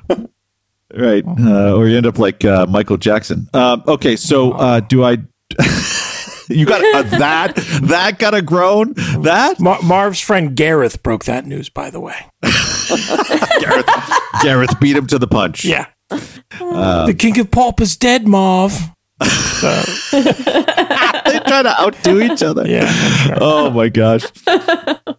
[0.96, 1.24] Right.
[1.26, 3.48] Uh, or you end up like uh, Michael Jackson.
[3.54, 4.16] Um, okay.
[4.16, 5.18] So uh, do I.
[6.50, 7.54] you got a, that?
[7.84, 8.94] That got a groan?
[9.24, 9.60] That?
[9.60, 12.16] Mar- Marv's friend Gareth broke that news, by the way.
[13.60, 13.90] Gareth,
[14.42, 15.66] Gareth beat him to the punch.
[15.66, 15.88] Yeah.
[16.10, 18.72] the king of pop is dead, Marv.
[19.24, 22.68] So, They try to outdo each other.
[22.68, 22.84] yeah.
[23.30, 23.38] right.
[23.42, 24.24] Oh my gosh.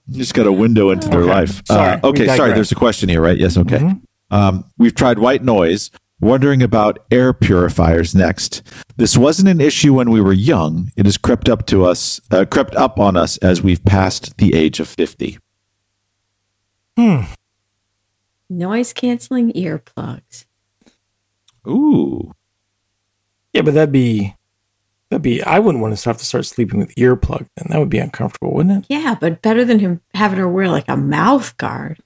[0.07, 1.31] You just got a window into their Okay.
[1.31, 1.63] life.
[1.67, 2.53] Sorry, Uh, okay, sorry.
[2.53, 3.39] There's a question here, right?
[3.39, 3.95] Yes, okay.
[4.35, 8.63] Um, we've tried white noise, wondering about air purifiers next.
[8.97, 10.91] This wasn't an issue when we were young.
[10.97, 14.55] It has crept up to us, uh, crept up on us as we've passed the
[14.55, 15.39] age of 50.
[16.97, 17.21] Hmm.
[18.51, 20.47] Noise canceling earplugs.
[21.69, 22.33] Ooh.
[23.53, 24.35] Yeah, but that'd be
[25.11, 25.45] that'd be.
[25.45, 27.47] I wouldn't want to have to start sleeping with earplugs.
[27.55, 28.87] Then that would be uncomfortable, wouldn't it?
[28.89, 32.01] Yeah, but better than him having her wear like a mouth guard.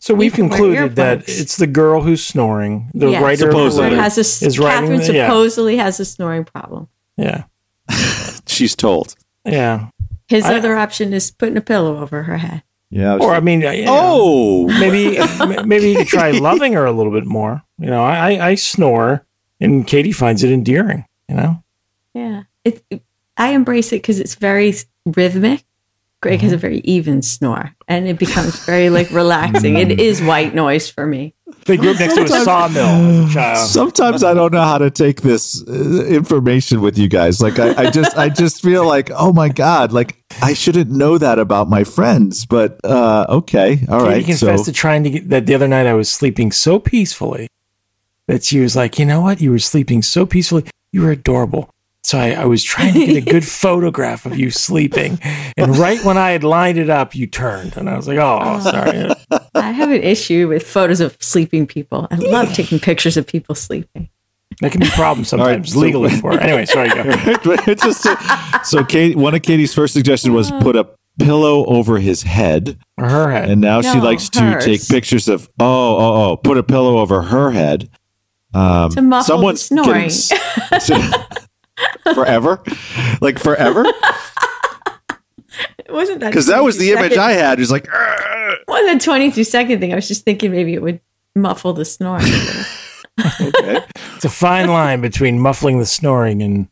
[0.00, 2.90] So we've can wear concluded that it's the girl who's snoring.
[2.94, 3.20] The Yeah.
[3.22, 3.96] writer of the Supposedly.
[3.98, 4.82] Has a s- is writing.
[4.90, 6.88] Catherine the- yeah, supposedly has a snoring problem.
[7.16, 7.44] yeah,
[8.46, 9.14] She's told.
[9.44, 9.88] yeah.
[10.28, 12.62] His I- other option is putting a pillow over her head.
[12.90, 13.12] Yeah.
[13.12, 14.66] I was Or I mean, you know, Oh.
[14.80, 15.18] maybe
[15.66, 17.62] maybe you could try loving her a little bit more.
[17.78, 19.24] You know, I I, I snore,
[19.60, 21.04] and Katie finds it endearing.
[21.28, 21.62] You know,
[22.14, 23.02] Yeah, it, it-
[23.36, 24.74] I embrace it because it's very
[25.06, 25.64] rhythmic.
[26.20, 26.44] Greg Mm-hmm.
[26.46, 29.76] has a very even snore, and it becomes very like relaxing.
[29.76, 31.32] it is white noise for me.
[31.66, 33.68] they grew up next to a sawmill as a child.
[33.68, 37.40] Sometimes I don't know how to take this uh, information with you guys.
[37.40, 41.18] Like I, I just, I just feel like, oh my god, like I shouldn't know
[41.18, 42.46] that about my friends.
[42.46, 44.24] But uh, okay, all Katie right.
[44.24, 45.86] confessed So to trying to get that the other night.
[45.86, 47.46] I was sleeping so peacefully
[48.26, 49.40] that she was like, "You know what?
[49.40, 50.64] You were sleeping so peacefully.
[50.90, 51.70] You were adorable."
[52.04, 55.18] So I, I was trying to get a good photograph of you sleeping,
[55.56, 58.60] and right when I had lined it up, you turned, and I was like, "Oh,
[58.60, 59.08] sorry."
[59.54, 62.06] I have an issue with photos of sleeping people.
[62.10, 64.08] I love taking pictures of people sleeping.
[64.60, 66.32] That can be a problem sometimes so- legally for.
[66.32, 66.40] Her.
[66.40, 66.88] Anyway, sorry.
[66.88, 67.02] Go.
[67.66, 68.14] it's just so,
[68.64, 70.88] so Kate, one of Katie's first suggestions was put a
[71.18, 73.50] pillow over his head, Or her head.
[73.50, 76.98] and now she No, likes to take pictures of oh oh oh, put a pillow
[76.98, 77.90] over her head.
[78.54, 80.08] Um, To muffle the someone's snoring.
[80.08, 80.32] getting
[80.72, 81.47] s-
[82.14, 82.62] forever,
[83.20, 83.84] like forever,
[85.78, 87.60] It wasn't that because that was the 22 image I had.
[87.60, 87.84] It's like.
[87.88, 88.18] "Argh."
[88.68, 89.92] wasn't a twenty-two second thing.
[89.92, 91.00] I was just thinking maybe it would
[91.34, 92.26] muffle the snoring.
[93.40, 93.80] Okay.
[94.14, 96.68] It's a fine line between muffling the snoring and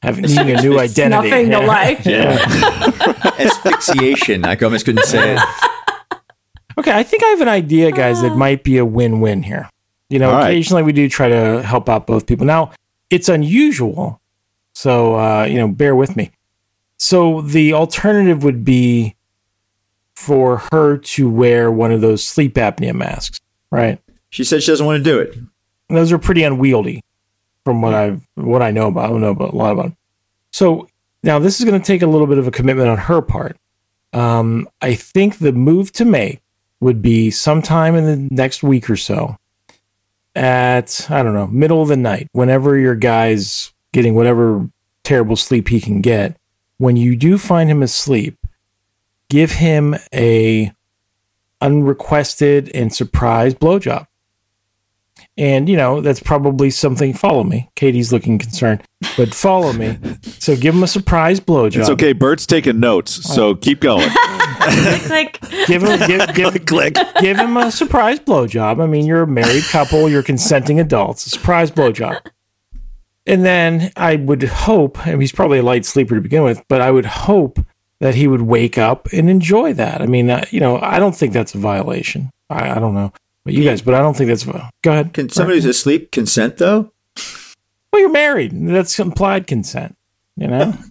[0.00, 1.28] having needing a new identity.
[1.28, 1.66] Snuffing the Yeah.
[1.66, 2.06] life.
[2.06, 3.34] Yeah.
[3.38, 4.46] asphyxiation.
[4.46, 5.40] I almost couldn't say it.
[6.78, 8.36] Okay, I think I have an idea, guys, that ah.
[8.36, 9.68] might be a win-win here.
[10.10, 10.50] You know, All right.
[10.50, 12.46] occasionally we do try to help out both people.
[12.46, 12.70] Now,
[13.10, 14.20] it's unusual,
[14.74, 16.30] so uh, you know, bear with me.
[16.98, 19.14] So the alternative would be
[20.16, 23.38] for her to wear one of those sleep apnea masks,
[23.70, 24.00] right?
[24.30, 25.34] She said she doesn't want to do it.
[25.34, 27.02] And those are pretty unwieldy
[27.64, 29.06] from what I've what I know about.
[29.06, 29.96] I don't know about a lot about them.
[30.52, 30.88] So
[31.22, 33.56] now this is going to take a little bit of a commitment on her part.
[34.12, 36.40] Um, I think the move to make
[36.80, 39.36] would be sometime in the next week or so
[40.38, 44.68] at I don't know middle of the night, whenever your guy's getting whatever
[45.04, 46.36] terrible sleep he can get.
[46.78, 48.38] When you do find him asleep,
[49.28, 50.72] give him a
[51.60, 54.06] unrequested and surprise blowjob
[55.36, 57.12] And, you know, that's probably something.
[57.14, 57.68] Follow me.
[57.74, 58.82] Katie's looking concerned,
[59.16, 59.98] but follow me.
[60.40, 61.80] So give him a surprise blowjob.
[61.80, 62.12] It's okay.
[62.12, 64.08] Bert's taking notes, so keep going.
[64.70, 65.66] click, click.
[65.66, 66.96] Give him, give, give, Click.
[67.20, 68.82] give him a surprise blowjob.
[68.82, 71.26] I mean, you're a married couple, you're consenting adults.
[71.26, 72.20] A surprise blowjob.
[73.26, 76.80] And then I would hope, and he's probably a light sleeper to begin with, but
[76.80, 77.58] I would hope
[78.00, 80.00] that he would wake up and enjoy that.
[80.00, 82.30] I mean, uh, you know, I don't think that's a violation.
[82.48, 83.12] I, I don't know
[83.48, 84.44] but you guys, but I don't think that's.
[84.44, 85.14] Go ahead.
[85.14, 86.92] Can somebody who's asleep consent though?
[87.90, 88.52] Well, you're married.
[88.52, 89.96] That's implied consent.
[90.36, 90.74] You know.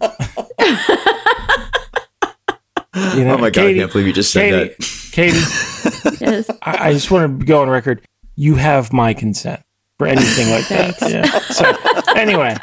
[3.16, 6.18] you know Oh my god, I can't believe you just said Katie, that.
[6.18, 6.50] Katie, Yes.
[6.62, 8.06] I, I just want to go on record.
[8.36, 9.62] You have my consent
[9.98, 10.96] for anything like that.
[11.10, 11.24] Yeah.
[11.40, 12.56] So anyway,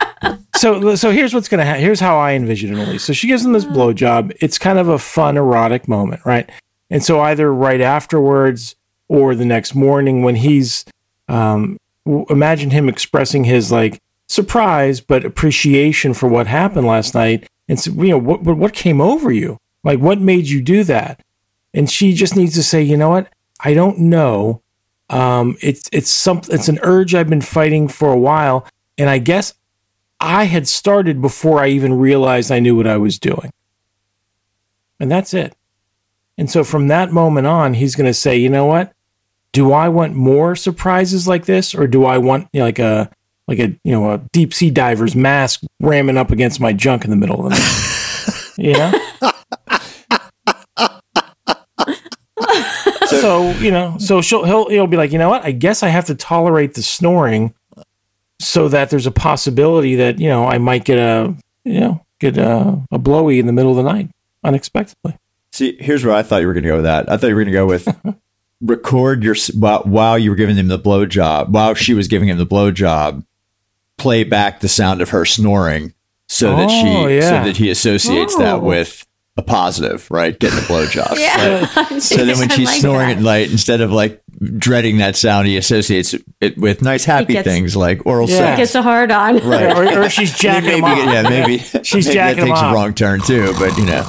[0.56, 1.82] so so here's what's gonna happen.
[1.82, 2.96] Here's how I envision it.
[2.96, 3.02] At.
[3.02, 4.36] So she gives him this blowjob.
[4.42, 6.50] It's kind of a fun erotic moment, right?
[6.90, 8.76] And so either right afterwards
[9.08, 10.86] or the next morning when he's,
[11.28, 11.78] um,
[12.30, 17.48] imagine him expressing his like surprise but appreciation for what happened last night.
[17.68, 19.58] And so, you know, what what what came over you?
[19.86, 21.22] Like, what made you do that?
[21.74, 23.30] And she just needs to say, you know what?
[23.62, 24.62] I don't know.
[25.10, 28.68] Um, it's it's some it's an urge I've been fighting for a while,
[28.98, 29.54] and I guess
[30.20, 33.52] I had started before I even realized I knew what I was doing.
[35.00, 35.56] And that's it.
[36.38, 38.94] And so from that moment on, he's going to say, you know what?
[39.52, 43.12] Do I want more surprises like this, or do I want you know, like a
[43.48, 47.12] like a you know a deep sea diver's mask ramming up against my junk in
[47.12, 48.58] the middle of the night?
[48.58, 48.92] you know.
[53.26, 55.44] So you know, so she'll he'll he'll be like, you know what?
[55.44, 57.54] I guess I have to tolerate the snoring,
[58.40, 62.38] so that there's a possibility that you know I might get a you know get
[62.38, 64.10] a, a blowy in the middle of the night
[64.44, 65.18] unexpectedly.
[65.52, 67.10] See, here's where I thought you were going to go with that.
[67.10, 67.88] I thought you were going to go with
[68.62, 72.38] record your while, while you were giving him the blowjob, while she was giving him
[72.38, 73.26] the blowjob,
[73.98, 75.94] play back the sound of her snoring
[76.28, 77.22] so that Oh, she yeah.
[77.22, 78.60] so that he associates that Oh.
[78.60, 79.06] with
[79.38, 80.40] a positive, right?
[80.40, 81.18] Getting the blowjob.
[81.20, 81.66] Yeah.
[81.76, 82.02] Right?
[82.02, 83.18] So then when she's like snoring that.
[83.18, 84.22] at night, instead of like
[84.58, 88.38] dreading that sound, he associates it with nice happy gets- things like oral Yeah.
[88.38, 88.58] sex.
[88.58, 89.38] Gets a hard on.
[89.40, 89.76] Right.
[89.76, 91.14] or, or she's jacking maybe, him off.
[91.14, 92.72] yeah, maybe She's maybe jacking that takes off.
[92.72, 93.54] a wrong turn too.
[93.60, 94.04] But you know,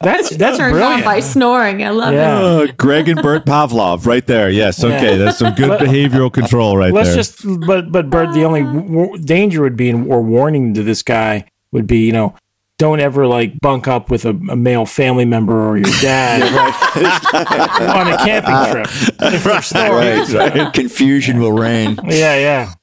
[0.00, 1.82] That's that's Turned on by snoring.
[1.84, 2.38] I love Yeah.
[2.38, 4.48] Uh, Greg and Bert Pavlov, right there.
[4.50, 7.16] Yes, okay, that's some good Let- behavioral control right Let's there.
[7.16, 11.02] just, but but Bert, the only w- w- danger would be, or warning to this
[11.02, 12.34] guy would be, you know,
[12.78, 16.42] don't ever like bunk up with a, a male family member or your dad
[17.96, 18.70] on a camping ah.
[18.70, 18.88] trip.
[19.32, 20.18] If they're snoring.
[20.18, 20.72] right, right.
[20.74, 21.98] Confusion will reign.
[22.04, 22.74] Yeah, yeah.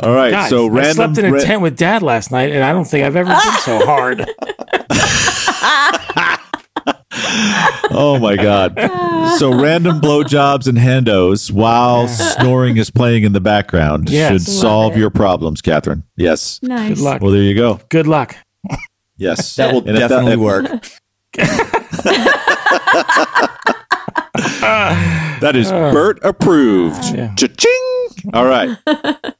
[0.00, 0.94] All right, God, so I random.
[0.94, 3.30] slept in a ra- tent with dad last night, and I don't think I've ever
[3.30, 4.26] been so hard.
[7.94, 8.74] Oh my god!
[9.38, 14.44] so random blowjobs and handos while snoring is playing in the background Yes.
[14.44, 14.98] should Love solve it.
[14.98, 16.02] your problems, Catherine.
[16.16, 16.60] Yes.
[16.62, 16.96] Nice.
[16.96, 17.22] Good luck.
[17.22, 17.80] Well, there you go.
[17.88, 18.36] Good luck.
[19.16, 20.66] Yes, That will And if definitely if- work.
[25.40, 25.90] That is uh.
[25.92, 27.04] Bert approved.
[27.14, 27.34] Yeah.
[27.34, 28.30] Cha-ching!
[28.32, 28.76] All right.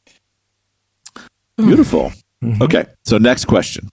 [1.57, 2.13] Beautiful.
[2.43, 2.63] Mm-hmm.
[2.63, 2.87] Okay.
[3.05, 3.89] So next question.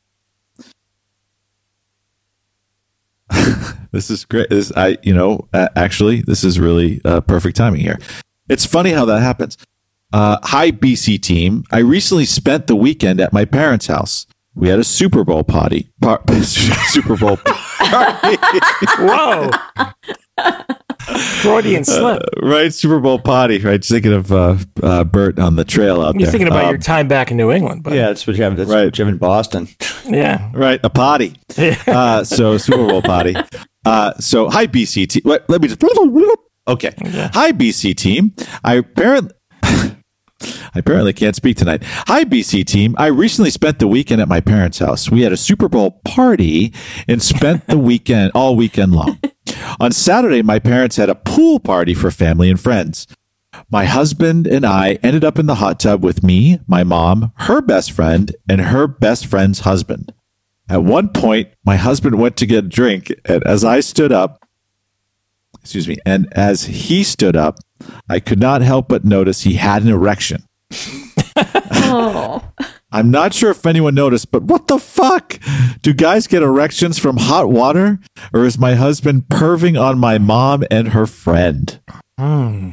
[3.91, 4.49] this is great.
[4.49, 7.97] This I you know uh, actually this is really uh, perfect timing here.
[8.49, 9.57] It's funny how that happens.
[10.11, 11.63] Uh, hi BC team.
[11.71, 14.25] I recently spent the weekend at my parents' house.
[14.55, 15.89] We had a Super Bowl party.
[16.01, 18.37] Par- Super Bowl party.
[18.97, 19.51] Whoa.
[21.41, 22.21] Freudian slip.
[22.41, 23.59] right, Super Bowl potty.
[23.59, 26.31] Right, just thinking of uh, uh, Bert on the trail out You're there.
[26.31, 28.57] thinking about Um, your time back in New England, but Yeah, that's what you have.
[28.57, 28.85] That's Right.
[28.85, 29.67] what you have in Boston.
[30.07, 30.49] yeah.
[30.53, 31.35] right, a potty.
[31.87, 33.35] Uh, so Super Bowl potty.
[33.89, 35.21] Uh, so hi BC team.
[35.25, 35.81] Let, let me just.
[36.67, 36.93] Okay.
[37.33, 38.35] Hi BC team.
[38.63, 39.33] I apparently.
[39.63, 41.81] I apparently can't speak tonight.
[41.83, 42.95] Hi, BC team.
[42.97, 45.09] I recently spent the weekend at my parents' house.
[45.09, 46.71] We had a Super Bowl party
[47.07, 49.19] and spent the weekend all weekend long.
[49.81, 53.07] On Saturday, my parents had a pool party for family and friends.
[53.69, 57.61] My husband and I ended up in the hot tub with me, my mom, her
[57.61, 60.13] best friend, and her best friend's husband.
[60.69, 64.45] At one point, my husband went to get a drink, and as I stood up,
[65.61, 67.59] excuse me, and as he stood up,
[68.07, 70.43] I could not help but notice he had an erection.
[71.35, 72.43] Oh.
[72.91, 75.39] I'm not sure if anyone noticed, but what the fuck?
[75.83, 77.99] Do guys get erections from hot water?
[78.33, 81.79] Or is my husband perving on my mom and her friend?
[82.17, 82.71] Hmm.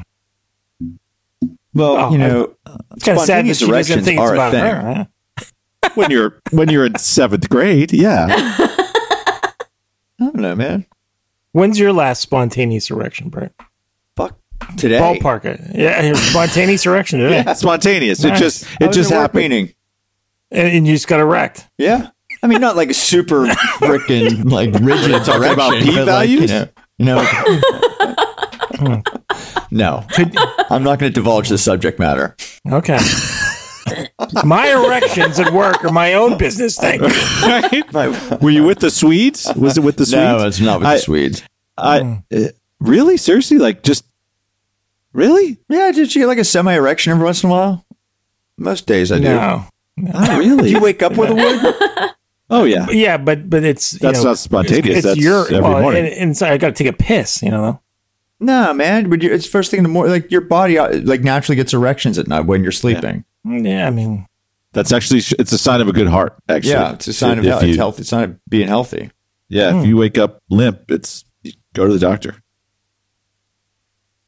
[1.75, 2.55] Well, Oh, you know,
[2.95, 4.65] It's kind of sad that she doesn't erections think it's are a about thing.
[4.65, 4.81] her.
[4.95, 5.05] Huh?
[5.97, 8.27] When you're when you're in seventh grade, yeah.
[8.31, 9.55] I
[10.19, 10.87] don't know, man.
[11.53, 13.55] When's your last spontaneous erection, Bert?
[14.15, 14.39] Fuck
[14.77, 14.99] today.
[14.99, 15.61] Ballpark it.
[15.75, 17.43] Yeah, spontaneous erection today.
[17.47, 18.23] Yeah, spontaneous.
[18.25, 19.43] It just it just in a work happened.
[19.43, 19.75] Meeting.
[20.51, 21.67] And, and you just got erect.
[21.79, 22.11] Yeah.
[22.43, 26.47] I mean, not like a super freaking like rigid Talking about P but, like, you
[26.47, 26.51] values?
[26.51, 26.69] know,
[26.99, 27.25] you know,
[28.79, 29.01] hmm.
[29.71, 30.05] no,
[30.71, 32.37] I'm not going to divulge the subject matter.
[32.71, 32.99] Okay.
[34.45, 36.77] my erections at work are my own business.
[36.77, 37.83] Thank you.
[37.93, 38.41] Right?
[38.43, 39.53] Were you with the Swedes?
[39.55, 40.39] Was it with the Swedes?
[40.41, 41.43] No, it's not with I- the Swedes.
[41.79, 42.49] I uh,
[42.81, 44.05] really seriously like just
[45.13, 47.85] really Yeah, did you get like a semi erection every once in a while?
[48.57, 49.25] Most days I do.
[49.25, 49.67] No.
[49.99, 50.65] not really.
[50.65, 52.15] Do you wake up with a wood?
[52.51, 54.99] oh yeah, Yeah, but but it's you That's know, not spontaneous.
[54.99, 56.07] It's, That's your every well, morning.
[56.07, 57.43] And, and so I got to take a piss.
[57.43, 57.81] You know.
[58.41, 59.11] no, man.
[59.11, 60.13] But you, it's first thing in the morning.
[60.13, 63.26] Like your body uh, like naturally gets erections at night when you're sleeping.
[63.47, 64.27] Yeah, I mean,
[64.73, 66.37] that's actually it's a sign of a good heart.
[66.49, 67.63] Actually, Yeah, it's a sign of If health.
[67.63, 68.01] you- It's healthy.
[68.03, 69.11] It's a sign of being healthy.
[69.49, 69.85] Yeah, if hmm.
[69.85, 72.35] you wake up limp, it's you go to the doctor.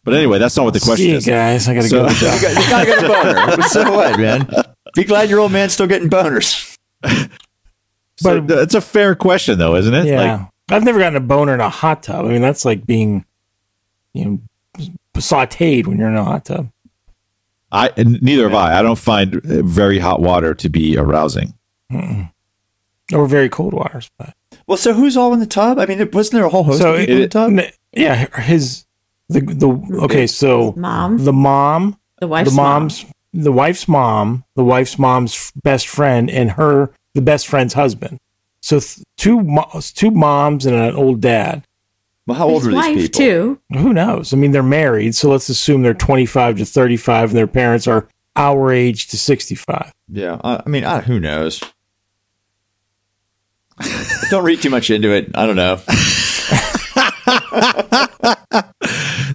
[0.05, 1.27] But anyway, that's not what the question see you is.
[1.27, 1.69] guys.
[1.69, 2.09] I got to So- go.
[2.09, 3.09] To the You got, you gotta get a
[3.45, 3.57] boner.
[3.57, 4.49] But so what, man?
[4.95, 6.77] Be glad your old man's still getting boners.
[8.21, 10.07] So But- it's a fair question, though, isn't it?
[10.07, 12.25] Yeah, Like, I've never gotten a boner in a hot tub.
[12.27, 13.25] I mean, that's like being,
[14.13, 16.69] you know, sautéed when you're in a hot tub.
[17.71, 18.79] I and neither have I.
[18.79, 21.55] I don't find uh, very hot water to be arousing.
[23.13, 24.11] Or very cold waters.
[24.19, 24.35] But
[24.67, 25.79] Well, so who's all in the tub?
[25.79, 27.53] I mean, wasn't there a whole host so of people in the tub?
[27.93, 28.85] yeah, his
[29.29, 29.69] the the
[30.05, 30.27] okay.
[30.27, 35.89] So Mom, the mom, the wife's the mom's, the wife's mom, the wife's mom's best
[35.89, 38.19] friend, and her the best friend's husband.
[38.61, 41.65] So th- two mo- two moms and an old dad.
[42.29, 43.19] Well, how old His were these wife people?
[43.19, 43.61] too.
[43.73, 44.35] Who knows?
[44.35, 48.07] I mean, they're married, so let's assume they're 25 to 35, and their parents are
[48.37, 49.91] our age to 65.
[50.13, 51.63] Yeah, I, I mean, I, who knows?
[54.31, 55.31] don't read too much into it.
[55.35, 55.77] I don't know.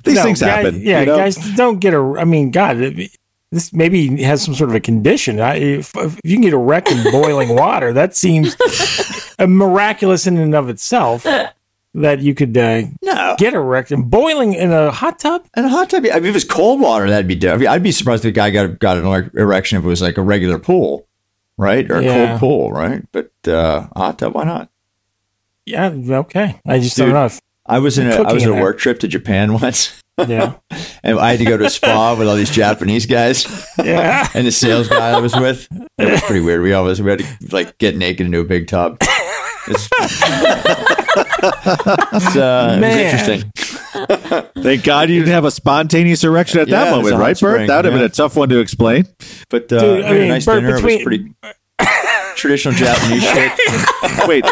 [0.03, 0.81] These No, things guys- happen.
[0.81, 1.17] Yeah, you know?
[1.17, 2.15] guys don't get a.
[2.19, 3.11] I mean, God, it-
[3.51, 5.39] this maybe has some sort of a condition.
[5.39, 8.55] I, if, if you can get a wreck in boiling water, that seems
[9.39, 11.25] a miraculous in and of itself.
[11.95, 13.35] That you could uh, No.
[13.37, 15.45] get erect and boiling in a hot tub.
[15.53, 17.61] And a hot tub, I mean, if it was cold water, that'd be different.
[17.61, 20.01] I mean, I'd be surprised if the guy got got an erection if it was
[20.01, 21.07] like a regular pool,
[21.57, 21.89] right?
[21.91, 22.27] Or a Yeah.
[22.29, 23.03] cold pool, right?
[23.11, 24.69] But uh, a hot tub, why not?
[25.67, 26.59] Yeah, okay.
[26.67, 27.05] I just Dude.
[27.05, 27.25] don't know.
[27.25, 30.01] If, I was in a I was in on a work trip to Japan once,
[30.17, 30.55] yeah,
[31.03, 33.45] and I had to go to a spa with all these Japanese guys.
[33.83, 34.27] yeah.
[34.33, 35.67] and the sales guy I was with.
[35.99, 36.63] It was pretty weird.
[36.63, 38.99] We always we had to like get naked into a big tub.
[41.43, 42.99] It's, it's, uh, it was Man.
[42.99, 43.51] interesting.
[44.63, 47.67] Thank God you didn't have a spontaneous erection at Yeah, that moment, right, Bert?
[47.67, 49.05] That would have been a tough one to explain.
[49.49, 50.75] But uh, Dude, I mean, a nice Bert, dinner.
[50.75, 51.33] between- it was pretty
[52.37, 53.51] traditional Japanese shit.
[54.27, 54.45] Wait,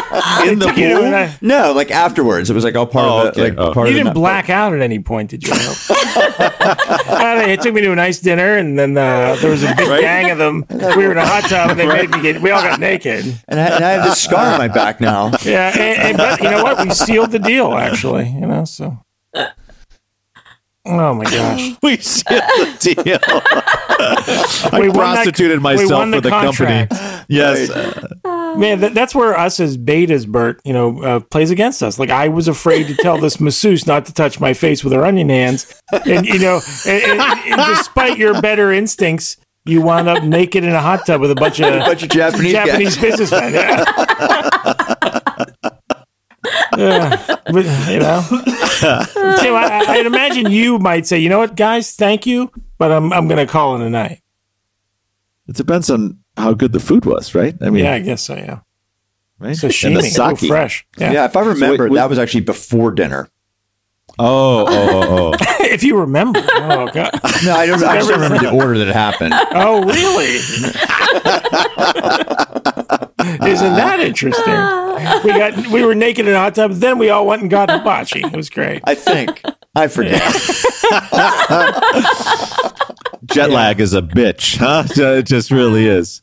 [0.46, 1.14] in the You know, pool?
[1.14, 3.50] I- No, like afterwards, it was like all part Oh, of the okay.
[3.50, 3.72] like Oh.
[3.72, 5.52] part you of didn't black out at any point, did you?
[5.54, 7.48] I know.
[7.52, 10.00] it took me to a nice dinner, and then uh, there was a big Right.
[10.00, 10.64] gang of them.
[10.70, 12.40] We were in a hot tub, and they made me get.
[12.42, 13.24] We all got naked.
[13.48, 15.32] And I, and I have this scar on my back now.
[15.44, 16.84] Yeah, and, and, but you know what?
[16.84, 18.28] We sealed the deal, actually.
[18.28, 18.98] You know, so.
[20.84, 21.76] Oh my gosh!
[21.82, 23.18] We sealed the deal.
[24.72, 26.86] I We won that- prostituted we myself won for the the company.
[26.88, 27.24] contract.
[27.28, 27.68] Yes.
[28.24, 31.98] Man, that, that's where us as betas, Bert, you know, uh, plays against us.
[31.98, 35.04] Like I was afraid to tell this masseuse not to touch my face with her
[35.06, 35.72] onion hands,
[36.04, 40.70] and you know, and, and- and despite your better instincts, you wound up naked in
[40.72, 43.54] a hot tub with a bunch of A bunch of Japanese, Japanese businessmen.
[43.54, 45.11] Yeah.
[46.76, 48.24] Yeah, but, you know,
[49.40, 53.12] Tim, I, I'd imagine you might say, you know what, guys, thank you, but I'm
[53.12, 54.22] I'm going to call it a night.
[55.48, 57.54] It depends on how good the food was, right?
[57.60, 58.36] I mean, Yeah, I guess so.
[58.36, 58.60] Yeah,
[59.38, 59.56] right?
[59.56, 60.38] so and the sake.
[60.48, 60.86] fresh.
[60.96, 61.12] Yeah.
[61.12, 63.28] Yeah, if I remember, wait, that was actually before dinner.
[64.18, 65.32] Oh, oh, oh, oh.
[65.60, 66.40] if you remember.
[66.40, 67.12] Oh god.
[67.44, 67.82] No, I don't.
[67.82, 69.34] I just remember the order that it happened.
[69.52, 70.36] Oh, really?
[73.50, 74.54] Isn't that interesting?
[75.24, 76.72] We got we were naked in a hot tub.
[76.72, 78.20] Then we all went and got hibachi.
[78.20, 78.82] It was great.
[78.84, 79.42] I think
[79.74, 80.22] I forget.
[83.24, 84.84] Jet lag is a bitch, huh?
[85.18, 86.22] It just really is.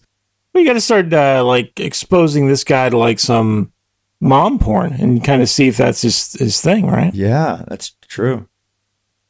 [0.54, 3.72] We got to start uh, like exposing this guy to like some
[4.20, 7.14] mom porn and kind of see if that's his his thing, right?
[7.14, 8.48] Yeah, that's true.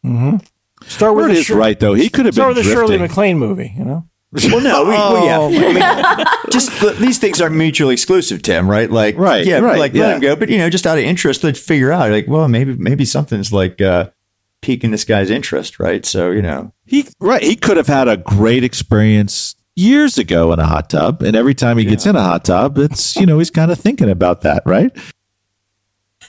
[0.03, 1.93] Start with Bert the is right, though.
[1.93, 3.01] He could have Start been with the Shirley drifting.
[3.01, 3.73] MacLaine movie.
[3.77, 4.05] You know.
[4.31, 5.37] Well, no, we, well, yeah.
[5.63, 5.69] Oh.
[5.69, 8.69] I mean, just these things are mutually exclusive, Tim.
[8.69, 8.89] Right?
[8.89, 10.01] Like, Right, Yeah, right, like yeah.
[10.03, 12.11] let him go, but you know, just out of interest, let's figure out.
[12.11, 14.09] Like, well, maybe maybe something's like uh,
[14.61, 16.05] piquing this guy's interest, right?
[16.05, 17.41] So you know, He right.
[17.41, 21.53] He could have had a great experience years ago in a hot tub, and every
[21.55, 24.41] time he gets in a hot tub, it's you know he's kind of thinking about
[24.41, 24.91] that, right?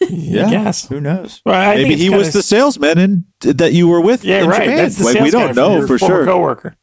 [0.09, 0.47] Yeah.
[0.47, 0.89] I guess.
[0.89, 1.43] Who knows?
[1.45, 4.49] Well, I Maybe he kinda- was the salesman and that you were with yeah in
[4.49, 4.61] right.
[4.63, 4.77] Japan.
[4.79, 6.25] That's the Like, we don't from know your for former sure.
[6.25, 6.77] Coworker.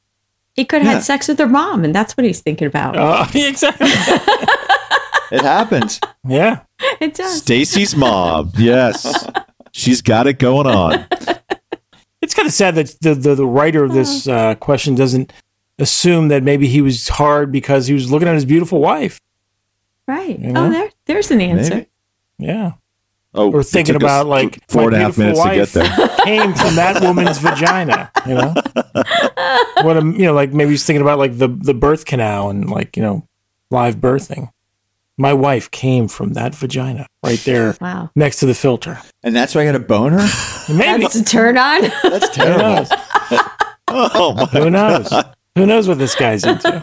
[0.53, 0.93] He could have Yeah.
[0.95, 2.95] had sex with her mom, and that's what he's thinking about.
[2.95, 3.88] Uh, exactly.
[5.32, 5.99] It happens.
[6.26, 6.61] yeah.
[7.01, 7.39] it does.
[7.39, 8.51] Stacy's mom.
[8.57, 9.28] Yes.
[9.74, 11.05] She's got it going on.
[12.22, 15.34] It's kind of sad that the, the, the writer of this uh, question doesn't
[15.80, 19.20] assume that maybe he was hard because he was looking at his beautiful wife.
[20.08, 20.40] Right.
[20.40, 20.66] You oh, know?
[20.68, 21.74] Oh, there, there's an answer.
[21.76, 21.90] Maybe.
[22.40, 22.74] Yeah.
[23.34, 26.08] Oh, Or it thinking about like four my and a half minutes to get there.
[26.24, 28.10] came from that woman's vagina.
[28.26, 28.54] You know,
[29.84, 32.70] what a you know like maybe he's thinking about like the the birth canal and
[32.70, 33.28] like you know
[33.70, 34.50] live birthing.
[35.18, 38.12] My wife came from that vagina right there Wow.
[38.16, 39.00] next to the filter.
[39.24, 40.26] And that's why I got a boner?
[40.70, 41.82] Maybe That's a turn on.
[42.04, 42.86] That's who terrible.
[43.90, 44.46] Oh my!
[44.48, 45.10] Who knows?
[45.58, 46.82] Who knows what this guy's into?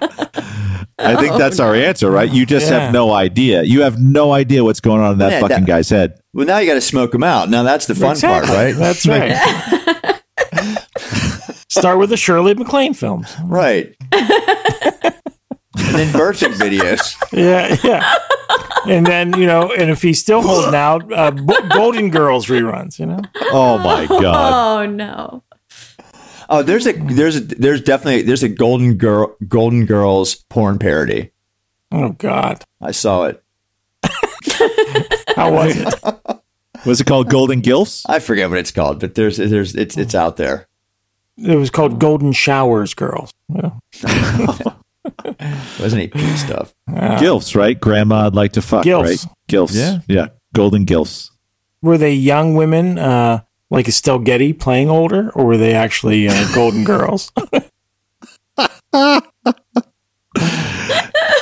[0.99, 2.31] I think that's our answer, right?
[2.31, 2.81] You just Yeah.
[2.81, 3.63] have no idea.
[3.63, 6.15] You have no idea what's going on in that Yeah, fucking that- guy's head.
[6.33, 7.49] Well, now you got to smoke them out.
[7.51, 8.49] Now that's the fun Exactly.
[8.53, 8.75] part, right?
[8.77, 10.21] That's right.
[11.69, 13.35] Start with the Shirley MacLaine films.
[13.45, 13.95] Right.
[14.13, 14.23] and
[15.75, 17.15] then birthing videos.
[17.33, 18.15] Yeah, yeah.
[18.87, 22.99] And then you know, and if he's still holding out, uh, Golden Girls reruns.
[22.99, 23.21] You know,
[23.53, 24.85] Oh my god!
[24.85, 25.43] Oh no.
[26.49, 31.31] Oh, there's a there's a there's definitely there's a Golden Girl Golden Girls porn parody.
[31.93, 33.43] oh God, I saw it.
[35.37, 35.95] how was it?
[36.87, 38.05] Was it called Golden Gilfs?
[38.11, 40.69] I forget what it's called, but there's there's it's it's out there.
[41.39, 43.33] It was called Golden Showers Girls.
[43.49, 43.71] Yeah.
[45.81, 46.75] Wasn't any pink stuff?
[46.89, 47.79] Gilfs, right?
[47.81, 49.03] Grandma, I'd like to fuck, Gilfs.
[49.03, 49.27] right?
[49.49, 49.75] Gilfs.
[49.75, 50.01] Yeah.
[50.09, 50.29] yeah.
[50.53, 51.31] Golden Gilfs.
[51.81, 53.41] Were they young women uh,
[53.75, 57.33] like Estelle Getty playing older, or were they actually uh, Golden Girls?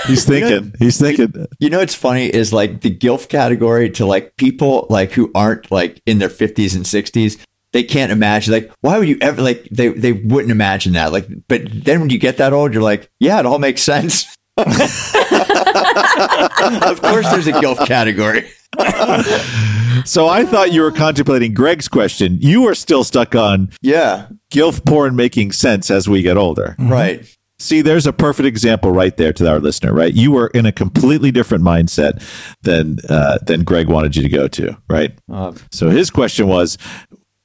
[0.07, 0.74] He's thinking.
[0.78, 1.47] He's thinking.
[1.61, 5.70] You know what's funny is like the GILF category to like people like who aren't
[5.70, 7.39] like in their 50s and 60s.
[7.72, 11.26] They can't imagine like why would you ever like they they wouldn't imagine that like
[11.49, 14.37] but then when you get that old you're like yeah it all makes sense.
[14.59, 14.67] Of
[17.03, 18.51] course there's a GILF category.
[20.05, 22.39] So I thought you were contemplating Greg's question.
[22.41, 26.77] You were still stuck on Yeah, Gilf porn making sense as we get older.
[26.79, 27.25] right.
[27.59, 30.13] See, there's a perfect example right there to our listener, right?
[30.13, 32.21] You were in a completely different mindset
[32.63, 35.17] than uh, than Greg wanted you to go to, right?
[35.33, 36.77] Uh, So his question was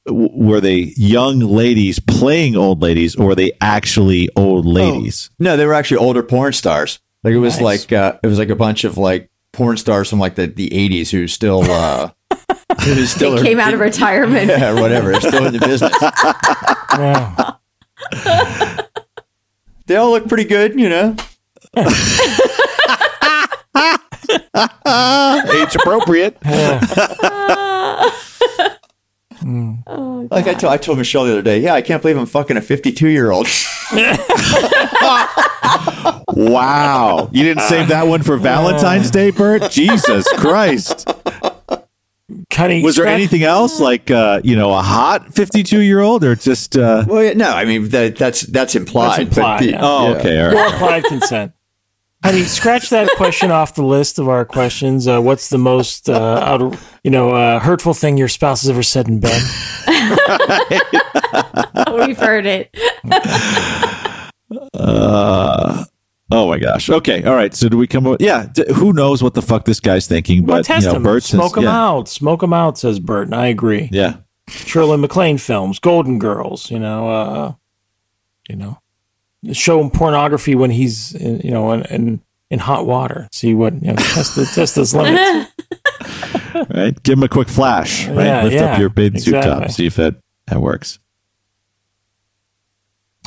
[0.07, 5.29] w- were they young ladies playing old ladies or were they actually old ladies?
[5.39, 6.99] No, they were actually older porn stars.
[7.23, 7.89] Like it was Nice.
[7.89, 10.69] like uh, it was like a bunch of like porn stars from like the, the
[10.69, 12.09] 80s who still uh
[12.83, 14.49] who still They are- came out of retirement.
[14.49, 15.11] yeah, or whatever.
[15.11, 15.93] They're still in the business.
[16.93, 17.53] Yeah.
[19.87, 21.15] They all look pretty good, you know.
[25.53, 26.37] Age appropriate.
[30.29, 32.57] Like I told I told Michelle the other day, yeah, I can't believe I'm fucking
[32.57, 33.47] a 52 year old.
[36.33, 37.29] Wow.
[37.31, 39.71] You didn't save that one for Valentine's Day, Bert?
[39.71, 41.09] Jesus Christ.
[42.49, 47.05] Cutting, Was there anything else like uh, you know, a hot 52-year-old or just uh
[47.07, 49.09] Well, yeah, no, I mean that, that's that's implied.
[49.27, 49.79] That's implied, the- yeah.
[49.81, 50.17] Oh, yeah.
[50.17, 50.41] okay.
[50.41, 50.73] All Or right.
[50.73, 51.51] applied consent?
[52.23, 55.07] Honey, scratch that question off the list of our questions.
[55.07, 58.69] Uh, what's the most, uh, out of, you know, uh, hurtful thing your spouse has
[58.69, 59.41] ever said in bed?
[61.93, 62.75] We've heard it.
[64.73, 65.85] Uh,
[66.31, 66.89] oh my gosh.
[66.89, 67.23] Okay.
[67.23, 67.53] All right.
[67.53, 68.17] So do we come up?
[68.19, 68.47] Yeah.
[68.51, 70.45] D- who knows what the fuck this guy's thinking?
[70.45, 71.03] But Well, But test you know, him.
[71.03, 72.09] Bert says- Smoke him yeah, out.
[72.09, 73.89] Smoke him out, says Bert, and I agree.
[73.91, 74.17] Yeah.
[74.49, 77.53] Shirley MacLaine films, Golden Girls, you know, uh,
[78.49, 78.79] you know,
[79.51, 83.27] show him pornography when he's, in, you know, in, in, in hot water.
[83.31, 85.51] See what, you know, test, the, test his limits.
[86.69, 87.01] Right.
[87.03, 88.07] Give him a quick flash.
[88.07, 88.25] Right.
[88.25, 89.69] Yeah, Lift yeah, up your bathing suit top.
[89.69, 90.15] See if that
[90.47, 90.97] that works.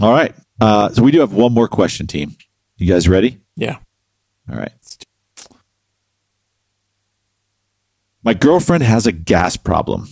[0.00, 0.34] All right.
[0.61, 2.36] Uh, so we do have one more question, team.
[2.76, 3.38] You guys ready?
[3.56, 3.78] Yeah.
[4.50, 4.72] All right.
[8.22, 10.08] My girlfriend has a gas problem.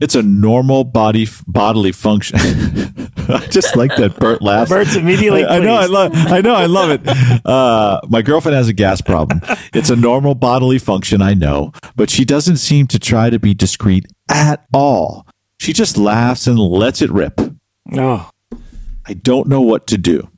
[0.00, 2.38] It's a normal body bodily function.
[3.28, 4.70] I just like that Bert laughs.
[4.70, 7.46] Bert's immediately I, I know, I love, I know, I love it.
[7.46, 9.40] Uh, my girlfriend has a gas problem.
[9.72, 13.54] It's a normal bodily function, I know, but she doesn't seem to try to be
[13.54, 15.26] discreet at all.
[15.58, 17.38] She just laughs and lets it rip.
[17.92, 18.30] Oh,
[19.06, 20.28] I don't know what to do.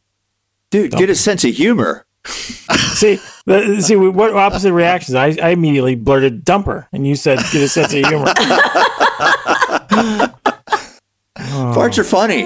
[0.70, 2.06] Dude, get a sense of humor.
[2.26, 5.14] see, the, see, what opposite reactions?
[5.14, 8.26] I, I immediately blurted dumper, and you said get a sense of humor.
[11.36, 12.44] Farts are funny.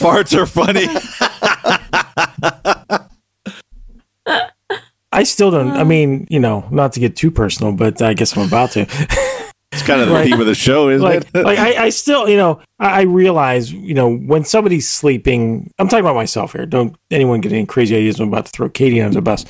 [0.00, 0.86] Farts are funny.
[4.26, 4.50] I
[5.12, 5.72] I still don't.
[5.72, 8.86] I mean, you know, not to get too personal, but I guess I'm about to.
[9.72, 11.44] It's kind of the Like- theme of the show, isn't like, it?
[11.44, 15.86] like I, I still, you know, I, I realize, you know, when somebody's sleeping, I'm
[15.88, 16.66] talking about myself here.
[16.66, 18.18] Don't anyone get any crazy ideas.
[18.18, 19.44] I'm about to throw Katie under the bus.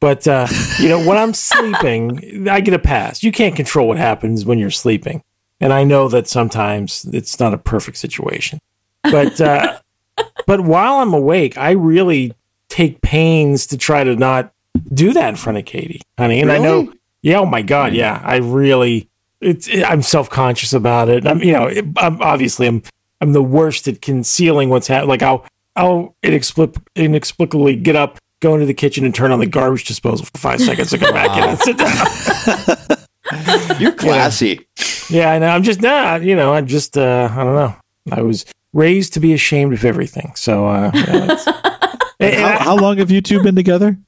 [0.00, 0.46] But, uh,
[0.78, 3.22] you know, when I'm sleeping, I get a pass.
[3.22, 5.22] You can't control what happens when you're sleeping.
[5.60, 8.60] And I know that sometimes it's not a perfect situation.
[9.02, 9.78] But, uh,
[10.46, 12.34] but while I'm awake, I really
[12.68, 14.52] take pains to try to not
[14.92, 16.40] do that in front of Katie, honey.
[16.40, 19.08] And I know, yeah, oh my God, yeah, I really,
[19.44, 21.26] it's, I'm self conscious about it.
[21.26, 22.82] I'm, you know, it, I'm obviously I'm,
[23.20, 25.08] I'm the worst at concealing what's happening.
[25.10, 25.44] Like I'll,
[25.76, 30.26] I'll inexplic- inexplicably get up, go into the kitchen, and turn on the garbage disposal
[30.26, 33.76] for five seconds, and come back in and sit down.
[33.80, 34.66] You're classy.
[35.10, 35.48] Yeah, I know.
[35.48, 36.22] I'm just not.
[36.22, 36.96] You know, I'm just.
[36.96, 37.74] Uh, I don't know.
[38.12, 40.32] I was raised to be ashamed of everything.
[40.36, 41.46] So, uh, you know, it's-
[42.20, 43.98] and- and how, I- how long have you two been together?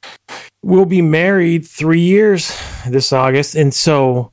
[0.62, 2.50] we'll be married three years
[2.88, 4.32] this August, and so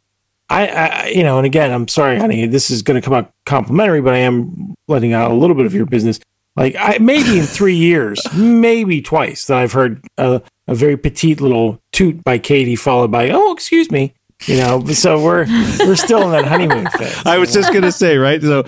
[0.50, 3.32] I, I, you know, and again, I'm sorry, honey, this is going to come out
[3.46, 6.20] complimentary, but I am letting out a little bit of your business.
[6.56, 11.42] Like, I maybe in three years, maybe twice that I've heard a, a very petite
[11.42, 14.14] little toot by Katie, followed by, "Oh, excuse me,"
[14.46, 14.86] you know.
[14.86, 15.48] So we're
[15.80, 17.26] we're still in that honeymoon phase.
[17.26, 18.40] I was just gonna say, right?
[18.40, 18.66] So,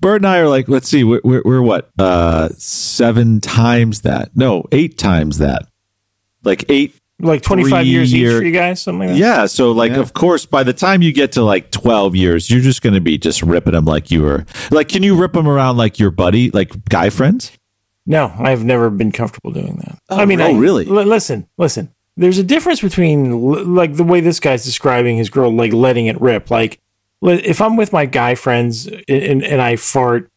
[0.00, 4.36] Bert and I are like, let's see, we're, we're, we're what, uh, seven times that?
[4.36, 5.68] No, eight times that.
[6.42, 6.94] Like eight.
[7.20, 9.16] Like 25 years each for you guys, something like that.
[9.18, 9.46] Yeah.
[9.46, 9.98] So, like, Yeah.
[9.98, 13.18] of course, by the time you get to like twelve years, you're just gonna be
[13.18, 14.46] just ripping them like you were.
[14.70, 17.50] Like, can you rip them around like your buddy, like guy friends?
[18.06, 19.98] No, I've never been comfortable doing that.
[20.08, 20.84] Oh, I mean, oh, I, really?
[20.84, 21.90] li- listen, listen.
[22.16, 26.06] There's a difference between l- like the way this guy's describing his girl, like letting
[26.06, 26.50] it rip.
[26.50, 26.80] Like,
[27.20, 30.30] li- if I'm with my guy friends and, and, and I fart,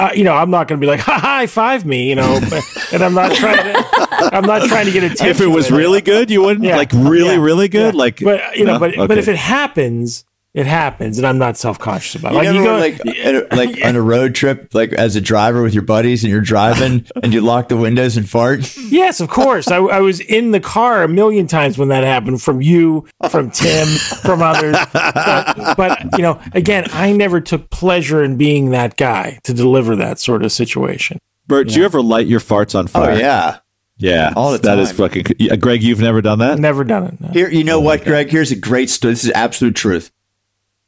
[0.00, 2.40] uh, you know, I'm not going to be like, "Ha, high five me, you know,
[2.48, 5.28] but- and I'm not trying to, I'm not trying to get attention.
[5.28, 6.76] If it was really good, you wouldn't Yeah.
[6.76, 7.40] like really, Yeah.
[7.40, 7.94] really good.
[7.94, 7.98] Yeah.
[8.00, 8.78] Like, but you know, No?
[8.80, 12.42] but but if it happens, it happens, and I'm not self conscious about it.
[12.44, 15.20] You Like you go, like at a- like on a road trip, like as a
[15.20, 18.76] driver with your buddies, and you're driving, and you lock the windows and fart.
[18.90, 19.68] Yes, of course.
[19.70, 23.50] I, I was in the car a million times when that happened from you, from
[23.52, 24.76] Tim, from others.
[24.92, 29.94] But, but, you know, again, I never took pleasure in being that guy to deliver
[29.96, 31.18] that sort of situation.
[31.46, 33.02] Bert, do you ever light your farts on fire?
[33.02, 33.18] Oh fire?
[33.18, 33.58] yeah.
[33.98, 34.32] yeah.
[34.36, 34.96] All the That is time.
[34.96, 35.50] fucking.
[35.50, 36.58] Uh, Greg, you've never done that.
[36.58, 37.20] Never done it.
[37.20, 37.28] no.
[37.28, 38.28] Here, you know oh what, Greg?
[38.30, 39.12] Here's a great story.
[39.14, 40.10] This is absolute truth.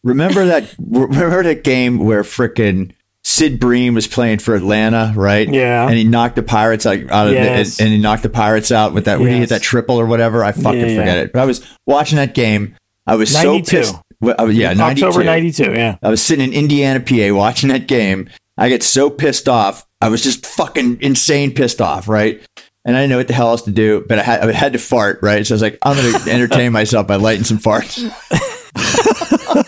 [0.05, 0.75] Remember that?
[0.79, 2.93] remember that game where frickin'
[3.25, 5.49] Sid Bream was playing for Atlanta, right?
[5.49, 5.87] Yeah.
[5.87, 7.77] And he knocked the Pirates out, out of Yes.
[7.77, 10.07] the, and he knocked the Pirates out with that when he hit that triple or
[10.07, 10.43] whatever.
[10.43, 10.99] I fucking Yeah, yeah.
[10.99, 11.33] forget it.
[11.33, 12.75] But I was watching that game.
[13.07, 13.65] I was 92.
[13.65, 13.95] so pissed.
[14.21, 15.07] Well, I was- yeah, 92.
[15.07, 15.97] October 92, yeah.
[16.03, 18.29] I was sitting in Indiana, PA, watching that game.
[18.59, 19.87] I get so pissed off.
[20.01, 22.41] I was just fucking insane pissed off, right?
[22.85, 24.73] And I didn't know what the hell else to do, but I had, I had
[24.73, 25.47] to fart, right?
[25.47, 28.03] So I was like, I'm going to entertain myself by lighting some farts.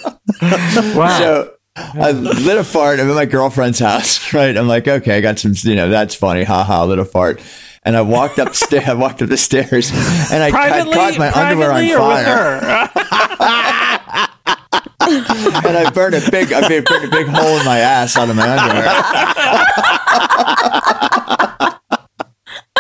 [0.97, 1.19] Wow.
[1.19, 3.01] So I lit a fart.
[3.01, 4.57] I'm at my girlfriend's house, right?
[4.57, 6.45] I'm like, okay, I got some, you know, that's funny.
[6.45, 7.41] Ha ha, lit a fart.
[7.83, 9.91] And I walked upstairs, I walked up the stairs
[10.33, 12.89] and I, I caught my underwear on fire.
[15.67, 18.37] And I burned a big, I burned a big hole in my ass out of
[18.37, 18.89] my underwear.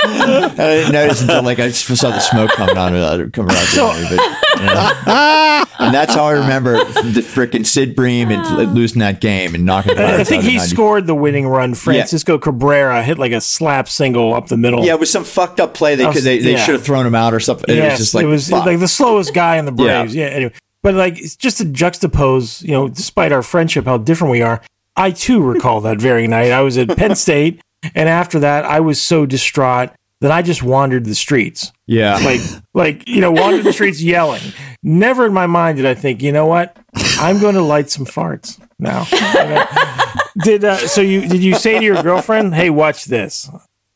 [0.04, 3.00] Uh, and I didn't notice until like I just saw the smoke coming on it,
[3.00, 3.62] uh, coming out.
[3.64, 5.64] So- of me, but, you know.
[5.80, 9.96] and that's how I remember the freaking Sid Bream and losing that game and knocking.
[9.96, 10.68] the I think he 90.
[10.74, 11.74] scored the winning run.
[11.74, 14.84] Francisco Cabrera hit like a slap single up the middle.
[14.84, 15.94] Yeah, it was some fucked up play.
[15.96, 16.64] They was- could, they, they yeah.
[16.64, 17.68] should have thrown him out or something.
[17.68, 18.66] And it was just like, it was fuck.
[18.66, 20.14] like the slowest guy in the Braves.
[20.14, 20.26] Yeah.
[20.26, 20.52] Anyway,
[20.82, 24.60] but like just to juxtapose, you know, despite our friendship, how different we are.
[24.96, 26.52] I too recall that very night.
[26.52, 27.60] I was at Penn State,
[27.94, 32.16] and after that, I was so distraught that I just wandered the streets, yeah.
[32.18, 32.40] like,
[32.72, 34.42] like you know, wandered the streets yelling.
[34.82, 36.78] Never in my mind did I think, you know what,
[37.18, 39.04] I'm going to light some farts now.
[40.42, 41.00] did uh, so?
[41.00, 43.48] You did you say to your girlfriend, "Hey, watch this"?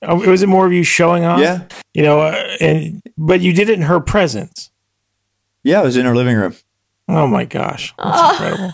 [0.03, 1.41] Uh, Was it more of you showing off?
[1.41, 1.65] yeah.
[1.95, 4.71] you know, uh, and but you did it in her presence.
[5.63, 6.55] Yeah, I was in her living room.
[7.09, 8.73] Oh my gosh, that's incredible.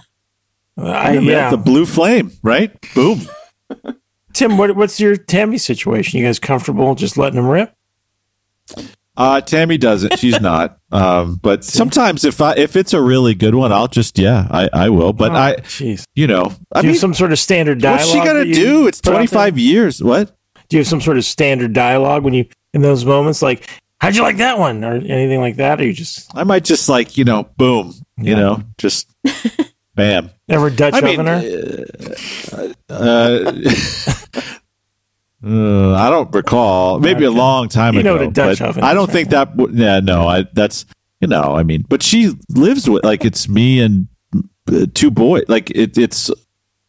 [0.76, 2.72] Uh, I, Yeah, yeah, The blue flame, right?
[2.94, 3.22] Boom.
[4.34, 6.18] Tim, what, what's your Tammy situation?
[6.20, 7.74] You guys comfortable just letting him rip?
[9.16, 10.18] Uh, Tammy doesn't.
[10.18, 10.78] She's not.
[10.94, 14.68] Um, but sometimes if I if it's a really good one, I'll just yeah, I,
[14.72, 15.12] I will.
[15.12, 17.98] But Oh, I, jeez, you know, I do you mean, some sort of standard dialogue?
[18.02, 18.86] what's she gonna do?
[18.86, 20.00] It's twenty five years.
[20.00, 20.36] What?
[20.68, 23.68] Do you have some sort of standard dialogue when you in those moments, like
[24.00, 25.80] "How'd you like that one?" or anything like that?
[25.80, 29.10] Or you just I might just like you know, boom, you know, just
[29.94, 30.30] bam.
[30.48, 32.72] never Dutch I mean, oven her?
[32.88, 33.52] uh, uh,
[35.46, 36.98] Uh, I don't recall.
[37.00, 38.24] Maybe a long time You know ago.
[38.24, 39.12] what a Dutch but oven I don't right?
[39.12, 39.54] think that.
[39.56, 40.26] w- Yeah, no.
[40.26, 40.86] I that's
[41.20, 41.54] you know.
[41.54, 44.08] I mean, but she lives with like it's me and
[44.72, 45.44] uh, two boys.
[45.48, 46.30] Like it, it's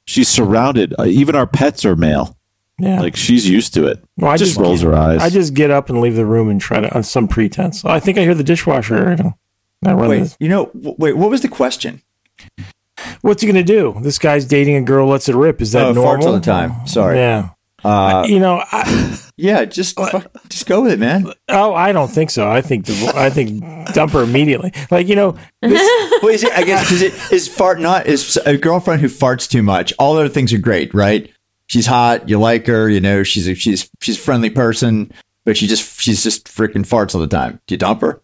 [0.05, 0.93] she's surrounded.
[0.97, 2.37] Uh, even our pets are male.
[2.79, 3.01] Yeah.
[3.01, 4.01] Like she's used to it.
[4.17, 5.21] Well, I just, just- rolls her eyes.
[5.21, 7.83] I just get up and leave the room and try to on some pretense.
[7.83, 9.09] I think I hear the dishwasher.
[9.09, 9.33] I don't-
[9.85, 10.37] I run Wait, this.
[10.39, 12.01] you know, w- wait, what was the question?
[13.25, 13.97] What's he gonna do?
[14.01, 15.07] This guy's dating a girl.
[15.07, 15.59] Lets it rip.
[15.59, 16.27] Is that farts normal?
[16.27, 16.85] all the time.
[16.85, 17.17] Sorry.
[17.17, 17.49] Yeah.
[17.83, 21.31] Uh, you know, I, yeah, just fuck, just go with it, man.
[21.49, 22.47] oh, I don't think so.
[22.47, 23.63] I think the, I think
[23.93, 24.73] dump her immediately.
[24.91, 25.31] Like you know,
[25.63, 25.81] this,
[26.21, 29.49] well, is it, I guess because it is fart not is a girlfriend who farts
[29.49, 29.91] too much.
[29.97, 31.27] All other things are great, right?
[31.65, 35.11] She's hot, you like her, you know, she's a, she's she's a friendly person,
[35.45, 37.59] but she just she's just freaking farts all the time.
[37.65, 38.21] Do you dump her?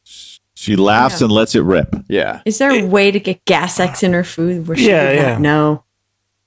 [0.62, 1.26] She laughs Yeah.
[1.26, 1.96] and lets it rip.
[2.08, 2.42] Yeah.
[2.46, 5.38] Is there a way to get gas X in her food where she Yeah, yeah.
[5.40, 5.84] know?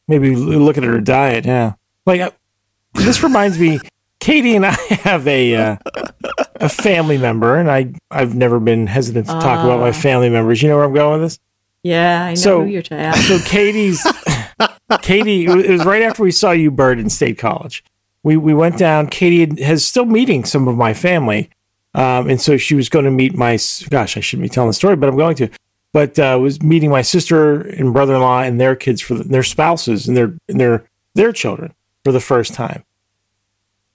[0.06, 1.44] maybe look at her diet.
[1.46, 1.72] Yeah.
[2.06, 2.30] Like uh,
[2.94, 3.80] this reminds me.
[4.20, 4.70] Katie and I
[5.02, 5.76] have a uh,
[6.56, 9.92] a family member, and I I've never been hesitant to talk about my Ah.
[9.92, 10.62] family members.
[10.62, 11.38] You know where I'm going with this?
[11.82, 14.00] Yeah, I know So- who you're trying to So Katie's
[15.02, 15.46] Katie.
[15.46, 17.82] It was right after we saw you, Bert, in State College.
[18.22, 19.08] We we went down.
[19.08, 21.50] Katie has still meeting some of my family,
[21.94, 23.58] um, and so she was going to meet my.
[23.88, 25.48] Gosh, I shouldn't be telling the story, but I'm going to.
[25.92, 30.08] But uh, was meeting my sister and brother-in-law and their kids for the, their spouses
[30.08, 31.72] and their and their their children
[32.04, 32.84] for the first time.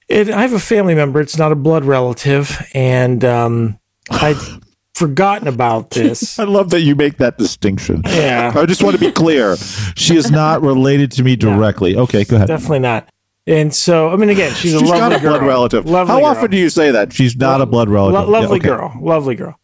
[0.10, 1.20] And I have a family member.
[1.20, 3.80] It's not a blood relative, and um,
[4.10, 4.38] I'd
[4.96, 6.40] forgotten about this.
[6.40, 8.02] I love that you make that distinction.
[8.06, 8.54] Yeah.
[8.56, 9.58] I just want to be clear.
[9.96, 11.96] She is not related to me directly.
[11.96, 12.48] Okay, go ahead.
[12.48, 13.10] Definitely not.
[13.50, 15.32] And so, I mean, again, she's a She's lovely not a girl.
[15.40, 15.86] blood relative.
[15.86, 16.28] Lovely How girl.
[16.28, 17.12] often do you say that?
[17.12, 18.30] She's not a blood relative.
[18.30, 18.78] Lo- lovely Yeah, okay.
[18.78, 19.60] girl, lovely girl.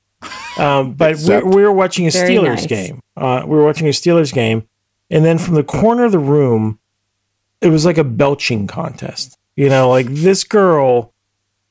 [0.58, 2.66] Um, but we, Except- we were watching a Very Steelers nice.
[2.68, 3.00] game.
[3.16, 4.64] Uh, we were watching a Steelers game,
[5.12, 6.80] and then from the corner of the room,
[7.62, 9.38] it was like a belching contest.
[9.56, 11.14] You know, like this girl,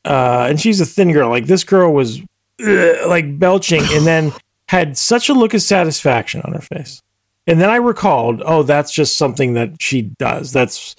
[0.04, 1.28] uh, and she's a thin girl.
[1.30, 2.20] Like this girl was
[2.64, 4.32] uh, like belching, and then
[4.68, 7.02] had such a look of satisfaction on her face.
[7.46, 10.52] And then I recalled, oh, that's just something that she does.
[10.52, 10.94] That's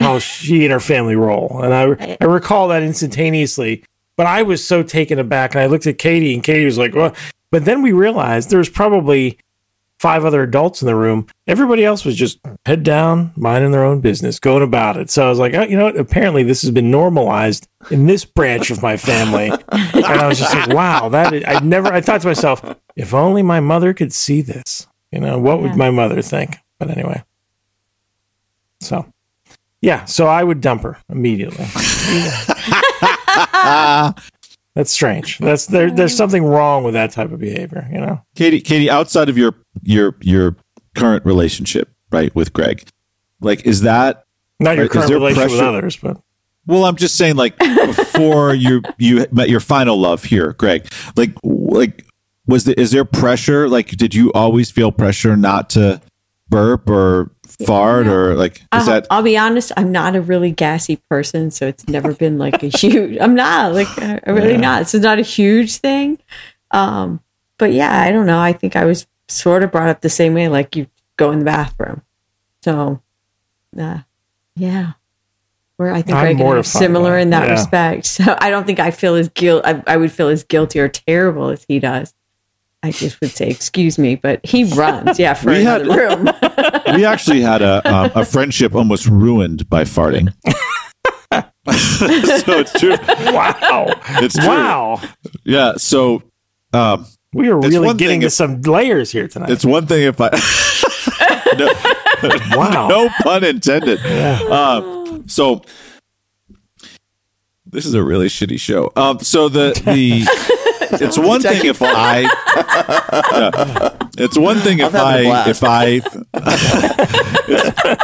[0.00, 1.60] how she and her family roll.
[1.62, 3.84] And I, I recall that instantaneously.
[4.16, 6.94] But I was so taken aback, and I looked at Katie, and Katie was like,
[6.94, 7.14] "Well,"
[7.50, 9.38] but then we realized there was probably
[10.00, 11.26] five other adults in the room.
[11.46, 15.10] Everybody else was just head down, minding their own business, going about it.
[15.10, 15.98] So I was like, oh, you know what?
[15.98, 19.50] Apparently, this has been normalized in this branch of my family.
[19.70, 21.92] and I was just like, wow, that is, I never.
[21.92, 22.64] I thought to myself,
[22.96, 24.86] if only my mother could see this.
[25.12, 26.56] You know, what would my mother think?
[26.78, 27.22] But anyway,
[28.80, 29.12] so
[29.80, 31.64] yeah, so I would dump her immediately.
[34.74, 35.38] That's strange.
[35.38, 35.90] That's there.
[35.90, 37.88] There's something wrong with that type of behavior.
[37.92, 38.22] You know.
[38.36, 40.56] Katie, Katie, outside of your your your
[40.94, 42.88] current relationship, right, with Greg,
[43.40, 44.24] like is that
[44.60, 46.20] Not your Right, current relationship with pressure- others, but
[46.66, 50.86] well, I'm just saying, like before you you met your final love here, Greg.
[51.16, 52.06] Like like
[52.46, 53.68] was the is there pressure?
[53.68, 56.00] Like, did you always feel pressure not to
[56.48, 57.32] burp or
[57.66, 61.50] fart or like is I'll, that I'll be honest, I'm not a really gassy person,
[61.50, 63.18] so it's never been like a huge.
[63.20, 64.88] I'm not like I I really not.
[64.88, 66.18] So it's not a huge thing.
[66.70, 67.20] Um,
[67.58, 68.38] but yeah, I don't know.
[68.40, 70.86] I think I was sort of brought up the same way, like you
[71.16, 72.02] go in the bathroom.
[72.62, 73.02] So,
[73.78, 73.98] uh,
[74.56, 74.92] yeah,
[75.76, 77.52] where I think I'm Greg I are similar in that Yeah.
[77.52, 78.06] respect.
[78.20, 79.62] So I don't think I feel as guilt.
[79.64, 82.14] I, I would feel as guilty or terrible as he does.
[82.82, 86.30] I just would say, "Excuse me," but he runs, yeah, for We had- another room.
[86.96, 90.32] we actually had a um, a friendship almost ruined by farting.
[91.32, 92.96] so it's true.
[93.32, 93.86] wow,
[94.22, 94.48] It's true.
[94.48, 95.00] wow,
[95.44, 95.74] Yeah.
[95.76, 96.22] So
[96.72, 99.50] um, we are really getting thing to if- some layers here tonight.
[99.50, 100.30] it's one thing if I
[101.58, 102.88] no, Wow.
[102.88, 104.00] no pun intended.
[104.04, 105.62] Uh, so
[107.66, 108.90] this is a really shitty show.
[108.96, 110.24] Um, so the the
[110.92, 113.96] it's one thing if I Yeah.
[114.18, 116.16] it's one thing if I if I it's,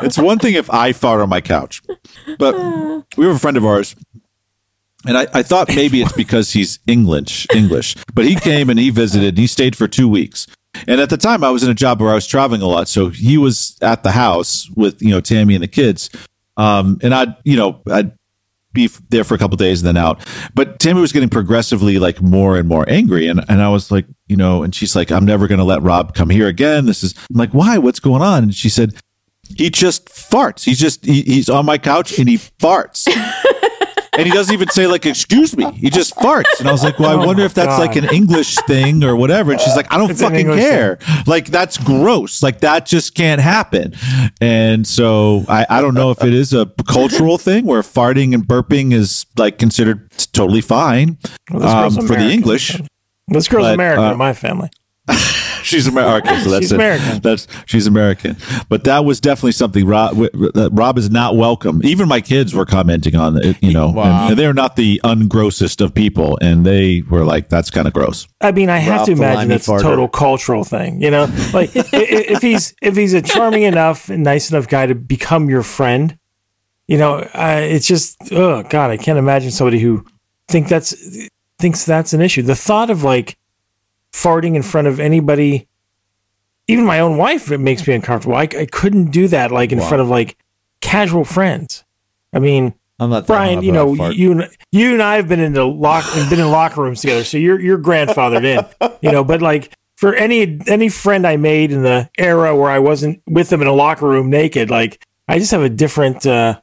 [0.03, 1.83] it's one thing if I fart on my couch,
[2.39, 2.55] but
[3.17, 3.95] we have a friend of ours.
[5.07, 8.91] And I, I thought maybe it's because he's English, English, but he came and he
[8.91, 10.49] visited and he stayed for two weeks.
[10.89, 12.89] And at the time I was in a job where I was traveling a lot.
[12.89, 16.11] So he was at the house with, you know, Tammy and the kids.
[16.57, 18.13] Um, and I'd, you know, I'd
[18.77, 20.25] be there for a couple days and then out.
[20.55, 23.27] But Tammy was getting progressively like more and more angry.
[23.27, 25.83] And, and I was like, you know, and she's like, I'm never going to let
[25.83, 26.87] Rob come here again.
[26.87, 27.79] This is I'm like, why?
[27.79, 28.45] What's going on?
[28.45, 28.95] And she said,
[29.57, 30.65] he just farts.
[30.65, 33.09] He's just, he, he's on my couch and he farts.
[34.17, 36.99] and he doesn't even say like "excuse me." He just farts, and I was like,
[36.99, 39.93] "Well, I Oh wonder if that's like an English thing or whatever." And she's like,
[39.93, 40.99] "I don't It's fucking care.
[41.27, 42.43] Like that's gross.
[42.43, 43.95] Like that just can't happen."
[44.41, 48.47] And so I, I don't know if it is a cultural thing where farting and
[48.47, 51.19] burping is like considered totally fine
[51.51, 52.81] Well, um, for the English.
[53.29, 54.71] This girl's But, American uh, in my family.
[55.71, 56.41] She's American.
[56.41, 56.77] So that's She's it.
[56.77, 57.21] American.
[57.21, 58.37] That's she's American.
[58.69, 59.85] But that was definitely something.
[59.87, 60.17] Rob,
[60.73, 61.81] Rob is not welcome.
[61.85, 63.57] Even my kids were commenting on it.
[63.63, 64.29] You know, Wow.
[64.29, 68.29] and they're not the ungrossest of people, and they were like, "That's kind of gross."
[68.41, 71.03] I mean, I have Ralph to imagine limey that's a total cultural thing.
[71.03, 74.69] You know, like i- i- if he's if he's a charming enough and nice enough
[74.69, 76.17] guy to become your friend,
[76.87, 80.05] you know, uh, it's just oh god, I can't imagine somebody who
[80.49, 80.95] think that's
[81.59, 82.43] thinks that's an issue.
[82.43, 83.37] The thought of like
[84.17, 85.69] farting in front of anybody,
[86.67, 88.35] even my own wife, it makes me uncomfortable.
[88.35, 90.39] I, I couldn't do that like in front of like
[90.81, 91.85] casual friends.
[92.33, 93.27] I mean, I'm not.
[93.27, 96.51] Brian, you know, you and you and I have been in the lock been in
[96.51, 99.23] locker rooms together, so you're you're grandfathered in, you know.
[99.23, 103.51] But like for any any friend I made in the era where I wasn't with
[103.51, 106.59] them in a locker room naked, like I just have a different, uh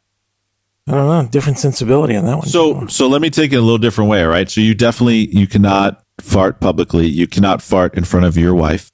[0.87, 2.47] I don't know, different sensibility on that one.
[2.47, 4.23] So, so let me take it a little different way.
[4.23, 4.49] All right.
[4.49, 7.07] So you definitely you cannot fart publicly.
[7.07, 8.91] You cannot fart in front of your wife.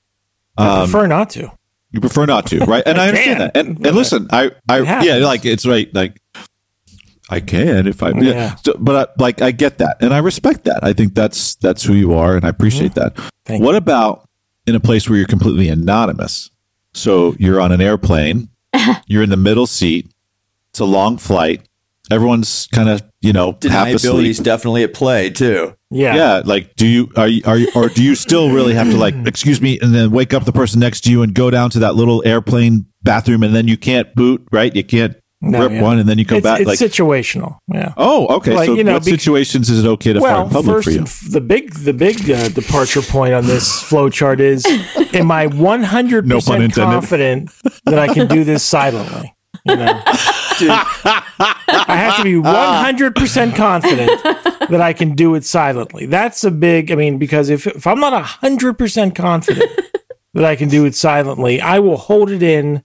[0.57, 1.51] I prefer not to.
[1.91, 2.83] You prefer not to, right?
[2.85, 3.57] And I understand can, that.
[3.57, 5.93] And, but and listen, I, I, yeah, like it's right.
[5.93, 6.21] Like
[7.29, 8.21] I can if I, yeah.
[8.21, 8.55] Yeah.
[8.63, 10.83] So, but I, like I get that, and I respect that.
[10.83, 13.15] I think that's that's who you are, and I appreciate that.
[13.15, 13.27] Mm-hmm.
[13.45, 14.27] Thank what about
[14.65, 16.49] in a place where you're completely anonymous?
[16.93, 18.49] So you're on an airplane,
[19.07, 20.11] you're in the middle seat.
[20.71, 21.67] It's a long flight.
[22.11, 25.75] Everyone's kind of you know half Deniability is definitely at play too.
[25.91, 26.15] Yeah.
[26.15, 28.97] Yeah, like do you are you are you or do you still really have to
[28.97, 31.69] like excuse me and then wake up the person next to you and go down
[31.71, 34.75] to that little airplane bathroom and then you can't boot right?
[34.75, 35.81] You can't No, rip yeah.
[35.81, 37.57] one and then you come It's, back it's like situational.
[37.73, 37.93] Yeah.
[37.97, 40.45] oh okay like, so you know, what bec- situations is it okay to fart Well,
[40.45, 41.31] in public first, for you?
[41.31, 44.65] the big the big uh, departure point on this flow chart is:
[45.13, 46.91] Am I one hundred No pun percent intended.
[46.91, 47.51] confident
[47.85, 49.33] that I can do this silently?
[49.65, 50.01] You know,
[50.67, 56.05] I have to be one hundred percent confident that I can do it silently.
[56.05, 56.91] That's a big.
[56.91, 59.69] I mean, because if if I'm not hundred percent confident
[60.33, 62.83] that I can do it silently, I will hold it in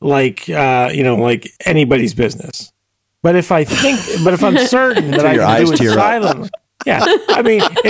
[0.00, 2.72] like uh, you know, like anybody's business.
[3.22, 5.76] But if I think, but if I'm certain that I your can do eyes it
[5.78, 5.96] tear up.
[5.98, 6.50] silently,
[6.84, 7.04] yeah.
[7.28, 7.86] I mean, if it's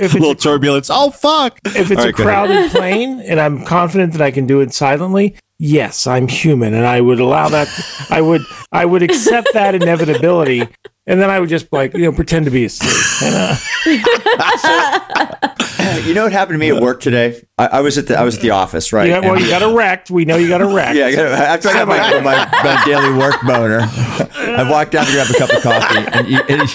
[0.00, 0.90] a, if a little a, turbulence.
[0.90, 1.60] Oh fuck!
[1.66, 2.48] if it's All a right, go ahead.
[2.48, 6.84] crowded plane and I'm confident that I can do it silently, yes, I'm human, and
[6.84, 7.68] I would allow that.
[8.10, 10.62] I would I would accept that inevitability,
[11.06, 13.22] and then I would just like you know pretend to be asleep.
[13.22, 13.56] And, uh,
[16.04, 17.42] You know what happened to me at work today?
[17.58, 19.06] I, I was at the I was at the office, right?
[19.06, 20.10] you got, well, And- you got erect.
[20.10, 20.96] We know you got erect.
[20.96, 25.04] Yeah, I got, after I got my, my, my daily work boner, I walked down
[25.06, 26.66] to grab a cup of coffee, and you,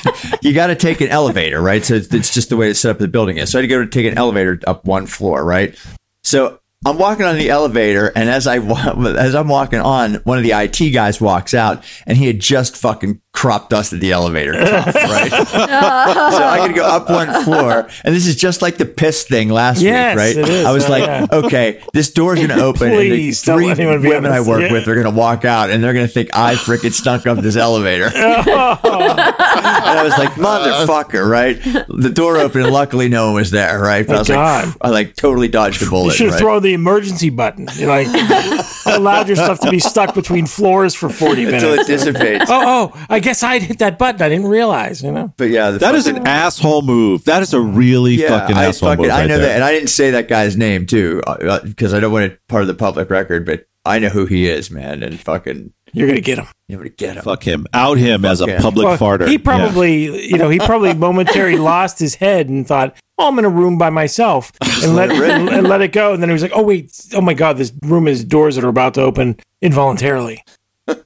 [0.42, 1.84] you got to take an elevator, right?
[1.84, 3.52] So it's, it's just the way it's set up the building is.
[3.52, 5.76] So I had to go to take an elevator up one floor, right?
[6.24, 8.60] So I'm walking on the elevator, and as I
[9.18, 12.78] as I'm walking on, one of the IT guys walks out, and he had just
[12.78, 15.30] fucking crop dusted the elevator, right?
[15.32, 19.50] so I could go up one floor, and this is just like the piss thing
[19.50, 20.66] last Yes, week, right?
[20.66, 21.28] I was Oh, like, yeah.
[21.32, 24.40] okay, this door's going to open, and the three let anyone be on women I
[24.42, 24.72] work Yeah.
[24.72, 27.38] with are going to walk out, and they're going to think I freaking stunk up
[27.40, 28.10] this elevator.
[28.50, 29.12] Oh.
[29.12, 31.60] and I was like, motherfucker, right?
[31.90, 34.06] The door opened, and luckily no one was there, right?
[34.08, 34.66] But I was God.
[34.68, 36.14] like, I like totally dodged a You bullet.
[36.16, 36.40] should have right?
[36.40, 37.68] thrown the emergency button.
[37.76, 38.08] You like
[38.86, 42.46] allowed your stuff to be stuck between floors for 40 minutes until it dissipates.
[42.50, 44.22] Oh, oh, I guess I'd hit that button.
[44.22, 45.34] I didn't realize, you know.
[45.38, 47.26] But yeah, the That is fucking- an asshole move.
[47.26, 49.12] That is a really yeah, fucking I asshole fucking move.
[49.12, 49.48] I right know there.
[49.48, 52.26] that, and I didn't say that guy's name too uh, uh, because I don't want
[52.26, 55.72] it part of the public record, but I know who he is, man, and fucking
[55.94, 56.48] You're gonna get him.
[56.68, 57.24] You're gonna get him.
[57.24, 57.66] Fuck him.
[57.74, 58.62] Out him as a him.
[58.62, 59.28] public Well, farter.
[59.28, 59.40] He Yeah.
[59.44, 63.50] probably, you know, he probably momentarily lost his head and thought, "Oh, I'm in a
[63.50, 64.52] room by myself,"
[64.84, 66.14] and let and, and let it go.
[66.14, 68.64] And then he was like, "Oh wait, oh my god, this room has doors that
[68.66, 70.44] are about to open involuntarily."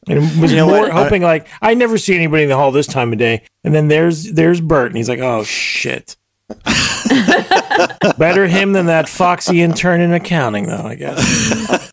[0.07, 0.91] And was You know more what?
[0.91, 3.43] I- hoping like I never see anybody in the hall this time of day.
[3.63, 6.15] And then there's there's Bert, and he's like, "Oh shit."
[8.17, 10.83] Better him than that foxy intern in accounting, though.
[10.83, 11.91] I guess.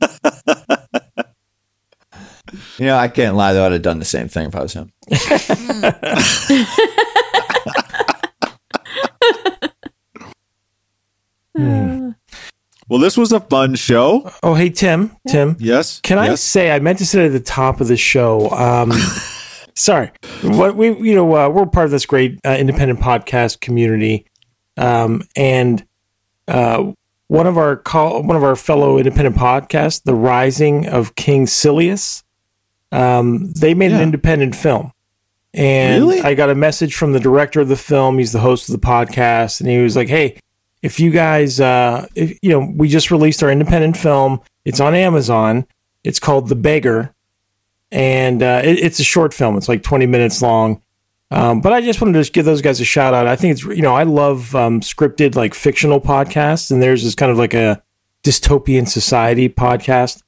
[2.78, 3.66] You know, I can't lie though.
[3.66, 4.90] I'd have done the same thing if I was him.
[11.56, 12.10] Hmm.
[12.88, 14.30] Well, this was a fun show.
[14.42, 15.56] Oh, hey Tim, Tim.
[15.58, 16.00] Yes.
[16.00, 18.48] Can I say I meant to say at the top of the show?
[18.50, 18.92] Um,
[19.74, 20.10] sorry,
[20.42, 24.26] what we you know uh, we're part of this great uh, independent podcast community,
[24.78, 25.84] um, and
[26.46, 26.92] uh,
[27.26, 32.22] one of our call one of our fellow independent podcasts, The Rising of King Silius,
[32.90, 34.92] um, they made an independent film,
[35.52, 36.22] And Really?
[36.22, 38.16] I got a message from the director of the film.
[38.16, 40.38] He's the host of the podcast, and he was like, "Hey,
[40.82, 44.40] if you guys, uh, if, you know, we just released our independent film.
[44.64, 45.66] It's on Amazon.
[46.04, 47.14] It's called The Beggar,
[47.90, 49.56] and uh, it, it's a short film.
[49.56, 50.82] It's like 20 minutes long.
[51.30, 53.26] Um, but I just wanted to give those guys a shout out.
[53.26, 57.14] I think it's you know I love um, scripted like fictional podcasts, and theirs is
[57.14, 57.82] kind of like a
[58.24, 60.22] dystopian society podcast,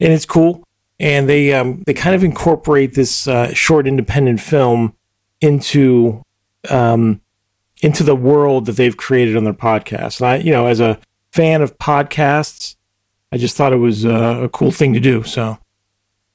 [0.00, 0.62] and it's cool.
[1.00, 4.94] And they um, they kind of incorporate this uh, short independent film
[5.40, 6.22] into
[6.70, 7.20] um,
[7.84, 10.20] into the world that they've created on their podcast.
[10.20, 10.98] And I, you know, as a
[11.32, 12.76] fan of podcasts,
[13.30, 15.22] I just thought it was uh, a cool thing to do.
[15.24, 15.58] So,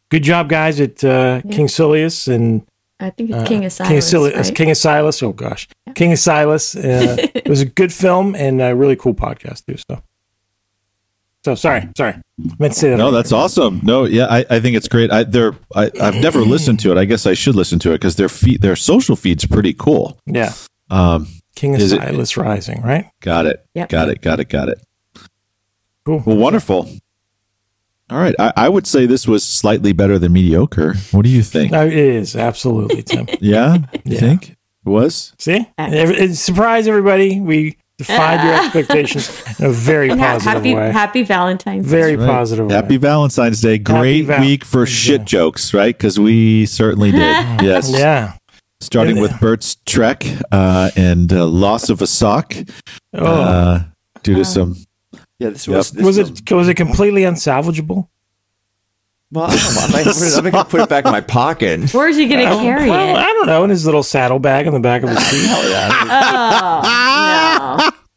[0.09, 2.65] good job, guys, at uh, King Silius and
[2.99, 3.88] I think it's uh, King of Silas.
[3.89, 4.55] King of, Sil- right?
[4.55, 5.23] King of Silas.
[5.23, 6.76] Oh gosh, King of Silas.
[6.76, 9.77] Uh, it was a good film and a really cool podcast too.
[9.89, 10.03] So,
[11.45, 12.21] so sorry, sorry, I
[12.59, 12.97] meant to say that.
[12.97, 13.80] No, that's awesome.
[13.84, 15.11] No, yeah, I, I think it's great.
[15.11, 16.97] I they're I, I've never listened to it.
[16.97, 20.19] I guess I should listen to it because their feed their social feed's pretty cool.
[20.26, 20.51] yeah.
[20.91, 23.05] Um, King of Is it- Silas Rising, right?
[23.21, 23.65] got it.
[23.73, 23.89] Yep.
[23.89, 24.21] Got it.
[24.21, 24.49] Got it.
[24.49, 24.80] Got it.
[26.05, 26.23] Cool.
[26.26, 26.89] Well, wonderful.
[28.09, 30.95] All right, I, I would say this was slightly better than mediocre.
[31.11, 31.71] What do you think?
[31.71, 33.27] No, it is absolutely Tim.
[33.39, 34.19] Yeah, you Yeah.
[34.19, 34.57] think it
[34.89, 35.34] was?
[35.38, 37.39] See, Every- it- surprise everybody.
[37.39, 40.91] We defied your expectations in a very And positive happy way.
[40.91, 41.85] Happy Valentine's.
[41.85, 41.89] Day.
[41.91, 42.26] very Right.
[42.27, 42.71] positive.
[42.71, 42.97] Happy way.
[42.97, 43.77] Valentine's Day.
[43.77, 45.95] Great Val- week for shit jokes, right?
[45.95, 47.19] Because we certainly did.
[47.61, 47.91] Yes.
[47.91, 48.34] Yeah.
[48.81, 52.53] Starting with Bert's trek uh, and uh, loss of a sock
[53.14, 53.84] Oh, uh,
[54.23, 54.76] due to some.
[55.38, 55.76] Yeah, this Yep.
[55.77, 55.91] was.
[55.91, 58.07] This was it was it completely unsalvageable?
[59.31, 59.81] Well, I don't know.
[59.81, 61.93] I'm gonna put it- I'm gonna put it back in my pocket.
[61.93, 63.19] Where's he gonna carry well, it?
[63.19, 63.64] I don't know.
[63.64, 65.47] In his little saddlebag on the back of his seat.
[65.51, 66.81] Oh,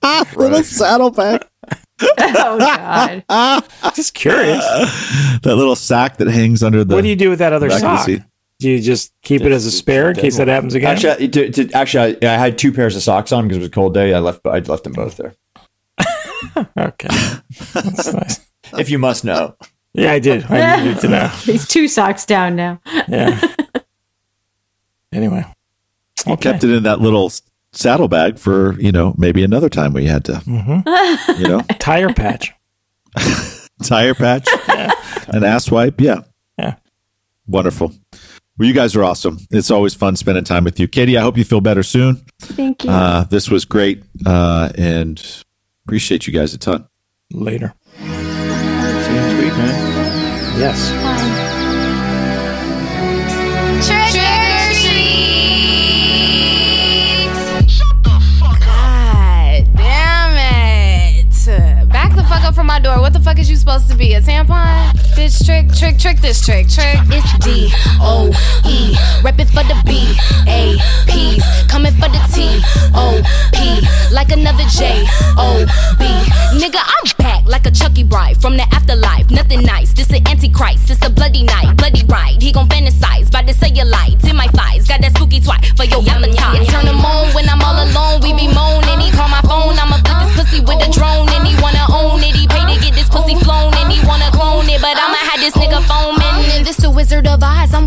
[0.02, 0.24] no.
[0.42, 1.44] Little saddlebag.
[2.00, 3.24] oh God.
[3.94, 4.64] Just curious.
[5.42, 6.94] that little sack that hangs under the.
[6.94, 8.08] what do you do with that other back of sock?
[8.62, 8.68] Seat.
[8.68, 10.92] Do you just keep it as a spare in case that happens again?
[10.96, 13.60] Actually, I- to, to, actually, I, I had two pairs of socks on because it
[13.60, 14.14] was a cold day.
[14.14, 14.40] I left.
[14.46, 15.34] I left them both there.
[16.78, 17.08] okay,
[17.74, 18.40] that's nice.
[18.78, 19.56] If you must know.
[19.94, 20.44] Yeah, I did.
[20.50, 21.26] I needed to know.
[21.42, 22.80] He's two socks down now.
[23.08, 23.38] Yeah.
[25.12, 25.44] Anyway,
[26.26, 30.06] You kept it in that little s- saddlebag for you know maybe another time we
[30.06, 31.42] had to Mm-hmm.
[31.42, 32.52] you know tire patch.
[33.82, 34.48] tire patch,
[35.28, 36.00] an ass wipe.
[36.00, 36.20] Yeah,
[36.58, 36.76] Yeah.
[37.46, 37.92] wonderful.
[38.62, 39.38] Well, you guys are awesome.
[39.50, 41.18] It's always fun spending time with you, Katie.
[41.18, 42.24] I hope you feel better soon.
[42.38, 42.90] Thank you.
[42.90, 45.20] Uh, this was great, uh, and
[45.84, 46.86] appreciate you guys a ton.
[47.32, 47.74] Later.
[47.98, 50.60] See you next week, man.
[50.60, 50.90] Yes.
[53.84, 54.21] Trigger
[62.82, 63.00] door.
[63.00, 64.14] What the fuck is you supposed to be?
[64.14, 64.92] A tampon?
[65.14, 66.68] Bitch, trick, trick, trick this trick.
[66.68, 66.98] Trick.
[67.08, 67.70] It's D
[68.02, 68.28] O
[68.66, 68.96] E.
[69.22, 70.18] Rep it for the B
[70.50, 70.76] A
[71.06, 71.44] P's.
[71.70, 72.60] Coming for the T
[72.94, 73.22] O
[73.54, 73.80] P.
[74.12, 75.06] Like another J
[75.38, 75.64] O
[75.98, 76.04] B.
[76.58, 79.30] Nigga, I'm back like a Chucky bride from the afterlife.
[79.30, 79.92] Nothing nice.
[79.92, 80.90] This an antichrist.
[80.90, 81.76] It's a bloody night.
[81.76, 82.42] Bloody ride.
[82.42, 83.30] He gon' fantasize.
[83.30, 84.28] By the cellulite.
[84.28, 84.88] In my thighs.
[84.88, 86.02] Got that spooky twat for your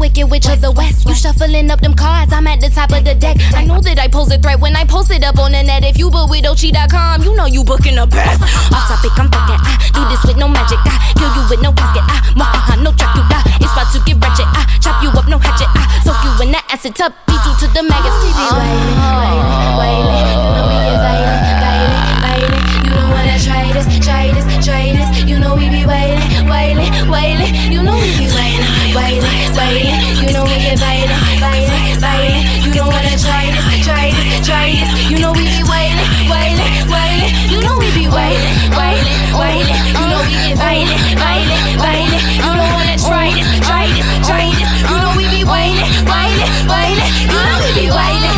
[0.05, 1.07] wicked witch of the West.
[1.09, 2.31] You shuffling up them cards.
[2.31, 3.37] I'm at the top of the deck.
[3.57, 5.83] I know that I pose a threat when I post it up on the net.
[5.83, 8.37] If you book with Ochi.com, you know you booking the best.
[8.69, 9.57] Off topic, I'm fucking.
[9.57, 10.77] I do this with no magic.
[10.85, 12.05] I kill you with no casket.
[12.05, 13.49] I mwahaha, no track you die.
[13.57, 14.45] It's about to get ratchet.
[14.45, 15.73] I chop you up, no hatchet.
[15.73, 17.09] I soak you in that acid tub.
[17.25, 18.17] Beat you to the maggots.
[18.21, 20.25] We be wailing, wailing, wailing.
[20.37, 22.65] You know we get violent, violent, violent.
[22.85, 25.09] You don't wanna try this, try this, try this.
[25.25, 27.53] You know we be wailing, wailing, wailing.
[27.73, 29.44] You know we be wailing, wailing.
[32.65, 35.09] You don't wanna try this, try this, try this.
[35.09, 37.31] You know we be wailing, wailing, wailing.
[37.49, 38.55] You know we be wailing.
[39.95, 40.35] You know we.
[42.35, 44.67] You don't wanna try this, try this, try this.
[44.83, 45.35] You know we be.
[45.35, 45.45] You
[47.31, 48.35] know we be wailing,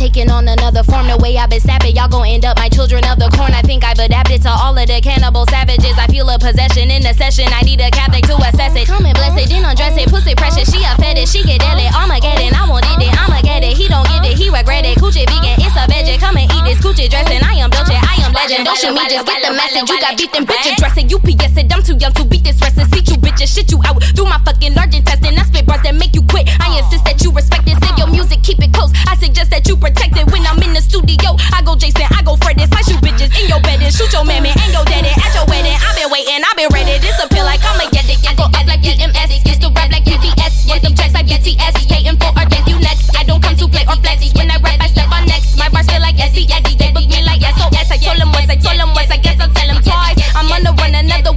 [0.00, 1.06] hear this, I'll have taken on another form.
[1.08, 3.52] The way I've been stabbing, y'all gon' end up my children of the corn.
[3.52, 5.96] I think I've adapted to all of the cannibal savages.
[5.98, 7.46] I feel a possession in the session.
[7.52, 8.86] I need a Catholic to assess it.
[8.86, 10.08] Come and bless it, then undress it.
[10.08, 11.30] Pussy precious, she a fetish.
[11.30, 12.54] She get it, Armageddon.
[12.54, 13.19] I want it, then
[14.50, 14.98] give regret it.
[14.98, 16.18] Coochie vegan, it's a veggie.
[16.18, 17.42] Come and eat this coochie dressing.
[17.42, 18.66] I am Doechii, I am legend.
[18.66, 19.86] Don't shoot me, just get the message.
[19.88, 21.06] You got beef, then bitch dressing.
[21.06, 22.86] UPS it, I'm too young to beat this wrestling.
[22.90, 25.38] See you bitches, shit you out through my fucking large intestine.
[25.38, 26.50] I spit bars that make you quit.
[26.60, 27.78] I insist that you respect it.
[27.78, 28.92] Sing your music, keep it close.
[29.06, 31.38] I suggest that you protect it when I'm in the studio.
[31.54, 34.24] I go Jason, I go Fred, I shoot bitches in your bed and shoot your
[34.24, 34.50] mammy.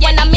[0.03, 0.32] When I'm